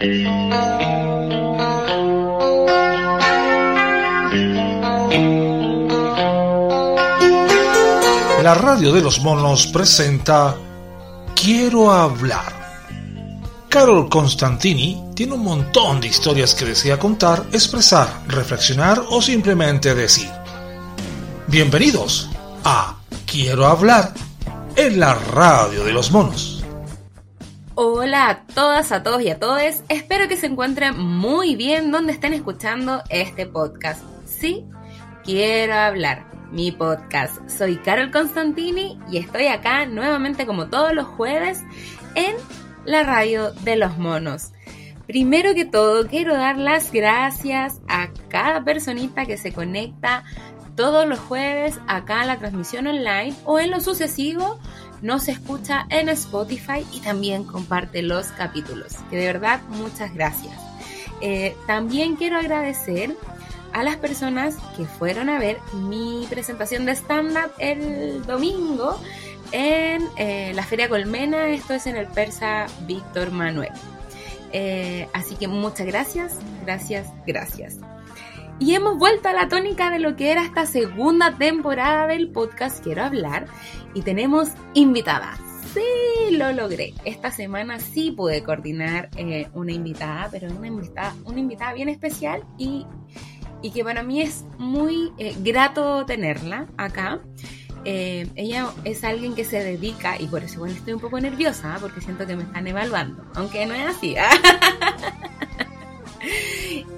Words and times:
La 0.00 0.06
radio 8.54 8.92
de 8.92 9.02
los 9.02 9.20
monos 9.20 9.66
presenta 9.66 10.56
Quiero 11.34 11.92
hablar. 11.92 12.88
Carol 13.68 14.08
Constantini 14.08 15.10
tiene 15.14 15.34
un 15.34 15.44
montón 15.44 16.00
de 16.00 16.08
historias 16.08 16.54
que 16.54 16.64
desea 16.64 16.98
contar, 16.98 17.44
expresar, 17.52 18.22
reflexionar 18.26 19.02
o 19.10 19.20
simplemente 19.20 19.94
decir. 19.94 20.30
Bienvenidos 21.46 22.30
a 22.64 22.96
Quiero 23.26 23.66
hablar 23.66 24.14
en 24.76 24.98
la 24.98 25.14
radio 25.14 25.84
de 25.84 25.92
los 25.92 26.10
monos. 26.10 26.59
Hola 27.82 28.28
a 28.28 28.44
todas, 28.44 28.92
a 28.92 29.02
todos 29.02 29.22
y 29.22 29.30
a 29.30 29.38
todos. 29.38 29.82
Espero 29.88 30.28
que 30.28 30.36
se 30.36 30.44
encuentren 30.44 30.98
muy 30.98 31.56
bien 31.56 31.90
donde 31.90 32.12
estén 32.12 32.34
escuchando 32.34 33.02
este 33.08 33.46
podcast. 33.46 34.02
Sí, 34.26 34.66
quiero 35.24 35.72
hablar 35.72 36.26
mi 36.52 36.72
podcast. 36.72 37.48
Soy 37.48 37.76
Carol 37.76 38.10
Constantini 38.10 38.98
y 39.10 39.16
estoy 39.16 39.46
acá 39.46 39.86
nuevamente 39.86 40.44
como 40.44 40.68
todos 40.68 40.92
los 40.92 41.06
jueves 41.06 41.64
en 42.16 42.36
la 42.84 43.02
radio 43.02 43.52
de 43.52 43.76
los 43.76 43.96
monos. 43.96 44.52
Primero 45.06 45.54
que 45.54 45.64
todo, 45.64 46.06
quiero 46.06 46.34
dar 46.34 46.58
las 46.58 46.92
gracias 46.92 47.80
a 47.88 48.10
cada 48.28 48.62
personita 48.62 49.24
que 49.24 49.38
se 49.38 49.54
conecta 49.54 50.24
todos 50.76 51.06
los 51.06 51.18
jueves 51.18 51.80
acá 51.86 52.20
en 52.20 52.28
la 52.28 52.38
transmisión 52.38 52.86
online 52.86 53.34
o 53.46 53.58
en 53.58 53.70
lo 53.70 53.80
sucesivo 53.80 54.60
nos 55.02 55.28
escucha 55.28 55.86
en 55.88 56.08
Spotify 56.10 56.86
y 56.92 57.00
también 57.00 57.44
comparte 57.44 58.02
los 58.02 58.26
capítulos. 58.28 58.94
Que 59.10 59.16
de 59.16 59.26
verdad, 59.26 59.60
muchas 59.68 60.14
gracias. 60.14 60.54
Eh, 61.20 61.56
también 61.66 62.16
quiero 62.16 62.36
agradecer 62.38 63.14
a 63.72 63.82
las 63.82 63.96
personas 63.96 64.56
que 64.76 64.84
fueron 64.84 65.28
a 65.28 65.38
ver 65.38 65.58
mi 65.74 66.26
presentación 66.28 66.86
de 66.86 66.92
stand-up 66.92 67.52
el 67.58 68.24
domingo 68.26 68.98
en 69.52 70.06
eh, 70.16 70.52
la 70.54 70.64
Feria 70.64 70.88
Colmena, 70.88 71.48
esto 71.48 71.74
es 71.74 71.86
en 71.86 71.96
el 71.96 72.06
Persa 72.06 72.66
Víctor 72.86 73.30
Manuel. 73.30 73.72
Eh, 74.52 75.08
así 75.12 75.36
que 75.36 75.48
muchas 75.48 75.86
gracias, 75.86 76.36
gracias, 76.64 77.08
gracias. 77.26 77.78
Y 78.58 78.74
hemos 78.74 78.98
vuelto 78.98 79.28
a 79.28 79.32
la 79.32 79.48
tónica 79.48 79.90
de 79.90 79.98
lo 79.98 80.16
que 80.16 80.30
era 80.30 80.44
esta 80.44 80.66
segunda 80.66 81.36
temporada 81.38 82.06
del 82.06 82.28
podcast 82.28 82.84
Quiero 82.84 83.02
hablar 83.02 83.46
y 83.94 84.02
tenemos 84.02 84.50
invitada. 84.74 85.36
Sí, 85.72 86.36
lo 86.36 86.52
logré. 86.52 86.94
Esta 87.04 87.30
semana 87.30 87.78
sí 87.78 88.10
pude 88.10 88.42
coordinar 88.42 89.08
eh, 89.16 89.48
una 89.54 89.72
invitada, 89.72 90.28
pero 90.30 90.52
una 90.52 90.66
invitada, 90.66 91.14
una 91.24 91.38
invitada 91.38 91.74
bien 91.74 91.88
especial 91.88 92.42
y 92.58 92.86
y 93.62 93.70
que 93.70 93.84
para 93.84 94.02
mí 94.02 94.22
es 94.22 94.44
muy 94.58 95.12
eh, 95.18 95.36
grato 95.40 96.04
tenerla 96.06 96.66
acá. 96.76 97.20
Eh, 97.84 98.26
ella 98.34 98.68
es 98.84 99.04
alguien 99.04 99.34
que 99.34 99.44
se 99.44 99.62
dedica, 99.62 100.20
y 100.20 100.26
por 100.26 100.44
eso 100.44 100.56
igual 100.56 100.72
estoy 100.72 100.92
un 100.92 101.00
poco 101.00 101.20
nerviosa, 101.20 101.78
porque 101.80 102.00
siento 102.00 102.26
que 102.26 102.36
me 102.36 102.42
están 102.42 102.66
evaluando, 102.66 103.24
aunque 103.34 103.64
no 103.66 103.74
es 103.74 103.86
así. 103.86 104.16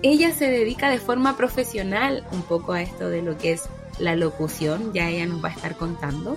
ella 0.02 0.32
se 0.32 0.50
dedica 0.50 0.90
de 0.90 0.98
forma 0.98 1.36
profesional 1.36 2.24
un 2.32 2.42
poco 2.42 2.72
a 2.72 2.82
esto 2.82 3.08
de 3.08 3.22
lo 3.22 3.38
que 3.38 3.52
es 3.52 3.68
la 3.98 4.16
locución, 4.16 4.92
ya 4.92 5.08
ella 5.08 5.27
nos 5.27 5.44
va 5.44 5.50
a 5.50 5.52
estar 5.52 5.77
contando, 5.77 6.36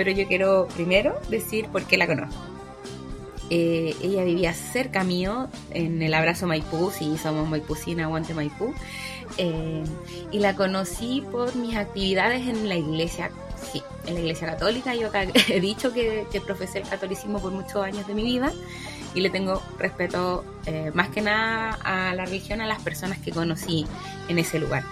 pero 0.00 0.12
yo 0.12 0.26
quiero 0.26 0.66
primero 0.74 1.20
decir 1.28 1.66
por 1.66 1.84
qué 1.84 1.98
la 1.98 2.06
conozco. 2.06 2.40
Eh, 3.50 3.94
ella 4.00 4.24
vivía 4.24 4.54
cerca 4.54 5.04
mío 5.04 5.50
en 5.72 6.00
el 6.00 6.14
Abrazo 6.14 6.46
Maipú, 6.46 6.90
si 6.90 7.18
somos 7.18 7.46
Maipucina, 7.46 8.04
aguante 8.04 8.32
Maipú. 8.32 8.72
Eh, 9.36 9.84
y 10.32 10.38
la 10.38 10.56
conocí 10.56 11.22
por 11.30 11.54
mis 11.54 11.76
actividades 11.76 12.48
en 12.48 12.66
la 12.66 12.76
iglesia, 12.76 13.30
sí, 13.70 13.82
en 14.06 14.14
la 14.14 14.20
iglesia 14.20 14.46
católica. 14.46 14.94
Yo 14.94 15.10
he 15.48 15.60
dicho 15.60 15.92
que, 15.92 16.26
que 16.32 16.40
profesé 16.40 16.78
el 16.78 16.88
catolicismo 16.88 17.38
por 17.38 17.52
muchos 17.52 17.84
años 17.84 18.06
de 18.06 18.14
mi 18.14 18.22
vida 18.22 18.54
y 19.12 19.20
le 19.20 19.28
tengo 19.28 19.62
respeto 19.78 20.46
eh, 20.64 20.92
más 20.94 21.10
que 21.10 21.20
nada 21.20 21.78
a 21.84 22.14
la 22.14 22.24
religión, 22.24 22.62
a 22.62 22.66
las 22.66 22.80
personas 22.80 23.18
que 23.18 23.32
conocí 23.32 23.86
en 24.28 24.38
ese 24.38 24.58
lugar. 24.58 24.82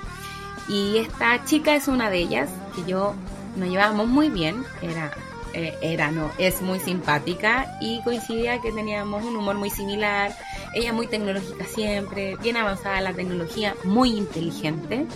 Y 0.69 0.99
esta 0.99 1.47
chica 1.47 1.75
es 1.75 1.89
una 1.89 2.11
de 2.11 2.19
ellas, 2.19 2.51
que 2.77 2.85
yo 2.85 3.15
nos 3.57 3.69
llevábamos 3.69 4.09
muy 4.09 4.31
bien, 4.31 4.65
era 4.83 5.13
eh, 5.55 5.77
era, 5.81 6.11
no, 6.11 6.31
es 6.39 6.61
muy 6.61 6.79
simpática 6.79 7.79
y 7.81 8.03
coincidía 8.03 8.61
que 8.61 8.71
teníamos 8.71 9.25
un 9.25 9.35
humor 9.35 9.57
muy 9.57 9.71
similar, 9.71 10.37
ella 10.75 10.93
muy 10.93 11.07
tecnológica 11.07 11.65
siempre, 11.65 12.37
bien 12.37 12.57
avanzada 12.57 13.01
la 13.01 13.15
tecnología, 13.15 13.75
muy 13.85 14.11
inteligente, 14.11 15.07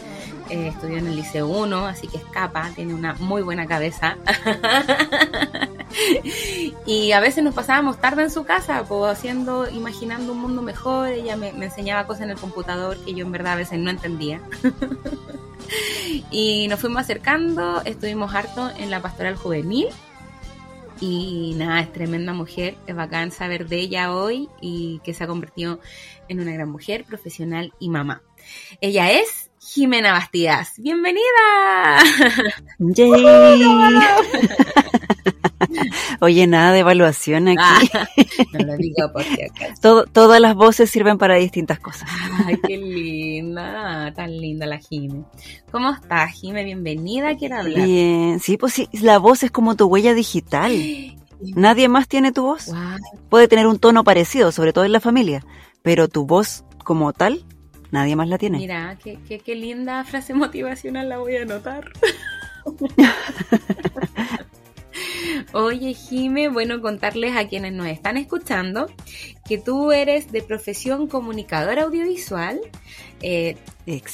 eh, 0.48 0.68
estudió 0.68 0.98
en 0.98 1.06
el 1.06 1.16
Liceo 1.16 1.46
1, 1.46 1.86
así 1.86 2.08
que 2.08 2.16
escapa, 2.16 2.70
tiene 2.74 2.94
una 2.94 3.14
muy 3.14 3.42
buena 3.42 3.66
cabeza. 3.66 4.16
y 6.86 7.12
a 7.12 7.20
veces 7.20 7.44
nos 7.44 7.54
pasábamos 7.54 8.00
tarde 8.00 8.22
en 8.22 8.30
su 8.30 8.44
casa, 8.44 8.84
pues, 8.88 9.12
haciendo, 9.12 9.68
imaginando 9.68 10.32
un 10.32 10.40
mundo 10.40 10.62
mejor, 10.62 11.08
ella 11.08 11.36
me, 11.36 11.52
me 11.52 11.66
enseñaba 11.66 12.06
cosas 12.06 12.22
en 12.22 12.30
el 12.30 12.38
computador 12.38 12.96
que 13.04 13.14
yo 13.14 13.26
en 13.26 13.32
verdad 13.32 13.52
a 13.52 13.56
veces 13.56 13.78
no 13.78 13.90
entendía. 13.90 14.40
y 16.30 16.66
nos 16.68 16.80
fuimos 16.80 17.02
acercando, 17.02 17.82
estuvimos 17.84 18.34
harto 18.34 18.70
en 18.78 18.90
la 18.90 19.00
pastoral 19.00 19.36
juvenil 19.36 19.88
y 21.00 21.54
nada, 21.56 21.80
es 21.80 21.92
tremenda 21.92 22.32
mujer, 22.32 22.76
es 22.86 22.94
bacán 22.94 23.32
saber 23.32 23.68
de 23.68 23.80
ella 23.80 24.14
hoy 24.14 24.48
y 24.60 25.00
que 25.02 25.14
se 25.14 25.24
ha 25.24 25.26
convertido 25.26 25.80
en 26.28 26.40
una 26.40 26.52
gran 26.52 26.70
mujer, 26.70 27.04
profesional 27.04 27.72
y 27.80 27.88
mamá. 27.88 28.22
Ella 28.80 29.10
es 29.10 29.51
Jimena 29.64 30.12
Bastidas. 30.12 30.74
¡Bienvenida! 30.76 31.22
¡Yay! 32.78 33.10
Oye, 36.20 36.46
nada 36.46 36.72
de 36.72 36.80
evaluación 36.80 37.48
aquí. 37.48 37.58
Ah, 37.60 38.08
no 38.52 38.66
lo 38.66 38.76
digo 38.76 39.10
porque 39.12 39.46
acá. 39.46 39.74
todas 39.80 40.40
las 40.40 40.54
voces 40.54 40.90
sirven 40.90 41.18
para 41.18 41.36
distintas 41.36 41.78
cosas. 41.78 42.08
Ay, 42.44 42.58
qué 42.66 42.76
linda, 42.76 44.12
tan 44.14 44.36
linda 44.36 44.66
la 44.66 44.78
Jime. 44.78 45.22
¿Cómo 45.70 45.90
estás, 45.90 46.32
Jime? 46.32 46.64
Bienvenida, 46.64 47.36
quiero 47.36 47.58
hablar. 47.58 47.86
Bien, 47.86 48.40
sí, 48.40 48.56
pues 48.56 48.72
sí, 48.72 48.88
la 48.92 49.18
voz 49.18 49.42
es 49.42 49.50
como 49.50 49.76
tu 49.76 49.86
huella 49.86 50.14
digital. 50.14 50.72
Nadie 51.40 51.88
más 51.88 52.08
tiene 52.08 52.32
tu 52.32 52.42
voz. 52.42 52.70
Puede 53.28 53.48
tener 53.48 53.66
un 53.66 53.78
tono 53.78 54.04
parecido, 54.04 54.52
sobre 54.52 54.72
todo 54.72 54.84
en 54.84 54.92
la 54.92 55.00
familia, 55.00 55.44
pero 55.82 56.08
tu 56.08 56.26
voz 56.26 56.64
como 56.84 57.12
tal, 57.12 57.44
nadie 57.92 58.16
más 58.16 58.28
la 58.28 58.38
tiene. 58.38 58.58
Mira, 58.58 58.98
qué, 59.02 59.18
qué, 59.28 59.38
qué 59.38 59.54
linda 59.54 60.02
frase 60.04 60.34
motivacional 60.34 61.08
la 61.08 61.18
voy 61.18 61.36
a 61.36 61.42
anotar. 61.42 61.92
Oye, 65.52 65.94
Jime, 65.94 66.48
bueno, 66.48 66.80
contarles 66.80 67.36
a 67.36 67.46
quienes 67.46 67.72
nos 67.72 67.86
están 67.86 68.16
escuchando 68.16 68.86
que 69.46 69.58
tú 69.58 69.92
eres 69.92 70.32
de 70.32 70.42
profesión 70.42 71.06
comunicadora 71.06 71.84
audiovisual. 71.84 72.60
Eh, 73.20 73.56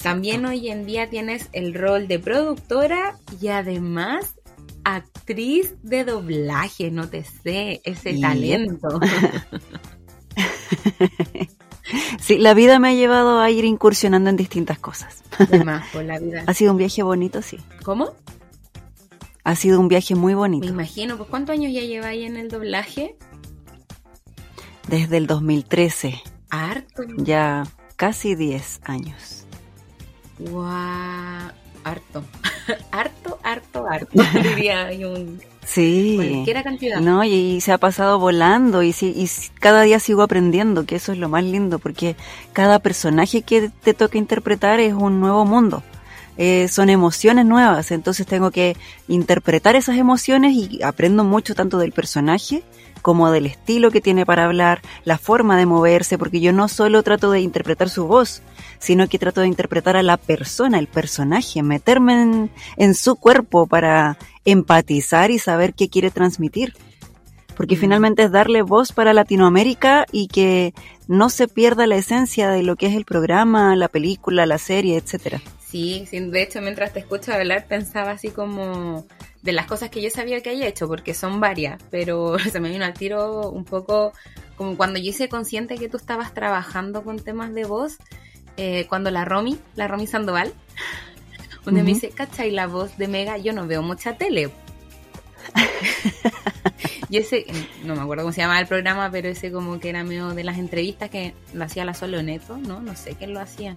también 0.02 0.44
hoy 0.46 0.68
en 0.68 0.84
día 0.84 1.08
tienes 1.08 1.48
el 1.52 1.74
rol 1.74 2.08
de 2.08 2.18
productora 2.18 3.16
y 3.40 3.48
además 3.48 4.34
actriz 4.84 5.74
de 5.82 6.04
doblaje, 6.04 6.90
no 6.90 7.08
te 7.08 7.24
sé, 7.24 7.80
ese 7.84 8.18
talento. 8.18 8.88
Sí, 12.20 12.38
la 12.38 12.54
vida 12.54 12.78
me 12.78 12.88
ha 12.88 12.94
llevado 12.94 13.40
a 13.40 13.50
ir 13.50 13.64
incursionando 13.64 14.30
en 14.30 14.36
distintas 14.36 14.78
cosas. 14.78 15.22
Además, 15.38 15.86
por 15.92 16.04
la 16.04 16.18
vida. 16.18 16.44
Ha 16.46 16.54
sido 16.54 16.72
un 16.72 16.78
viaje 16.78 17.02
bonito, 17.02 17.42
sí. 17.42 17.58
¿Cómo? 17.82 18.12
Ha 19.44 19.54
sido 19.54 19.80
un 19.80 19.88
viaje 19.88 20.14
muy 20.14 20.34
bonito. 20.34 20.66
Me 20.66 20.72
imagino, 20.72 21.16
pues 21.16 21.28
¿cuántos 21.28 21.54
años 21.54 21.72
ya 21.72 21.80
lleváis 21.80 22.26
en 22.26 22.36
el 22.36 22.48
doblaje? 22.48 23.16
Desde 24.88 25.16
el 25.16 25.26
2013. 25.26 26.20
Harto. 26.50 27.02
Ya 27.16 27.64
casi 27.96 28.34
10 28.34 28.80
años. 28.84 29.46
Guau, 30.38 31.50
harto. 31.84 32.24
harto, 32.92 33.38
harto, 33.42 33.86
harto. 33.86 34.22
Diría 34.42 34.90
un... 35.06 35.40
Sí. 35.68 36.44
Cantidad. 36.64 37.00
No, 37.00 37.22
y, 37.24 37.60
se 37.60 37.72
ha 37.72 37.78
pasado 37.78 38.18
volando 38.18 38.82
y, 38.82 38.94
y 39.00 39.28
cada 39.60 39.82
día 39.82 40.00
sigo 40.00 40.22
aprendiendo, 40.22 40.86
que 40.86 40.96
eso 40.96 41.12
es 41.12 41.18
lo 41.18 41.28
más 41.28 41.44
lindo, 41.44 41.78
porque 41.78 42.16
cada 42.54 42.78
personaje 42.78 43.42
que 43.42 43.70
te 43.82 43.92
toca 43.92 44.16
interpretar 44.16 44.80
es 44.80 44.94
un 44.94 45.20
nuevo 45.20 45.44
mundo. 45.44 45.82
Eh, 46.38 46.68
son 46.68 46.88
emociones 46.88 47.44
nuevas, 47.44 47.90
entonces 47.90 48.24
tengo 48.26 48.50
que 48.50 48.76
interpretar 49.08 49.74
esas 49.76 49.98
emociones 49.98 50.52
y 50.54 50.80
aprendo 50.82 51.24
mucho 51.24 51.54
tanto 51.54 51.78
del 51.78 51.92
personaje 51.92 52.62
como 53.02 53.30
del 53.30 53.46
estilo 53.46 53.90
que 53.90 54.00
tiene 54.00 54.26
para 54.26 54.44
hablar, 54.44 54.80
la 55.04 55.18
forma 55.18 55.56
de 55.56 55.66
moverse, 55.66 56.18
porque 56.18 56.40
yo 56.40 56.52
no 56.52 56.68
solo 56.68 57.02
trato 57.02 57.30
de 57.30 57.40
interpretar 57.40 57.88
su 57.88 58.06
voz, 58.06 58.42
sino 58.78 59.08
que 59.08 59.18
trato 59.18 59.40
de 59.40 59.48
interpretar 59.48 59.96
a 59.96 60.02
la 60.02 60.16
persona, 60.16 60.78
el 60.78 60.86
personaje, 60.86 61.62
meterme 61.62 62.50
en, 62.76 62.94
su 62.94 63.16
cuerpo 63.16 63.66
para 63.66 64.18
empatizar 64.44 65.30
y 65.30 65.38
saber 65.38 65.74
qué 65.74 65.88
quiere 65.88 66.10
transmitir. 66.10 66.74
Porque 67.56 67.76
mm. 67.76 67.80
finalmente 67.80 68.22
es 68.22 68.30
darle 68.30 68.62
voz 68.62 68.92
para 68.92 69.12
Latinoamérica 69.12 70.06
y 70.12 70.28
que 70.28 70.74
no 71.06 71.30
se 71.30 71.48
pierda 71.48 71.86
la 71.86 71.96
esencia 71.96 72.50
de 72.50 72.62
lo 72.62 72.76
que 72.76 72.86
es 72.86 72.94
el 72.94 73.04
programa, 73.04 73.74
la 73.76 73.88
película, 73.88 74.46
la 74.46 74.58
serie, 74.58 74.96
etcétera. 74.96 75.40
Sí, 75.70 76.06
sí, 76.08 76.18
de 76.20 76.42
hecho 76.42 76.62
mientras 76.62 76.94
te 76.94 77.00
escucho 77.00 77.32
hablar 77.32 77.66
pensaba 77.66 78.12
así 78.12 78.30
como 78.30 79.06
de 79.42 79.52
las 79.52 79.66
cosas 79.66 79.90
que 79.90 80.00
yo 80.00 80.08
sabía 80.08 80.40
que 80.40 80.50
había 80.50 80.66
hecho, 80.66 80.88
porque 80.88 81.12
son 81.12 81.40
varias, 81.40 81.82
pero 81.90 82.38
se 82.52 82.58
me 82.58 82.70
vino 82.70 82.86
al 82.86 82.94
tiro 82.94 83.50
un 83.50 83.64
poco 83.64 84.12
como 84.56 84.76
cuando 84.76 84.98
yo 84.98 85.10
hice 85.10 85.28
consciente 85.28 85.76
que 85.76 85.88
tú 85.88 85.98
estabas 85.98 86.32
trabajando 86.32 87.02
con 87.04 87.18
temas 87.18 87.52
de 87.52 87.64
voz, 87.64 87.98
eh, 88.56 88.86
cuando 88.88 89.10
la 89.10 89.26
Romy, 89.26 89.58
la 89.76 89.88
Romy 89.88 90.06
Sandoval, 90.06 90.52
donde 91.64 91.82
me 91.82 91.92
dice, 91.92 92.10
¿cachai? 92.10 92.50
La 92.50 92.66
voz 92.66 92.96
de 92.96 93.06
Mega, 93.06 93.36
yo 93.36 93.52
no 93.52 93.66
veo 93.66 93.82
mucha 93.82 94.16
tele. 94.16 94.50
y 97.10 97.18
ese, 97.18 97.44
no 97.84 97.94
me 97.94 98.00
acuerdo 98.00 98.24
cómo 98.24 98.32
se 98.32 98.40
llamaba 98.40 98.60
el 98.60 98.66
programa, 98.66 99.10
pero 99.10 99.28
ese 99.28 99.52
como 99.52 99.78
que 99.78 99.90
era 99.90 100.02
medio 100.02 100.30
de 100.30 100.44
las 100.44 100.56
entrevistas 100.56 101.10
que 101.10 101.34
lo 101.52 101.64
hacía 101.64 101.84
la 101.84 101.92
Sole 101.94 102.22
Neto, 102.22 102.56
¿no? 102.56 102.80
No 102.80 102.96
sé 102.96 103.14
quién 103.16 103.34
lo 103.34 103.40
hacía. 103.40 103.76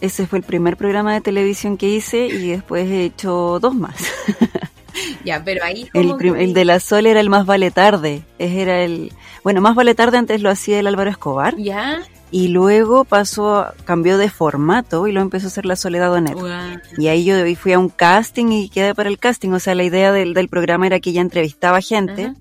Ese 0.00 0.26
fue 0.26 0.38
el 0.38 0.44
primer 0.44 0.76
programa 0.76 1.14
de 1.14 1.20
televisión 1.20 1.76
que 1.76 1.88
hice 1.88 2.26
y 2.26 2.48
después 2.48 2.88
he 2.88 3.04
hecho 3.04 3.58
dos 3.60 3.74
más. 3.74 3.96
ya, 5.24 5.42
pero 5.44 5.64
ahí... 5.64 5.88
El, 5.94 6.52
de 6.52 6.64
la 6.64 6.80
Sol 6.80 7.06
era 7.06 7.20
el 7.20 7.30
más 7.30 7.46
vale 7.46 7.70
tarde. 7.70 8.22
Era 8.38 8.82
el... 8.82 9.12
Bueno, 9.42 9.60
más 9.60 9.74
vale 9.74 9.94
tarde 9.94 10.18
antes 10.18 10.42
lo 10.42 10.50
hacía 10.50 10.78
el 10.78 10.86
Álvaro 10.86 11.10
Escobar. 11.10 11.56
Ya. 11.56 12.02
Y 12.30 12.48
luego 12.48 13.04
pasó, 13.04 13.66
cambió 13.84 14.18
de 14.18 14.28
formato 14.28 15.06
y 15.06 15.12
lo 15.12 15.20
empezó 15.20 15.46
a 15.46 15.48
hacer 15.48 15.64
la 15.64 15.76
Soledad 15.76 16.10
Donet. 16.10 16.36
Y 16.98 17.08
ahí 17.08 17.24
yo 17.24 17.36
fui 17.56 17.72
a 17.72 17.78
un 17.78 17.88
casting 17.88 18.50
y 18.50 18.68
quedé 18.68 18.94
para 18.94 19.08
el 19.08 19.18
casting. 19.18 19.50
O 19.50 19.60
sea, 19.60 19.74
la 19.74 19.84
idea 19.84 20.12
del, 20.12 20.34
del 20.34 20.48
programa 20.48 20.86
era 20.86 21.00
que 21.00 21.10
ella 21.10 21.20
entrevistaba 21.20 21.80
gente. 21.80 22.34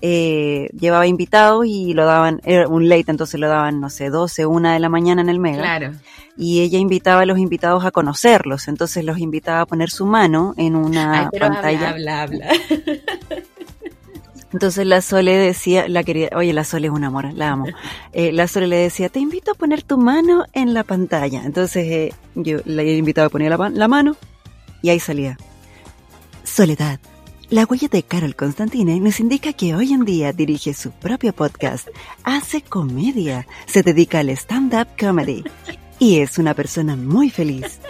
Eh, 0.00 0.68
llevaba 0.78 1.06
invitados 1.06 1.66
y 1.66 1.92
lo 1.92 2.04
daban, 2.04 2.40
era 2.44 2.68
un 2.68 2.88
late, 2.88 3.10
entonces 3.10 3.40
lo 3.40 3.48
daban, 3.48 3.80
no 3.80 3.90
sé, 3.90 4.10
12, 4.10 4.46
1 4.46 4.72
de 4.72 4.78
la 4.78 4.88
mañana 4.88 5.22
en 5.22 5.28
el 5.28 5.40
Mega. 5.40 5.58
Claro 5.58 5.92
y 6.38 6.60
ella 6.60 6.78
invitaba 6.78 7.22
a 7.22 7.26
los 7.26 7.38
invitados 7.38 7.84
a 7.84 7.90
conocerlos, 7.90 8.68
entonces 8.68 9.04
los 9.04 9.18
invitaba 9.18 9.62
a 9.62 9.66
poner 9.66 9.90
su 9.90 10.06
mano 10.06 10.54
en 10.56 10.76
una 10.76 11.28
pantalla. 11.36 11.90
Habla, 11.90 12.22
habla, 12.22 12.48
Entonces 14.52 14.86
la 14.86 15.02
Sole 15.02 15.36
decía, 15.36 15.88
la 15.88 16.04
quería, 16.04 16.30
oye, 16.34 16.54
la 16.54 16.64
Sole 16.64 16.86
es 16.86 16.92
un 16.92 17.04
amor, 17.04 17.34
la 17.34 17.50
amo. 17.50 17.66
Eh, 18.12 18.32
la 18.32 18.48
Sole 18.48 18.68
le 18.68 18.76
decía, 18.76 19.10
te 19.10 19.18
invito 19.18 19.50
a 19.50 19.54
poner 19.54 19.82
tu 19.82 19.98
mano 19.98 20.46
en 20.52 20.72
la 20.72 20.84
pantalla. 20.84 21.42
Entonces 21.44 21.86
eh, 21.86 22.14
yo 22.34 22.60
la 22.64 22.82
invitaba 22.82 23.26
a 23.26 23.30
poner 23.30 23.50
la, 23.50 23.68
la 23.68 23.88
mano 23.88 24.16
y 24.80 24.88
ahí 24.88 25.00
salía. 25.00 25.36
Soledad, 26.44 26.98
la 27.50 27.64
huella 27.64 27.88
de 27.88 28.02
Carol 28.02 28.36
Constantine 28.36 29.00
nos 29.00 29.20
indica 29.20 29.52
que 29.52 29.74
hoy 29.74 29.92
en 29.92 30.04
día 30.04 30.32
dirige 30.32 30.74
su 30.74 30.90
propio 30.90 31.32
podcast, 31.32 31.88
hace 32.22 32.60
comedia, 32.60 33.46
se 33.66 33.82
dedica 33.82 34.18
al 34.18 34.30
stand-up 34.30 34.88
comedy 34.98 35.44
y 35.98 36.18
es 36.18 36.38
una 36.38 36.54
persona 36.54 36.96
muy 36.96 37.30
feliz. 37.30 37.80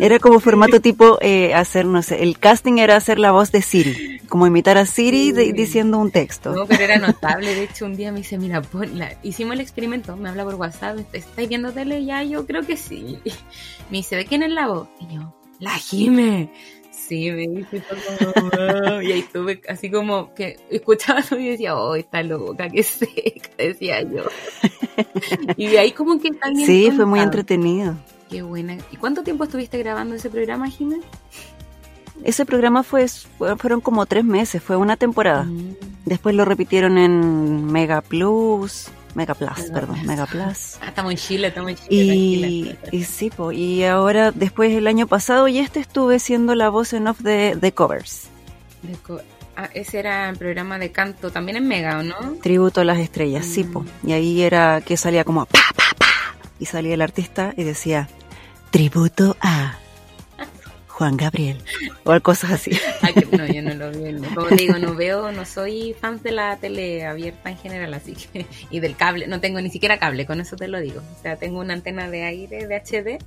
Era 0.00 0.18
como 0.18 0.40
formato 0.40 0.80
tipo 0.80 1.18
eh, 1.20 1.54
hacer, 1.54 1.84
no 1.86 2.02
sé, 2.02 2.22
el 2.22 2.38
casting 2.38 2.78
era 2.78 2.96
hacer 2.96 3.18
la 3.18 3.30
voz 3.30 3.52
de 3.52 3.62
Siri, 3.62 4.20
como 4.28 4.46
imitar 4.46 4.78
a 4.78 4.86
Siri 4.86 5.32
diciendo 5.52 5.98
un 5.98 6.10
texto. 6.10 6.52
No, 6.52 6.66
pero 6.66 6.82
era 6.84 6.98
notable. 6.98 7.54
De 7.54 7.64
hecho, 7.64 7.84
un 7.84 7.96
día 7.96 8.10
me 8.10 8.18
dice, 8.18 8.38
mira, 8.38 8.62
hicimos 9.22 9.54
el 9.54 9.60
experimento, 9.60 10.16
me 10.16 10.28
habla 10.28 10.44
por 10.44 10.54
WhatsApp, 10.54 10.98
¿estáis 11.12 11.48
viendo 11.48 11.72
tele? 11.72 12.04
Ya, 12.04 12.22
yo 12.22 12.46
creo 12.46 12.62
que 12.62 12.76
sí. 12.76 13.18
Me 13.90 13.98
dice, 13.98 14.16
¿de 14.16 14.24
quién 14.24 14.42
es 14.42 14.50
la 14.50 14.68
voz? 14.68 14.88
Y 15.00 15.14
yo, 15.14 15.34
la 15.62 15.72
Jime 15.78 16.50
sí, 17.12 17.30
me 17.30 17.46
dice 17.48 17.82
como, 18.34 19.02
y 19.02 19.12
ahí 19.12 19.20
estuve 19.20 19.60
así 19.68 19.90
como 19.90 20.32
que 20.34 20.58
escuchaba 20.70 21.20
eso 21.20 21.38
y 21.38 21.50
decía, 21.50 21.76
oh, 21.76 21.94
está 21.94 22.22
loca, 22.22 22.68
qué 22.68 22.82
seca, 22.82 23.50
decía 23.58 24.02
yo. 24.02 24.24
y 25.56 25.66
de 25.68 25.78
ahí 25.78 25.92
como 25.92 26.18
que 26.18 26.30
también... 26.30 26.66
Sí, 26.66 26.90
fue 26.90 27.04
muy 27.04 27.20
entretenido. 27.20 27.96
Qué 28.30 28.42
buena. 28.42 28.78
¿Y 28.90 28.96
cuánto 28.96 29.22
tiempo 29.22 29.44
estuviste 29.44 29.78
grabando 29.78 30.14
ese 30.14 30.30
programa, 30.30 30.70
Jiménez? 30.70 31.04
Ese 32.24 32.46
programa 32.46 32.82
fue, 32.82 33.06
fueron 33.58 33.80
como 33.80 34.06
tres 34.06 34.24
meses, 34.24 34.62
fue 34.62 34.76
una 34.76 34.96
temporada. 34.96 35.44
Mm. 35.44 35.76
Después 36.06 36.34
lo 36.34 36.44
repitieron 36.44 36.96
en 36.96 37.66
Mega 37.66 38.00
Plus, 38.00 38.88
Mega 39.14 39.34
Plus, 39.34 39.70
perdón, 39.72 40.04
Mega 40.06 40.26
Plus. 40.26 40.76
Ah, 40.80 40.88
estamos 40.88 41.12
en 41.12 41.18
Chile, 41.18 41.48
estamos 41.48 41.70
en 41.72 41.76
Chile. 41.76 42.78
Y, 42.90 43.04
sí, 43.04 43.30
y 43.52 43.84
ahora, 43.84 44.32
después 44.32 44.72
el 44.72 44.86
año 44.86 45.06
pasado 45.06 45.48
y 45.48 45.58
este 45.58 45.80
estuve 45.80 46.18
siendo 46.18 46.54
la 46.54 46.68
voz 46.68 46.92
en 46.92 47.06
off 47.06 47.20
de, 47.20 47.54
de 47.56 47.72
covers. 47.72 48.28
ah, 49.56 49.68
ese 49.74 49.98
era 49.98 50.30
el 50.30 50.36
programa 50.36 50.78
de 50.78 50.92
canto 50.92 51.30
también 51.30 51.58
en 51.58 51.68
Mega, 51.68 51.98
¿o 51.98 52.02
no? 52.02 52.16
Tributo 52.42 52.80
a 52.80 52.84
las 52.84 52.98
estrellas, 52.98 53.44
sí, 53.44 53.64
po. 53.64 53.80
Mm. 53.80 54.08
Y 54.08 54.12
ahí 54.12 54.42
era 54.42 54.80
que 54.80 54.96
salía 54.96 55.24
como 55.24 55.44
pa, 55.46 55.60
pa, 55.76 55.84
pa. 55.98 56.06
Y 56.58 56.66
salía 56.66 56.94
el 56.94 57.02
artista 57.02 57.52
y 57.56 57.64
decía, 57.64 58.08
tributo 58.70 59.36
a 59.40 59.76
Juan 60.92 61.16
Gabriel 61.16 61.58
o 62.04 62.20
cosas 62.20 62.52
así. 62.52 62.70
no, 63.32 63.46
yo 63.46 63.62
no 63.62 63.74
lo 63.74 63.90
veo. 63.90 64.20
Como 64.34 64.48
digo, 64.50 64.78
no 64.78 64.94
veo, 64.94 65.32
no 65.32 65.44
soy 65.46 65.94
fan 65.98 66.20
de 66.22 66.32
la 66.32 66.56
tele 66.58 67.06
abierta 67.06 67.50
en 67.50 67.56
general, 67.56 67.94
así 67.94 68.12
que 68.12 68.46
y 68.70 68.80
del 68.80 68.94
cable, 68.94 69.26
no 69.26 69.40
tengo 69.40 69.60
ni 69.60 69.70
siquiera 69.70 69.98
cable, 69.98 70.26
con 70.26 70.40
eso 70.40 70.54
te 70.54 70.68
lo 70.68 70.80
digo. 70.80 71.00
O 71.18 71.22
sea, 71.22 71.36
tengo 71.36 71.60
una 71.60 71.72
antena 71.72 72.10
de 72.10 72.24
aire 72.24 72.66
de 72.66 72.76
HD, 72.76 73.18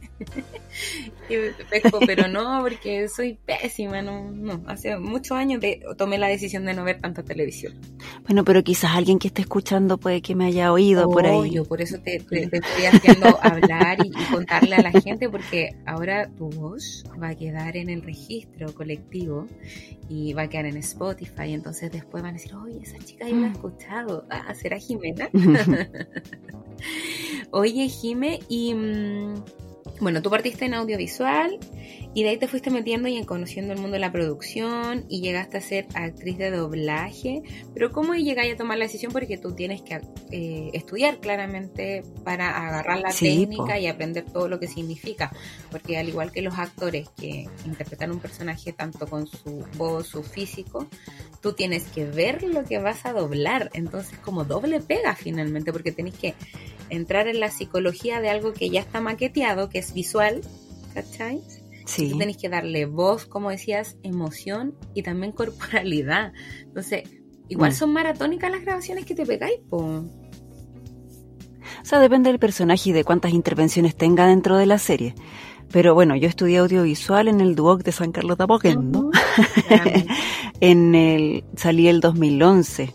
pero 2.06 2.28
no, 2.28 2.62
porque 2.62 3.10
soy 3.10 3.38
pésima, 3.46 4.02
no, 4.04 4.30
no. 4.32 4.62
Hace 4.68 4.98
muchos 4.98 5.36
años 5.36 5.62
tomé 5.98 6.20
la 6.20 6.28
decisión 6.28 6.66
de 6.66 6.76
no 6.76 6.84
ver 6.84 7.02
tanta 7.02 7.24
televisión. 7.24 7.74
Bueno, 8.26 8.44
pero 8.44 8.64
quizás 8.64 8.92
alguien 8.96 9.18
que 9.18 9.30
esté 9.30 9.42
escuchando 9.42 9.98
puede 9.98 10.22
que 10.22 10.36
me 10.36 10.46
haya 10.46 10.72
oído 10.72 11.10
por 11.10 11.26
ahí. 11.26 11.52
Yo 11.52 11.66
por 11.66 11.82
eso 11.82 11.98
te, 12.00 12.18
estoy 12.18 12.86
haciendo 12.86 13.40
hablar 13.42 13.98
y 14.06 14.12
contarle 14.32 14.76
a 14.76 14.84
la 14.84 14.92
gente, 14.92 15.30
porque 15.30 15.76
ahora 15.88 16.30
tu 16.38 16.50
voz 16.52 17.04
va 17.22 17.30
a 17.30 17.36
quedar 17.36 17.55
en 17.56 17.90
el 17.90 18.02
registro 18.02 18.74
colectivo 18.74 19.48
y 20.10 20.34
va 20.34 20.44
a 20.44 20.50
quedar 20.50 20.66
en 20.66 20.78
Spotify. 20.78 21.54
Entonces 21.54 21.92
después 21.92 22.22
van 22.22 22.31
a 22.31 22.38
decir, 22.38 22.54
oye, 22.56 22.80
esa 22.81 22.98
chica 23.00 23.28
yo 23.28 23.38
la 23.38 23.48
he 23.48 23.52
escuchado. 23.52 24.25
Ah, 24.30 24.54
¿será 24.54 24.78
Jimena? 24.78 25.30
oye, 27.52 27.88
Jime, 27.88 28.40
y 28.50 28.74
mm, 28.74 29.44
bueno, 30.00 30.21
tú 30.21 30.30
partiste 30.30 30.65
en 30.65 30.74
audiovisual 30.74 31.57
y 32.13 32.24
de 32.24 32.30
ahí 32.30 32.38
te 32.38 32.47
fuiste 32.47 32.69
metiendo 32.69 33.09
y 33.09 33.18
en 33.18 33.25
conociendo 33.25 33.74
el 33.74 33.80
mundo 33.80 33.95
de 33.95 34.00
la 34.00 34.12
producción 34.12 35.06
y 35.09 35.21
llegaste 35.21 35.57
a 35.57 35.62
ser 35.62 35.88
actriz 35.94 36.38
de 36.38 36.50
doblaje. 36.50 37.44
Pero 37.74 37.92
¿cómo 37.92 38.15
llegáis 38.15 38.53
a 38.53 38.57
tomar 38.57 38.77
la 38.77 38.86
decisión? 38.86 39.12
Porque 39.12 39.38
tú 39.38 39.53
tienes 39.53 39.81
que 39.81 40.01
eh, 40.31 40.69
estudiar 40.74 41.19
claramente 41.19 42.03
para 42.23 42.68
agarrar 42.68 42.99
la 42.99 43.09
técnica 43.09 43.80
y 43.80 43.87
aprender 43.87 44.23
todo 44.25 44.47
lo 44.47 44.59
que 44.59 44.68
significa. 44.68 45.31
Porque 45.71 45.97
al 45.97 46.07
igual 46.07 46.31
que 46.31 46.42
los 46.42 46.57
actores 46.57 47.09
que 47.09 47.47
interpretan 47.66 48.11
un 48.11 48.19
personaje 48.19 48.71
tanto 48.71 49.07
con 49.07 49.28
su 49.28 49.66
voz, 49.78 50.07
su 50.07 50.23
físico, 50.23 50.87
tú 51.42 51.54
tienes 51.54 51.83
que 51.83 52.06
ver 52.06 52.44
lo 52.44 52.64
que 52.64 52.80
vas 52.80 53.06
a 53.06 53.11
doblar. 53.11 53.71
Entonces 53.73 54.18
como 54.19 54.45
doble 54.45 54.80
pega 54.80 55.16
finalmente 55.16 55.73
porque 55.73 55.92
tenés 55.92 56.16
que 56.16 56.33
entrar 56.89 57.27
en 57.27 57.39
la 57.39 57.49
psicología 57.49 58.21
de 58.21 58.30
algo 58.30 58.54
que 58.54 58.69
ya 58.69 58.81
está 58.81 59.01
maqueteado, 59.01 59.69
que 59.69 59.80
es 59.80 59.94
visual, 59.94 60.42
¿cachai? 60.94 61.42
Sí. 61.85 62.09
Tú 62.09 62.18
tenés 62.18 62.37
que 62.37 62.49
darle 62.49 62.85
voz, 62.85 63.25
como 63.25 63.49
decías, 63.49 63.97
emoción 64.04 64.75
y 64.94 65.04
también 65.04 65.31
corporalidad. 65.31 66.33
Entonces, 66.61 67.04
igual 67.47 67.71
mm. 67.71 67.75
son 67.75 67.94
maratónicas 67.94 68.51
las 68.51 68.61
grabaciones 68.61 69.06
que 69.06 69.15
te 69.15 69.25
pegáis, 69.25 69.59
po. 69.69 69.77
O 69.77 71.87
sea, 71.87 71.99
depende 71.99 72.31
del 72.31 72.39
personaje 72.39 72.89
y 72.89 72.94
de 72.94 73.04
cuántas 73.04 73.33
intervenciones 73.33 73.95
tenga 73.95 74.27
dentro 74.27 74.57
de 74.57 74.65
la 74.65 74.80
serie. 74.80 75.13
Pero 75.71 75.94
bueno, 75.94 76.15
yo 76.15 76.27
estudié 76.27 76.57
audiovisual 76.57 77.27
en 77.27 77.42
el 77.42 77.56
Duoc 77.56 77.83
de 77.83 77.92
San 77.92 78.11
Carlos 78.11 78.37
de 78.37 78.44
Apoquindo. 78.44 79.11
en 80.59 80.95
el, 80.95 81.44
salí 81.56 81.87
el 81.87 81.99
2011. 81.99 82.94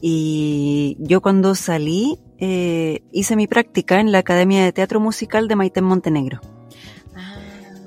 Y 0.00 0.96
yo 1.00 1.20
cuando 1.20 1.54
salí 1.54 2.18
eh, 2.38 3.02
hice 3.10 3.34
mi 3.34 3.46
práctica 3.48 3.98
en 3.98 4.12
la 4.12 4.18
Academia 4.18 4.64
de 4.64 4.72
Teatro 4.72 5.00
Musical 5.00 5.48
de 5.48 5.56
Maite 5.56 5.82
Montenegro. 5.82 6.40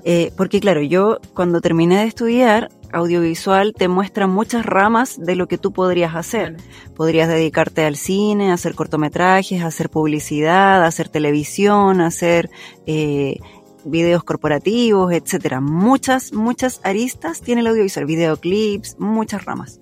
Eh, 0.04 0.32
porque 0.36 0.60
claro, 0.60 0.82
yo 0.82 1.20
cuando 1.36 1.62
terminé 1.62 2.00
de 2.00 2.06
estudiar, 2.06 2.70
audiovisual 2.92 3.74
te 3.78 3.88
muestra 3.88 4.26
muchas 4.26 4.66
ramas 4.66 5.20
de 5.20 5.36
lo 5.36 5.48
que 5.48 5.58
tú 5.58 5.72
podrías 5.72 6.16
hacer. 6.16 6.58
Podrías 6.96 7.30
dedicarte 7.30 7.86
al 7.86 7.96
cine, 7.96 8.52
hacer 8.52 8.74
cortometrajes, 8.74 9.64
hacer 9.64 9.90
publicidad, 9.90 10.84
hacer 10.84 11.08
televisión, 11.08 12.02
hacer 12.02 12.50
eh, 12.88 13.38
videos 13.86 14.24
corporativos, 14.24 15.14
etcétera. 15.14 15.62
Muchas, 15.62 16.34
muchas 16.34 16.82
aristas 16.84 17.42
tiene 17.42 17.62
el 17.62 17.68
audiovisual, 17.68 18.06
videoclips, 18.06 18.96
muchas 19.00 19.46
ramas. 19.46 19.80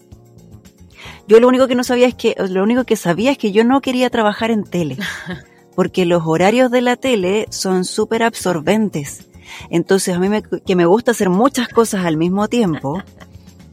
Yo 1.29 1.39
lo 1.39 1.47
único 1.47 1.67
que 1.67 1.75
no 1.75 1.83
sabía 1.83 2.07
es 2.07 2.15
que, 2.15 2.35
lo 2.49 2.63
único 2.63 2.85
que 2.85 2.95
sabía 2.95 3.29
es 3.29 3.37
que 3.37 3.51
yo 3.51 3.63
no 3.63 3.81
quería 3.81 4.09
trabajar 4.09 4.49
en 4.49 4.63
tele, 4.63 4.97
porque 5.75 6.07
los 6.07 6.23
horarios 6.25 6.71
de 6.71 6.81
la 6.81 6.95
tele 6.95 7.45
son 7.51 7.85
súper 7.85 8.23
absorbentes. 8.23 9.27
Entonces 9.69 10.15
a 10.15 10.19
mí 10.19 10.27
me, 10.27 10.41
que 10.41 10.75
me 10.75 10.87
gusta 10.87 11.11
hacer 11.11 11.29
muchas 11.29 11.67
cosas 11.67 12.03
al 12.03 12.17
mismo 12.17 12.47
tiempo, 12.47 13.03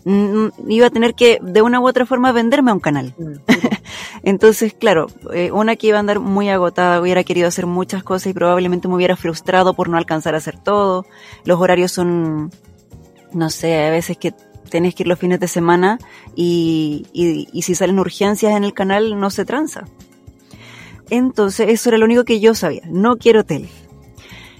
iba 0.68 0.86
a 0.86 0.90
tener 0.90 1.14
que 1.14 1.38
de 1.40 1.62
una 1.62 1.80
u 1.80 1.88
otra 1.88 2.04
forma 2.04 2.30
venderme 2.30 2.72
a 2.72 2.74
un 2.74 2.80
canal. 2.80 3.14
Mm, 3.16 3.32
Entonces, 4.22 4.74
claro, 4.74 5.06
eh, 5.32 5.50
una 5.50 5.76
que 5.76 5.86
iba 5.86 5.96
a 5.96 6.00
andar 6.00 6.20
muy 6.20 6.50
agotada, 6.50 7.00
hubiera 7.00 7.24
querido 7.24 7.48
hacer 7.48 7.64
muchas 7.64 8.02
cosas 8.02 8.26
y 8.26 8.34
probablemente 8.34 8.86
me 8.86 8.96
hubiera 8.96 9.16
frustrado 9.16 9.72
por 9.72 9.88
no 9.88 9.96
alcanzar 9.96 10.34
a 10.34 10.38
hacer 10.38 10.58
todo. 10.58 11.06
Los 11.46 11.58
horarios 11.58 11.90
son, 11.90 12.50
no 13.32 13.48
sé, 13.48 13.82
a 13.86 13.90
veces 13.90 14.18
que 14.18 14.34
tenés 14.70 14.94
que 14.94 15.02
ir 15.02 15.08
los 15.08 15.18
fines 15.18 15.40
de 15.40 15.48
semana 15.48 15.98
y, 16.34 17.06
si 17.62 17.74
salen 17.74 17.98
urgencias 17.98 18.54
en 18.54 18.64
el 18.64 18.74
canal 18.74 19.18
no 19.18 19.30
se 19.30 19.44
tranza. 19.44 19.84
Entonces, 21.10 21.68
eso 21.68 21.90
era 21.90 21.98
lo 21.98 22.04
único 22.04 22.24
que 22.24 22.40
yo 22.40 22.54
sabía. 22.54 22.82
No 22.86 23.16
quiero 23.16 23.44
tele. 23.44 23.68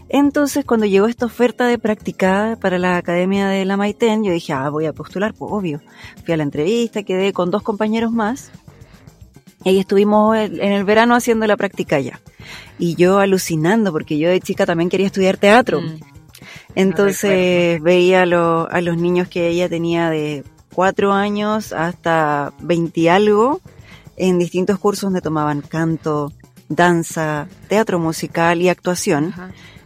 Entonces, 0.08 0.64
cuando 0.64 0.86
llegó 0.86 1.06
esta 1.06 1.26
oferta 1.26 1.66
de 1.66 1.78
practicada 1.78 2.56
para 2.56 2.78
la 2.78 2.96
Academia 2.96 3.48
de 3.48 3.64
la 3.64 3.76
Maiten, 3.76 4.22
yo 4.22 4.32
dije, 4.32 4.52
ah, 4.52 4.68
voy 4.70 4.86
a 4.86 4.92
postular, 4.92 5.34
pues 5.34 5.50
obvio. 5.52 5.80
Fui 6.25 6.32
a 6.32 6.36
la 6.36 6.44
entrevista, 6.44 7.02
quedé 7.02 7.32
con 7.32 7.50
dos 7.50 7.62
compañeros 7.62 8.12
más. 8.12 8.52
Y 9.64 9.78
estuvimos 9.78 10.36
en 10.36 10.72
el 10.72 10.84
verano 10.84 11.16
haciendo 11.16 11.46
la 11.48 11.56
práctica 11.56 11.98
ya. 11.98 12.20
Y 12.78 12.94
yo 12.94 13.18
alucinando, 13.18 13.90
porque 13.90 14.16
yo 14.16 14.28
de 14.28 14.40
chica 14.40 14.64
también 14.64 14.88
quería 14.88 15.06
estudiar 15.06 15.38
teatro. 15.38 15.80
Mm. 15.80 16.15
Entonces 16.76 17.83
veía 17.83 18.23
a, 18.23 18.64
a 18.64 18.80
los 18.80 18.97
niños 18.97 19.28
que 19.28 19.49
ella 19.49 19.68
tenía 19.68 20.11
de 20.11 20.45
cuatro 20.73 21.12
años 21.12 21.73
hasta 21.73 22.52
20 22.61 23.11
algo 23.11 23.61
en 24.16 24.38
distintos 24.38 24.78
cursos 24.78 25.02
donde 25.09 25.23
tomaban 25.23 25.62
canto, 25.62 26.33
danza, 26.68 27.49
teatro 27.68 27.99
musical 27.99 28.61
y 28.61 28.68
actuación. 28.68 29.35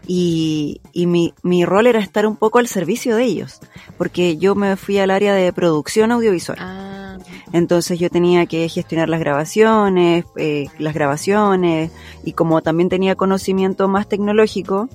Y, 0.07 0.81
y 0.93 1.07
mi, 1.07 1.33
mi, 1.43 1.65
rol 1.65 1.87
era 1.87 2.01
estar 2.01 2.27
un 2.27 2.37
poco 2.37 2.59
al 2.59 2.67
servicio 2.67 3.15
de 3.15 3.25
ellos, 3.25 3.61
porque 3.97 4.39
yo 4.39 4.57
me 4.57 4.75
fui 4.77 4.99
al 4.99 5.11
área 5.11 5.35
de 5.35 5.53
producción 5.53 6.11
audiovisual. 6.11 6.59
Ah. 6.61 7.19
Entonces 7.53 7.99
yo 8.01 8.11
tenía 8.11 8.47
que 8.47 8.69
gestionar 8.69 9.09
las 9.09 9.21
grabaciones, 9.21 10.25
eh, 10.37 10.67
las 10.79 10.95
grabaciones, 10.95 11.93
y 12.25 12.33
como 12.33 12.61
también 12.63 12.89
tenía 12.89 13.15
conocimiento 13.15 13.87
más 13.87 14.09
tecnológico, 14.09 14.89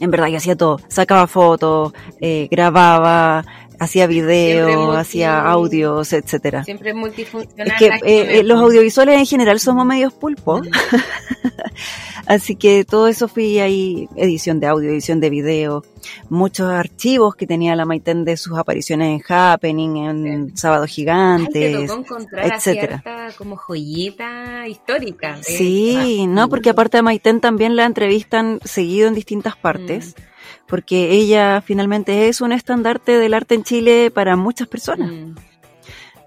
en 0.00 0.10
verdad 0.10 0.28
yo 0.28 0.38
hacía 0.38 0.56
todo, 0.56 0.80
sacaba 0.88 1.26
fotos, 1.26 1.92
eh, 2.20 2.48
grababa, 2.50 3.44
hacía 3.80 4.06
video, 4.06 4.92
hacía 4.92 5.40
audios, 5.40 6.12
etcétera. 6.12 6.62
Siempre 6.64 6.92
multifuncional. 6.92 7.66
Es 7.66 7.78
que 7.78 7.86
eh, 7.86 8.38
eh, 8.38 8.42
los 8.44 8.60
audiovisuales 8.60 9.18
en 9.18 9.26
general 9.26 9.58
somos 9.58 9.86
medios 9.86 10.12
pulpos. 10.12 10.68
Así 12.26 12.54
que 12.56 12.84
todo 12.84 13.08
eso 13.08 13.26
fui 13.26 13.58
ahí, 13.58 14.06
edición 14.14 14.60
de 14.60 14.66
audio, 14.66 14.90
edición 14.90 15.18
de 15.18 15.30
video, 15.30 15.82
muchos 16.28 16.70
archivos 16.70 17.34
que 17.34 17.46
tenía 17.46 17.74
la 17.74 17.86
Maiten 17.86 18.24
de 18.24 18.36
sus 18.36 18.56
apariciones 18.56 19.08
en 19.08 19.22
Happening, 19.26 19.96
en 19.96 20.56
Sábado 20.56 20.86
Gigantes, 20.86 21.90
etcétera. 22.36 23.02
como 23.36 23.56
joyita 23.56 24.68
histórica. 24.68 25.38
Sí, 25.42 26.26
no, 26.28 26.48
porque 26.48 26.70
aparte 26.70 26.98
de 26.98 27.02
Maiten 27.02 27.40
también 27.40 27.74
la 27.74 27.86
entrevistan 27.86 28.60
seguido 28.62 29.08
en 29.08 29.14
distintas 29.14 29.56
partes. 29.56 30.14
Mm 30.16 30.29
porque 30.70 31.10
ella 31.10 31.60
finalmente 31.60 32.28
es 32.28 32.40
un 32.40 32.52
estandarte 32.52 33.18
del 33.18 33.34
arte 33.34 33.56
en 33.56 33.64
Chile 33.64 34.10
para 34.10 34.36
muchas 34.36 34.68
personas. 34.68 35.10
Mm. 35.10 35.34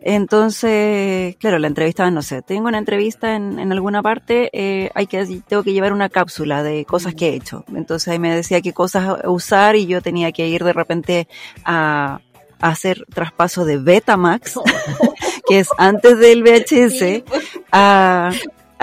Entonces, 0.05 1.38
claro, 1.38 1.59
la 1.59 1.67
entrevista, 1.67 2.12
no 2.12 2.21
sé, 2.21 2.41
tengo 2.41 2.67
una 2.67 2.77
entrevista 2.77 3.38
en, 3.38 3.71
alguna 3.71 4.03
parte, 4.03 4.50
eh, 4.51 4.91
hay 4.95 5.07
que, 5.07 5.25
tengo 5.47 5.63
que 5.63 5.71
llevar 5.71 5.93
una 5.93 6.09
cápsula 6.09 6.62
de 6.62 6.83
cosas 6.83 7.15
que 7.15 7.29
he 7.29 7.35
hecho. 7.35 7.63
Entonces 7.73 8.09
ahí 8.09 8.19
me 8.19 8.35
decía 8.35 8.62
qué 8.62 8.73
cosas 8.73 9.19
usar 9.23 9.77
y 9.77 9.85
yo 9.85 10.01
tenía 10.01 10.33
que 10.33 10.45
ir 10.45 10.65
de 10.65 10.73
repente 10.73 11.29
a, 11.63 12.19
a 12.59 12.67
hacer 12.67 13.05
traspaso 13.13 13.63
de 13.63 13.77
Betamax, 13.77 14.59
que 15.47 15.59
es 15.59 15.69
antes 15.77 16.19
del 16.19 16.43
VHS, 16.43 17.23
a, 17.71 18.31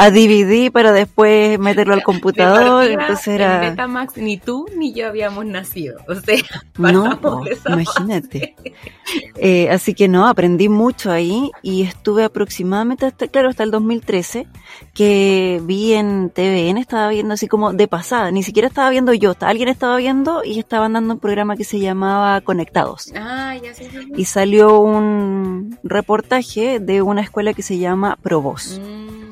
a 0.00 0.10
DVD 0.10 0.72
para 0.72 0.92
después 0.92 1.58
meterlo 1.58 1.92
al 1.92 2.02
computador. 2.02 2.90
entonces 2.90 3.28
era. 3.28 3.62
En 3.62 3.70
Betamax 3.72 4.16
ni 4.16 4.38
tú 4.38 4.66
ni 4.74 4.94
yo 4.94 5.06
habíamos 5.06 5.44
nacido. 5.44 5.98
O 6.08 6.14
sea, 6.14 6.36
no, 6.78 7.44
imagínate. 7.68 8.56
Eh, 9.42 9.68
así 9.70 9.92
que 9.92 10.06
no, 10.06 10.28
aprendí 10.28 10.68
mucho 10.68 11.10
ahí 11.10 11.50
y 11.62 11.82
estuve 11.82 12.22
aproximadamente 12.22 13.06
hasta, 13.06 13.26
claro, 13.26 13.48
hasta 13.48 13.64
el 13.64 13.72
2013 13.72 14.46
que 14.94 15.60
vi 15.64 15.94
en 15.94 16.30
TVN, 16.30 16.78
estaba 16.78 17.08
viendo 17.08 17.34
así 17.34 17.48
como 17.48 17.72
de 17.72 17.88
pasada, 17.88 18.30
ni 18.30 18.44
siquiera 18.44 18.68
estaba 18.68 18.88
viendo 18.90 19.12
yo, 19.12 19.34
alguien 19.40 19.68
estaba 19.68 19.96
viendo 19.96 20.44
y 20.44 20.60
estaban 20.60 20.92
dando 20.92 21.14
un 21.14 21.20
programa 21.20 21.56
que 21.56 21.64
se 21.64 21.80
llamaba 21.80 22.40
Conectados. 22.42 23.12
Ah, 23.16 23.56
ya 23.60 23.74
sé. 23.74 23.90
Y 24.14 24.26
salió 24.26 24.78
un 24.78 25.76
reportaje 25.82 26.78
de 26.78 27.02
una 27.02 27.22
escuela 27.22 27.52
que 27.52 27.62
se 27.62 27.78
llama 27.78 28.16
Provoz. 28.22 28.78
Mm. 28.78 29.29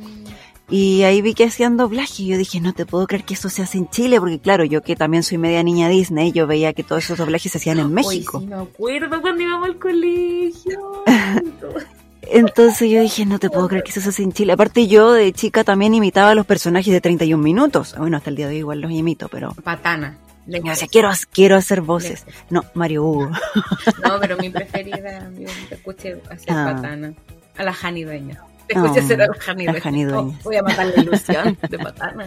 Y 0.71 1.03
ahí 1.03 1.23
vi 1.23 1.35
que 1.35 1.45
hacían 1.45 1.77
doblaje 1.77 2.23
y 2.23 2.27
yo 2.27 2.37
dije, 2.37 2.61
no 2.61 2.75
te 2.75 2.85
puedo 2.85 3.07
creer 3.07 3.25
que 3.25 3.35
eso 3.35 3.49
se 3.49 3.63
hace 3.63 3.79
en 3.79 3.89
Chile, 3.89 4.21
porque 4.21 4.39
claro, 4.39 4.65
yo 4.65 4.83
que 4.83 4.97
también 4.97 5.23
soy 5.23 5.39
media 5.39 5.63
niña 5.63 5.89
Disney, 5.89 6.33
yo 6.33 6.47
veía 6.47 6.75
que 6.75 6.85
todos 6.85 7.05
esos 7.05 7.19
doblajes 7.19 7.53
se 7.53 7.59
hacían 7.59 7.79
en 7.79 7.93
México. 7.93 8.41
sí, 8.41 8.47
me 8.47 8.57
acuerdo 8.57 9.21
cuando 9.23 9.43
íbamos 9.43 9.67
al 9.67 9.79
colegio. 9.79 11.05
Entonces 12.31 12.91
yo 12.91 13.01
dije, 13.01 13.25
no 13.25 13.39
te 13.39 13.49
puedo 13.49 13.69
creer 13.69 13.85
que 13.85 13.91
eso 13.91 14.03
se 14.03 14.11
hace 14.11 14.23
en 14.23 14.33
Chile. 14.33 14.53
Aparte 14.53 14.87
yo 14.87 15.13
de 15.13 15.33
chica 15.33 15.65
también 15.65 15.95
imitaba 15.95 16.31
a 16.31 16.35
los 16.35 16.45
personajes 16.45 16.93
de 16.93 17.01
31 17.01 17.43
minutos. 17.43 17.95
Bueno, 17.97 18.19
hasta 18.19 18.29
el 18.29 18.37
día 18.37 18.49
de 18.49 18.55
hoy 18.55 18.59
igual 18.59 18.81
los 18.83 18.91
imito, 18.91 19.29
pero... 19.29 19.55
Patana. 19.65 20.19
Le 20.47 20.63
quiero, 20.91 21.11
quiero 21.31 21.57
hacer 21.57 21.83
voces. 21.83 22.25
No, 22.49 22.65
Mario 22.75 23.05
Hugo. 23.05 23.31
No, 24.05 24.19
pero 24.21 24.37
mi 24.39 24.49
preferida, 24.49 25.31
yo 25.39 25.49
te 25.69 25.75
escuché 25.75 26.21
hacer 26.31 26.51
ah. 26.51 26.73
Patana. 26.75 27.13
A 27.57 27.63
la 27.63 27.73
Jani 27.73 28.05
Dueña. 28.05 28.43
Te 28.69 28.75
escuché 28.75 29.03
ser 29.03 29.23
al 29.23 29.35
Jani 29.35 30.05
voy 30.45 30.57
a 30.57 30.63
matar 30.63 30.87
la 30.87 31.03
ilusión 31.03 31.57
de 31.69 31.79
matarme. 31.79 32.27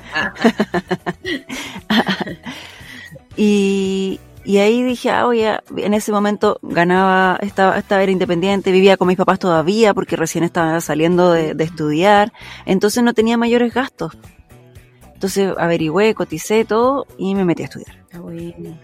y, 3.37 4.19
y 4.43 4.57
ahí 4.57 4.81
dije, 4.81 5.11
ah, 5.11 5.27
oye, 5.27 5.59
en 5.77 5.93
ese 5.93 6.11
momento 6.11 6.57
ganaba, 6.63 7.37
estaba, 7.41 7.77
estaba 7.77 8.01
era 8.01 8.11
independiente, 8.11 8.71
vivía 8.71 8.97
con 8.97 9.07
mis 9.07 9.17
papás 9.17 9.37
todavía 9.37 9.93
porque 9.93 10.15
recién 10.15 10.43
estaba 10.43 10.81
saliendo 10.81 11.31
de, 11.31 11.55
estudiar, 11.59 12.33
entonces 12.65 13.03
no 13.03 13.13
tenía 13.13 13.37
mayores 13.37 13.73
gastos. 13.73 14.17
Entonces 15.13 15.53
averigüé, 15.55 16.15
coticé 16.15 16.65
todo 16.65 17.05
y 17.19 17.35
me 17.35 17.45
metí 17.45 17.61
a 17.61 17.65
estudiar. 17.65 18.03
Ah, 18.13 18.19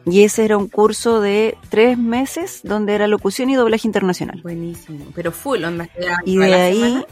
y 0.06 0.24
ese 0.24 0.46
era 0.46 0.58
un 0.58 0.68
curso 0.68 1.20
de 1.20 1.58
tres 1.70 1.98
meses 1.98 2.62
donde 2.64 2.94
era 2.94 3.08
locución 3.08 3.50
y 3.50 3.56
doblaje 3.56 3.88
internacional. 3.88 4.42
Buenísimo, 4.44 5.06
pero 5.16 5.32
full 5.32 5.64
onda. 5.64 5.90
Y 6.24 6.38
de 6.38 6.54
ahí, 6.54 7.06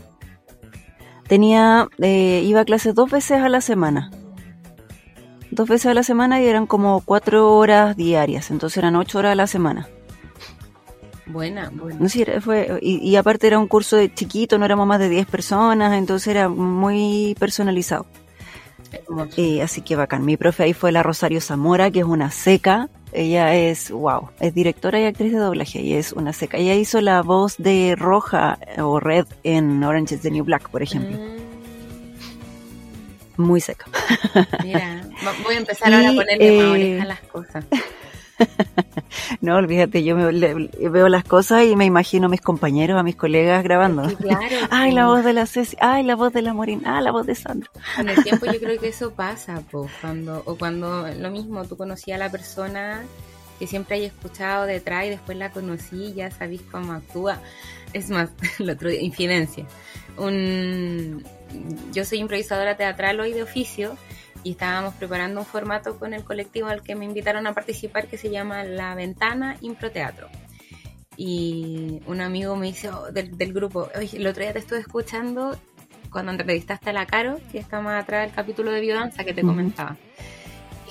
tenía, 1.27 1.88
eh, 2.00 2.41
iba 2.44 2.62
a 2.62 2.65
clases 2.65 2.96
dos 2.96 3.10
veces 3.10 3.41
a 3.41 3.50
la 3.50 3.62
semana. 3.62 4.12
Dos 5.51 5.70
veces 5.70 5.88
a 5.88 5.94
la 5.94 6.03
semana 6.03 6.41
y 6.41 6.46
eran 6.46 6.67
como 6.67 7.01
cuatro 7.01 7.55
horas 7.55 7.96
diarias, 7.96 8.51
entonces 8.51 8.77
eran 8.77 8.96
ocho 8.96 9.20
horas 9.20 9.34
a 9.34 9.36
la 9.36 9.48
semana. 9.48 9.88
Buena, 11.27 11.72
buena. 11.74 12.00
No, 12.00 12.41
fue, 12.41 12.79
y, 12.82 13.15
aparte 13.15 13.48
era 13.48 13.58
un 13.58 13.67
curso 13.67 13.96
de 13.96 14.13
chiquito, 14.13 14.58
no 14.58 14.65
éramos 14.65 14.86
más 14.86 15.00
de 15.00 15.10
diez 15.10 15.25
personas, 15.25 15.94
entonces 15.94 16.27
era 16.27 16.50
muy 16.50 17.36
personalizado. 17.39 18.05
Eh, 19.38 19.62
así 19.62 19.82
que 19.82 19.96
bacán. 19.96 20.25
Mi 20.25 20.38
profe 20.38 20.64
ahí 20.64 20.74
fue 20.74 20.92
la 20.92 21.04
Rosario 21.04 21.42
Zamora, 21.42 21.92
que 21.92 22.00
es 22.00 22.06
una 22.06 22.32
seca, 22.32 22.90
ella 23.16 23.56
es, 23.56 23.92
wow, 23.92 24.30
es 24.42 24.54
directora 24.54 25.00
y 25.00 25.06
actriz 25.06 25.32
de 25.32 25.38
doblaje 25.40 25.82
y 25.82 25.94
es 25.94 26.12
una 26.12 26.34
seca. 26.34 26.58
Ella 26.58 26.75
hizo 26.75 27.00
la 27.00 27.22
voz 27.22 27.56
de 27.58 27.96
Roja 27.98 28.60
o 28.78 29.00
Red 29.00 29.25
en 29.44 29.84
Orange 29.84 30.16
is 30.16 30.22
the 30.22 30.32
New 30.32 30.44
Black, 30.44 30.70
por 30.70 30.84
ejemplo. 30.84 31.18
Mm. 31.18 31.36
Muy 33.38 33.62
seca. 33.62 33.86
Mira, 34.64 35.02
voy 35.44 35.56
a 35.56 35.58
empezar 35.58 35.94
ahora 35.94 36.10
a 36.10 36.14
ponerle 36.16 36.98
eh, 36.98 37.02
a 37.02 37.06
las 37.06 37.22
cosas. 37.22 37.66
no, 39.42 39.56
olvídate, 39.56 40.04
yo 40.04 40.15
veo 40.15 41.10
las 41.10 41.24
cosas 41.24 41.65
y 41.65 41.75
me 41.75 41.86
imagino 41.86 42.27
a 42.27 42.30
mis 42.30 42.42
compañeros, 42.42 43.00
a 43.00 43.04
mis 43.04 43.15
colegas 43.15 43.63
grabando. 43.63 44.04
ay, 44.70 44.92
la 44.92 45.08
voz 45.08 45.24
de 45.24 45.34
la 45.34 45.46
Ceci, 45.46 45.77
ay, 45.80 46.04
la 46.04 46.15
voz 46.15 46.34
de 46.34 46.42
la 46.42 46.54
Morín, 46.54 46.86
ah, 46.86 47.01
la 47.01 47.12
voz 47.12 47.25
de 47.25 47.36
Sandro. 47.36 47.70
Con 47.96 48.10
el 48.10 48.24
tiempo 48.24 48.46
yo 48.46 48.60
creo 48.60 48.80
que 48.80 48.89
eso 48.89 49.13
pasa, 49.13 49.62
pues, 49.72 49.92
cuando, 50.01 50.44
o 50.46 50.56
cuando 50.56 51.08
lo 51.08 51.32
mismo, 51.32 51.65
tú 51.65 51.77
conocías 51.77 52.15
a 52.15 52.20
la 52.25 52.30
persona 52.30 53.04
que 53.60 53.68
siempre 53.68 53.96
hay 53.96 54.06
escuchado 54.06 54.65
detrás 54.65 55.06
y 55.06 55.10
después 55.10 55.38
la 55.38 55.51
conocí 55.51 56.08
y 56.08 56.13
ya 56.13 56.32
sabís 56.32 56.62
cómo 56.72 56.94
actúa. 56.94 57.39
Es 57.94 58.10
más, 58.10 58.30
el 58.60 58.70
otro 58.70 58.89
día, 58.89 59.01
infidencia. 59.01 59.65
Un, 60.18 61.24
yo 61.94 62.06
soy 62.06 62.20
improvisadora 62.20 62.77
teatral 62.77 63.20
hoy 63.20 63.34
de 63.34 63.44
oficio 63.44 63.98
y 64.46 64.52
estábamos 64.52 64.94
preparando 64.94 65.40
un 65.40 65.46
formato 65.46 65.98
con 65.98 66.14
el 66.14 66.24
colectivo 66.24 66.68
al 66.68 66.84
que 66.84 66.94
me 66.94 67.04
invitaron 67.04 67.48
a 67.48 67.54
participar 67.54 68.08
que 68.08 68.20
se 68.20 68.30
llama 68.30 68.64
La 68.64 68.94
Ventana 68.94 69.58
Improteatro. 69.62 70.30
Y 71.18 72.00
un 72.06 72.22
amigo 72.22 72.56
me 72.56 72.68
dice 72.68 72.90
oh, 72.90 73.12
del, 73.12 73.54
grupo, 73.54 73.90
oye, 73.98 74.18
el 74.18 74.28
otro 74.28 74.44
día 74.44 74.54
te 74.54 74.60
estuve 74.60 74.80
escuchando 74.80 75.58
cuando 76.12 76.32
entrevistaste 76.32 76.92
a 76.92 76.94
la 76.94 77.08
Caro, 77.08 77.40
que 77.52 77.58
está 77.58 77.82
más 77.82 78.04
atrás 78.04 78.28
del 78.28 78.36
capítulo 78.36 78.72
de 78.72 78.82
Biodanza 78.82 79.24
que 79.24 79.34
te 79.34 79.42
comentaba. 79.42 79.98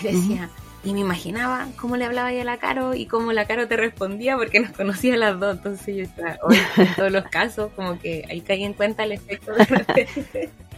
Y 0.01 0.03
decía, 0.03 0.51
y 0.83 0.93
me 0.93 0.99
imaginaba 0.99 1.69
cómo 1.81 1.97
le 1.97 2.07
hablaba 2.07 2.31
a 2.31 2.45
la 2.45 2.57
Caro 2.57 2.93
y 2.95 3.07
cómo 3.07 3.33
la 3.33 3.47
Caro 3.47 3.69
te 3.69 3.77
respondía 3.77 4.37
porque 4.37 4.59
nos 4.59 4.73
conocía 4.73 5.17
las 5.17 5.39
dos. 5.39 5.59
Entonces 5.59 5.95
yo 5.95 6.03
estaba, 6.03 6.39
hoy 6.43 6.59
en 6.77 6.95
todos 6.97 7.13
los 7.13 7.25
casos, 7.27 7.71
como 7.77 8.01
que 8.01 8.25
ahí 8.29 8.41
caí 8.41 8.65
en 8.65 8.73
cuenta 8.73 9.05
el 9.05 9.13
efecto 9.13 9.53
de 9.53 10.51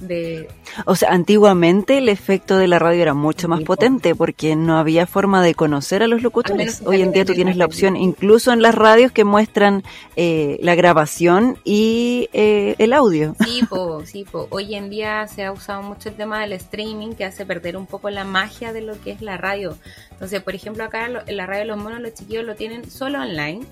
de... 0.00 0.48
O 0.84 0.94
sea, 0.94 1.10
antiguamente 1.10 1.98
el 1.98 2.08
efecto 2.08 2.56
de 2.56 2.68
la 2.68 2.78
radio 2.78 3.02
era 3.02 3.14
mucho 3.14 3.48
más 3.48 3.62
potente 3.62 4.14
porque 4.14 4.54
no 4.54 4.78
había 4.78 5.06
forma 5.06 5.42
de 5.42 5.54
conocer 5.54 6.02
a 6.02 6.06
los 6.06 6.22
locutores. 6.22 6.82
Hoy 6.84 7.02
en 7.02 7.12
día 7.12 7.24
tú 7.24 7.34
tienes 7.34 7.56
la 7.56 7.64
opción, 7.64 7.96
incluso 7.96 8.52
en 8.52 8.62
las 8.62 8.74
radios, 8.74 9.12
que 9.12 9.24
muestran 9.24 9.82
eh, 10.16 10.58
la 10.62 10.74
grabación 10.74 11.58
y 11.64 12.28
eh, 12.32 12.76
el 12.78 12.92
audio. 12.92 13.34
Sí, 13.44 13.62
po, 13.68 14.04
sí, 14.04 14.24
po. 14.24 14.46
hoy 14.50 14.74
en 14.74 14.90
día 14.90 15.26
se 15.26 15.44
ha 15.44 15.52
usado 15.52 15.82
mucho 15.82 16.10
el 16.10 16.14
tema 16.14 16.40
del 16.40 16.52
streaming 16.52 17.14
que 17.14 17.24
hace 17.24 17.44
perder 17.46 17.76
un 17.76 17.86
poco 17.86 18.10
la 18.10 18.24
magia 18.24 18.72
de 18.72 18.82
lo 18.82 19.00
que 19.00 19.10
es 19.10 19.22
la 19.22 19.36
radio. 19.36 19.76
Entonces, 20.18 20.42
por 20.42 20.54
ejemplo, 20.54 20.82
acá 20.82 21.06
en 21.06 21.36
la 21.36 21.46
radio 21.46 21.60
de 21.60 21.66
los 21.66 21.78
monos 21.78 22.00
los 22.00 22.12
chiquillos 22.14 22.44
lo 22.44 22.56
tienen 22.56 22.90
solo 22.90 23.20
online 23.20 23.64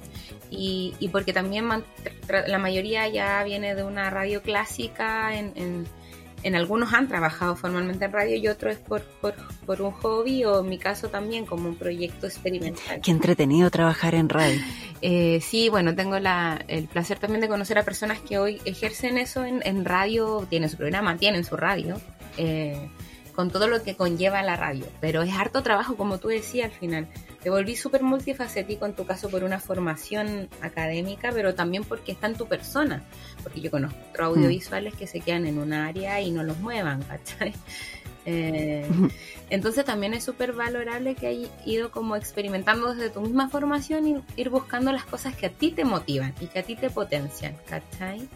y, 0.49 0.95
y 1.01 1.09
porque 1.09 1.33
también 1.33 1.69
la 2.47 2.59
mayoría 2.59 3.09
ya 3.09 3.43
viene 3.43 3.75
de 3.75 3.83
una 3.83 4.11
radio 4.11 4.43
clásica 4.43 5.37
en, 5.37 5.53
en 5.57 5.87
en 6.47 6.55
algunos 6.55 6.93
han 6.93 7.09
trabajado 7.09 7.57
formalmente 7.57 8.05
en 8.05 8.13
radio 8.13 8.37
y 8.37 8.47
otros 8.47 8.75
es 8.75 8.79
por, 8.79 9.03
por, 9.21 9.83
un 9.83 9.91
hobby 9.91 10.45
o 10.45 10.61
en 10.61 10.69
mi 10.69 10.79
caso 10.79 11.09
también 11.09 11.45
como 11.45 11.69
un 11.69 11.77
proyecto 11.77 12.27
experimental. 12.27 13.01
Qué 13.03 13.11
entretenido 13.11 13.69
trabajar 13.71 14.15
en 14.15 14.29
radio. 14.29 14.61
Eh, 15.03 15.41
sí, 15.43 15.69
bueno, 15.69 15.95
tengo 15.95 16.19
la, 16.19 16.65
el 16.69 16.89
placer 16.89 17.19
también 17.19 17.43
de 17.43 17.49
conocer 17.49 17.79
a 17.79 17.85
personas 17.85 18.19
que 18.19 18.39
hoy 18.39 18.63
ejercen 18.65 19.19
eso 19.19 19.45
en, 19.45 19.61
en 19.65 19.85
radio, 19.85 20.47
tienen 20.49 20.71
su 20.71 20.79
programa, 20.79 21.19
tienen 21.19 21.45
su 21.45 21.55
radio. 21.55 22.01
Eh, 22.39 22.89
con 23.37 23.51
todo 23.51 23.69
lo 23.69 23.83
que 23.83 23.95
conlleva 23.95 24.43
la 24.43 24.57
radio, 24.57 24.87
pero 25.01 25.23
es 25.23 25.33
harto 25.35 25.63
trabajo, 25.63 25.97
como 25.97 26.19
tú 26.19 26.29
decías 26.29 26.73
al 26.73 26.77
final. 26.77 27.07
Te 27.43 27.51
volví 27.51 27.77
súper 27.77 28.03
multifacético 28.03 28.87
en 28.87 28.95
tu 28.95 29.05
caso 29.05 29.29
por 29.29 29.45
una 29.45 29.61
formación 29.61 30.49
académica, 30.63 31.31
pero 31.33 31.55
también 31.55 31.85
porque 31.85 32.13
está 32.13 32.27
en 32.29 32.35
tu 32.35 32.47
persona, 32.47 33.05
porque 33.43 33.61
yo 33.61 33.71
conozco 33.71 33.99
audiovisuales 34.19 34.95
que 34.95 35.07
se 35.07 35.21
quedan 35.21 35.47
en 35.47 35.59
un 35.59 35.75
área 35.75 36.21
y 36.23 36.31
no 36.31 36.43
los 36.43 36.59
muevan, 36.59 37.03
¿cachai? 37.03 37.53
Eh, 38.29 38.85
entonces 39.51 39.85
también 39.85 40.13
es 40.13 40.25
súper 40.25 40.53
valorable 40.53 41.15
que 41.15 41.29
hayas 41.29 41.51
ido 41.65 41.93
como 41.93 42.17
experimentando 42.17 42.93
desde 42.93 43.09
tu 43.09 43.21
misma 43.21 43.49
formación 43.49 44.05
y 44.09 44.17
ir 44.35 44.51
buscando 44.51 44.91
las 44.91 45.05
cosas 45.05 45.37
que 45.37 45.47
a 45.47 45.51
ti 45.51 45.71
te 45.71 45.85
motivan 45.85 46.35
y 46.41 46.47
que 46.47 46.59
a 46.59 46.65
ti 46.65 46.75
te 46.75 46.91
potencian, 46.91 47.55
¿cachai? 47.69 48.29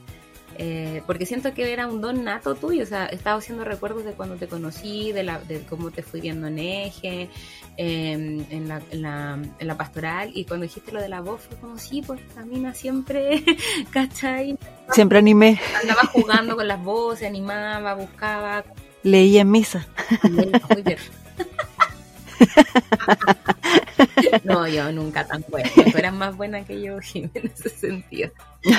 Eh, 0.63 1.03
porque 1.07 1.25
siento 1.25 1.55
que 1.55 1.73
era 1.73 1.87
un 1.87 2.03
don 2.03 2.23
nato 2.23 2.55
tuyo, 2.55 2.83
o 2.83 2.87
sea, 2.87 3.07
estaba 3.07 3.39
haciendo 3.39 3.65
recuerdos 3.65 4.05
de 4.05 4.13
cuando 4.13 4.37
te 4.37 4.47
conocí, 4.47 5.11
de, 5.11 5.23
la, 5.23 5.41
de 5.41 5.63
cómo 5.63 5.91
te 5.91 6.03
fui 6.03 6.21
viendo 6.21 6.49
en 6.49 6.59
eje, 6.59 7.31
em, 7.79 8.45
en, 8.51 8.69
la, 8.69 8.83
en, 8.91 9.67
la, 9.67 9.79
pastoral, 9.79 10.31
y 10.35 10.45
cuando 10.45 10.65
dijiste 10.65 10.93
lo 10.93 11.01
de 11.01 11.09
la 11.09 11.23
voz, 11.23 11.41
fue 11.49 11.57
como, 11.57 11.79
sí, 11.79 12.03
pues 12.07 12.21
Camina 12.35 12.75
siempre, 12.75 13.43
¿cachai? 13.91 14.59
Siempre 14.91 15.17
animé. 15.17 15.59
Andaba 15.81 16.03
jugando 16.13 16.57
con 16.57 16.69
las 16.69 16.85
voces, 16.85 17.27
animaba, 17.27 17.95
buscaba. 17.95 18.63
Leía 19.03 19.41
en 19.41 19.51
misa. 19.51 19.89
No, 24.45 24.67
yo 24.67 24.91
nunca 24.93 25.27
tan 25.27 25.45
buena. 25.49 25.69
Tú 25.75 25.99
eras 25.99 26.15
más 26.15 26.37
buena 26.37 26.65
que 26.65 26.81
yo, 26.81 27.01
Jimé, 27.01 27.31
en 27.35 27.53
ese 27.55 27.69
sentido. 27.69 28.31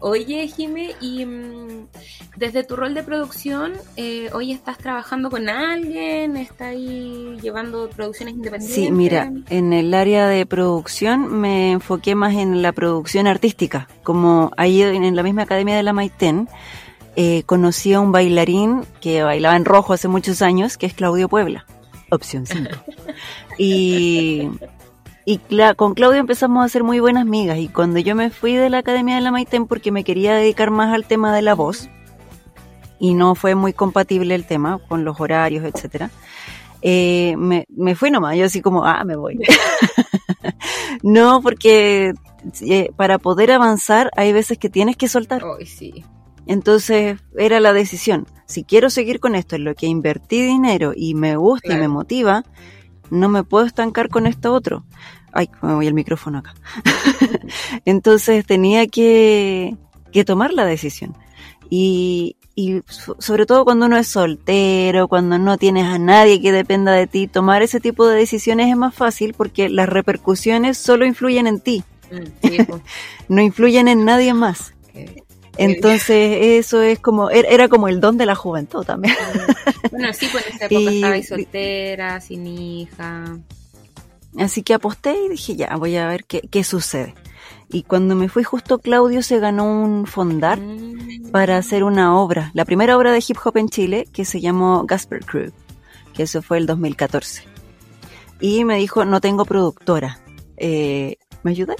Oye, 0.00 0.48
Jimé, 0.48 0.90
y 1.00 1.24
mm, 1.24 1.86
desde 2.36 2.64
tu 2.64 2.76
rol 2.76 2.94
de 2.94 3.02
producción, 3.02 3.72
eh, 3.96 4.30
¿hoy 4.32 4.52
estás 4.52 4.78
trabajando 4.78 5.30
con 5.30 5.48
alguien? 5.48 6.36
¿Estás 6.36 6.68
ahí 6.68 7.38
llevando 7.42 7.88
producciones 7.90 8.34
independientes? 8.34 8.74
Sí, 8.74 8.90
mira, 8.90 9.32
en 9.50 9.72
el 9.72 9.92
área 9.94 10.26
de 10.26 10.46
producción 10.46 11.40
me 11.40 11.72
enfoqué 11.72 12.14
más 12.14 12.34
en 12.34 12.62
la 12.62 12.72
producción 12.72 13.26
artística. 13.26 13.88
Como 14.02 14.52
ahí 14.56 14.82
en 14.82 15.16
la 15.16 15.22
misma 15.22 15.42
academia 15.42 15.76
de 15.76 15.82
la 15.82 15.92
Maitén, 15.92 16.48
eh, 17.22 17.42
conocí 17.44 17.92
a 17.92 18.00
un 18.00 18.12
bailarín 18.12 18.86
que 19.02 19.22
bailaba 19.22 19.56
en 19.56 19.66
rojo 19.66 19.92
hace 19.92 20.08
muchos 20.08 20.40
años, 20.40 20.78
que 20.78 20.86
es 20.86 20.94
Claudio 20.94 21.28
Puebla 21.28 21.66
opción 22.10 22.46
5. 22.46 22.70
Y, 23.58 24.48
y 25.26 25.40
con 25.76 25.92
Claudio 25.92 26.18
empezamos 26.20 26.64
a 26.64 26.68
ser 26.70 26.82
muy 26.82 26.98
buenas 26.98 27.22
amigas 27.22 27.58
y 27.58 27.68
cuando 27.68 27.98
yo 27.98 28.14
me 28.14 28.30
fui 28.30 28.54
de 28.54 28.70
la 28.70 28.78
Academia 28.78 29.16
de 29.16 29.20
la 29.20 29.30
Maitén 29.30 29.66
porque 29.66 29.92
me 29.92 30.02
quería 30.02 30.34
dedicar 30.34 30.70
más 30.70 30.94
al 30.94 31.04
tema 31.04 31.34
de 31.36 31.42
la 31.42 31.54
voz 31.54 31.90
y 32.98 33.12
no 33.12 33.34
fue 33.34 33.54
muy 33.54 33.74
compatible 33.74 34.34
el 34.34 34.46
tema 34.46 34.78
con 34.88 35.04
los 35.04 35.20
horarios, 35.20 35.64
etcétera, 35.66 36.10
eh, 36.80 37.34
me, 37.36 37.66
me 37.68 37.94
fui 37.94 38.10
nomás, 38.10 38.36
yo 38.38 38.46
así 38.46 38.62
como, 38.62 38.86
ah, 38.86 39.04
me 39.04 39.16
voy. 39.16 39.38
no, 41.02 41.42
porque 41.42 42.14
eh, 42.62 42.90
para 42.96 43.18
poder 43.18 43.52
avanzar 43.52 44.10
hay 44.16 44.32
veces 44.32 44.56
que 44.56 44.70
tienes 44.70 44.96
que 44.96 45.08
soltar. 45.08 45.42
sí. 45.66 46.02
Entonces 46.46 47.18
era 47.36 47.60
la 47.60 47.72
decisión. 47.72 48.26
Si 48.46 48.64
quiero 48.64 48.90
seguir 48.90 49.20
con 49.20 49.34
esto, 49.34 49.56
en 49.56 49.64
lo 49.64 49.74
que 49.74 49.86
invertí 49.86 50.42
dinero 50.42 50.92
y 50.96 51.14
me 51.14 51.36
gusta 51.36 51.74
y 51.74 51.76
me 51.76 51.88
motiva, 51.88 52.44
no 53.10 53.28
me 53.28 53.44
puedo 53.44 53.66
estancar 53.66 54.08
con 54.08 54.26
esto 54.26 54.52
otro. 54.52 54.84
Ay, 55.32 55.48
me 55.62 55.74
voy 55.74 55.86
el 55.86 55.94
micrófono 55.94 56.38
acá. 56.38 56.54
Entonces 57.84 58.44
tenía 58.44 58.86
que, 58.88 59.76
que, 60.12 60.24
tomar 60.24 60.52
la 60.52 60.64
decisión. 60.64 61.16
Y, 61.68 62.36
y 62.56 62.82
sobre 62.88 63.46
todo 63.46 63.64
cuando 63.64 63.86
uno 63.86 63.96
es 63.96 64.08
soltero, 64.08 65.06
cuando 65.06 65.38
no 65.38 65.56
tienes 65.56 65.86
a 65.86 65.98
nadie 65.98 66.40
que 66.42 66.50
dependa 66.50 66.92
de 66.92 67.06
ti, 67.06 67.28
tomar 67.28 67.62
ese 67.62 67.78
tipo 67.78 68.08
de 68.08 68.16
decisiones 68.16 68.68
es 68.68 68.76
más 68.76 68.94
fácil 68.94 69.34
porque 69.34 69.68
las 69.68 69.88
repercusiones 69.88 70.76
solo 70.76 71.06
influyen 71.06 71.46
en 71.46 71.60
ti. 71.60 71.84
Mm, 72.10 72.74
no 73.28 73.40
influyen 73.40 73.86
en 73.86 74.04
nadie 74.04 74.34
más. 74.34 74.74
Entonces 75.60 76.38
eso 76.40 76.80
es 76.80 76.98
como, 76.98 77.30
er, 77.30 77.46
era 77.48 77.68
como 77.68 77.88
el 77.88 78.00
don 78.00 78.16
de 78.16 78.26
la 78.26 78.34
juventud 78.34 78.84
también. 78.84 79.14
Bueno, 79.90 80.12
sí, 80.12 80.26
pues 80.32 80.46
en 80.46 80.54
esa 80.54 80.64
época 80.66 80.90
estaba 80.90 81.22
soltera, 81.22 82.20
sin 82.20 82.46
hija. 82.46 83.38
Así 84.38 84.62
que 84.62 84.74
aposté 84.74 85.14
y 85.26 85.28
dije, 85.28 85.56
ya, 85.56 85.76
voy 85.76 85.96
a 85.96 86.06
ver 86.06 86.24
qué, 86.24 86.40
qué 86.50 86.64
sucede. 86.64 87.14
Y 87.68 87.82
cuando 87.82 88.16
me 88.16 88.28
fui 88.28 88.42
justo 88.42 88.78
Claudio 88.78 89.22
se 89.22 89.38
ganó 89.38 89.64
un 89.64 90.06
fondar 90.06 90.58
mm. 90.58 91.30
para 91.30 91.56
hacer 91.56 91.84
una 91.84 92.16
obra, 92.18 92.50
la 92.54 92.64
primera 92.64 92.96
obra 92.96 93.12
de 93.12 93.22
hip 93.26 93.36
hop 93.44 93.56
en 93.58 93.68
Chile, 93.68 94.08
que 94.12 94.24
se 94.24 94.40
llamó 94.40 94.84
Gasper 94.86 95.24
Crew, 95.24 95.52
que 96.14 96.24
eso 96.24 96.42
fue 96.42 96.58
el 96.58 96.66
2014. 96.66 97.44
Y 98.40 98.64
me 98.64 98.76
dijo, 98.76 99.04
no 99.04 99.20
tengo 99.20 99.44
productora. 99.44 100.18
Eh, 100.56 101.16
¿Me 101.42 101.52
ayuda? 101.52 101.74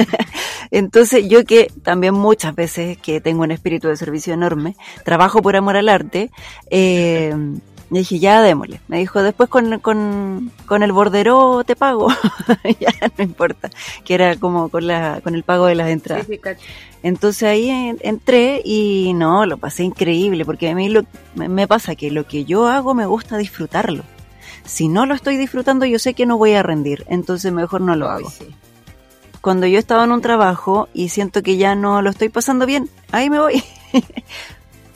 Entonces 0.70 1.28
yo 1.28 1.44
que 1.44 1.70
también 1.82 2.14
muchas 2.14 2.54
veces 2.54 2.98
que 2.98 3.20
tengo 3.20 3.42
un 3.42 3.50
espíritu 3.50 3.88
de 3.88 3.96
servicio 3.96 4.34
enorme, 4.34 4.76
trabajo 5.04 5.42
por 5.42 5.56
amor 5.56 5.76
al 5.76 5.88
arte, 5.88 6.30
eh, 6.70 7.34
me 7.88 8.00
dije, 8.00 8.18
ya 8.18 8.42
démosle. 8.42 8.80
Me 8.88 8.98
dijo, 8.98 9.22
después 9.22 9.48
con, 9.48 9.78
con, 9.78 10.50
con 10.66 10.82
el 10.82 10.92
bordero 10.92 11.62
te 11.64 11.76
pago. 11.76 12.08
ya 12.80 12.92
no 13.16 13.24
importa. 13.24 13.70
Que 14.04 14.14
era 14.14 14.36
como 14.36 14.68
con, 14.68 14.86
la, 14.86 15.20
con 15.22 15.34
el 15.34 15.44
pago 15.44 15.66
de 15.66 15.76
las 15.76 15.88
entradas. 15.90 16.26
Entonces 17.02 17.44
ahí 17.44 17.70
entré 18.00 18.60
y 18.64 19.12
no, 19.14 19.46
lo 19.46 19.58
pasé 19.58 19.84
increíble, 19.84 20.44
porque 20.44 20.68
a 20.70 20.74
mí 20.74 20.88
lo, 20.88 21.04
me 21.36 21.68
pasa 21.68 21.94
que 21.94 22.10
lo 22.10 22.26
que 22.26 22.44
yo 22.44 22.66
hago 22.66 22.94
me 22.94 23.06
gusta 23.06 23.36
disfrutarlo. 23.36 24.02
Si 24.64 24.88
no 24.88 25.06
lo 25.06 25.14
estoy 25.14 25.36
disfrutando, 25.36 25.86
yo 25.86 26.00
sé 26.00 26.14
que 26.14 26.26
no 26.26 26.38
voy 26.38 26.54
a 26.54 26.64
rendir, 26.64 27.04
entonces 27.08 27.52
mejor 27.52 27.82
no 27.82 27.94
lo 27.94 28.08
hago 28.08 28.32
cuando 29.40 29.66
yo 29.66 29.78
estaba 29.78 30.04
en 30.04 30.12
un 30.12 30.20
trabajo 30.20 30.88
y 30.92 31.08
siento 31.08 31.42
que 31.42 31.56
ya 31.56 31.74
no 31.74 32.02
lo 32.02 32.10
estoy 32.10 32.28
pasando 32.28 32.66
bien, 32.66 32.88
ahí 33.12 33.30
me 33.30 33.38
voy. 33.38 33.62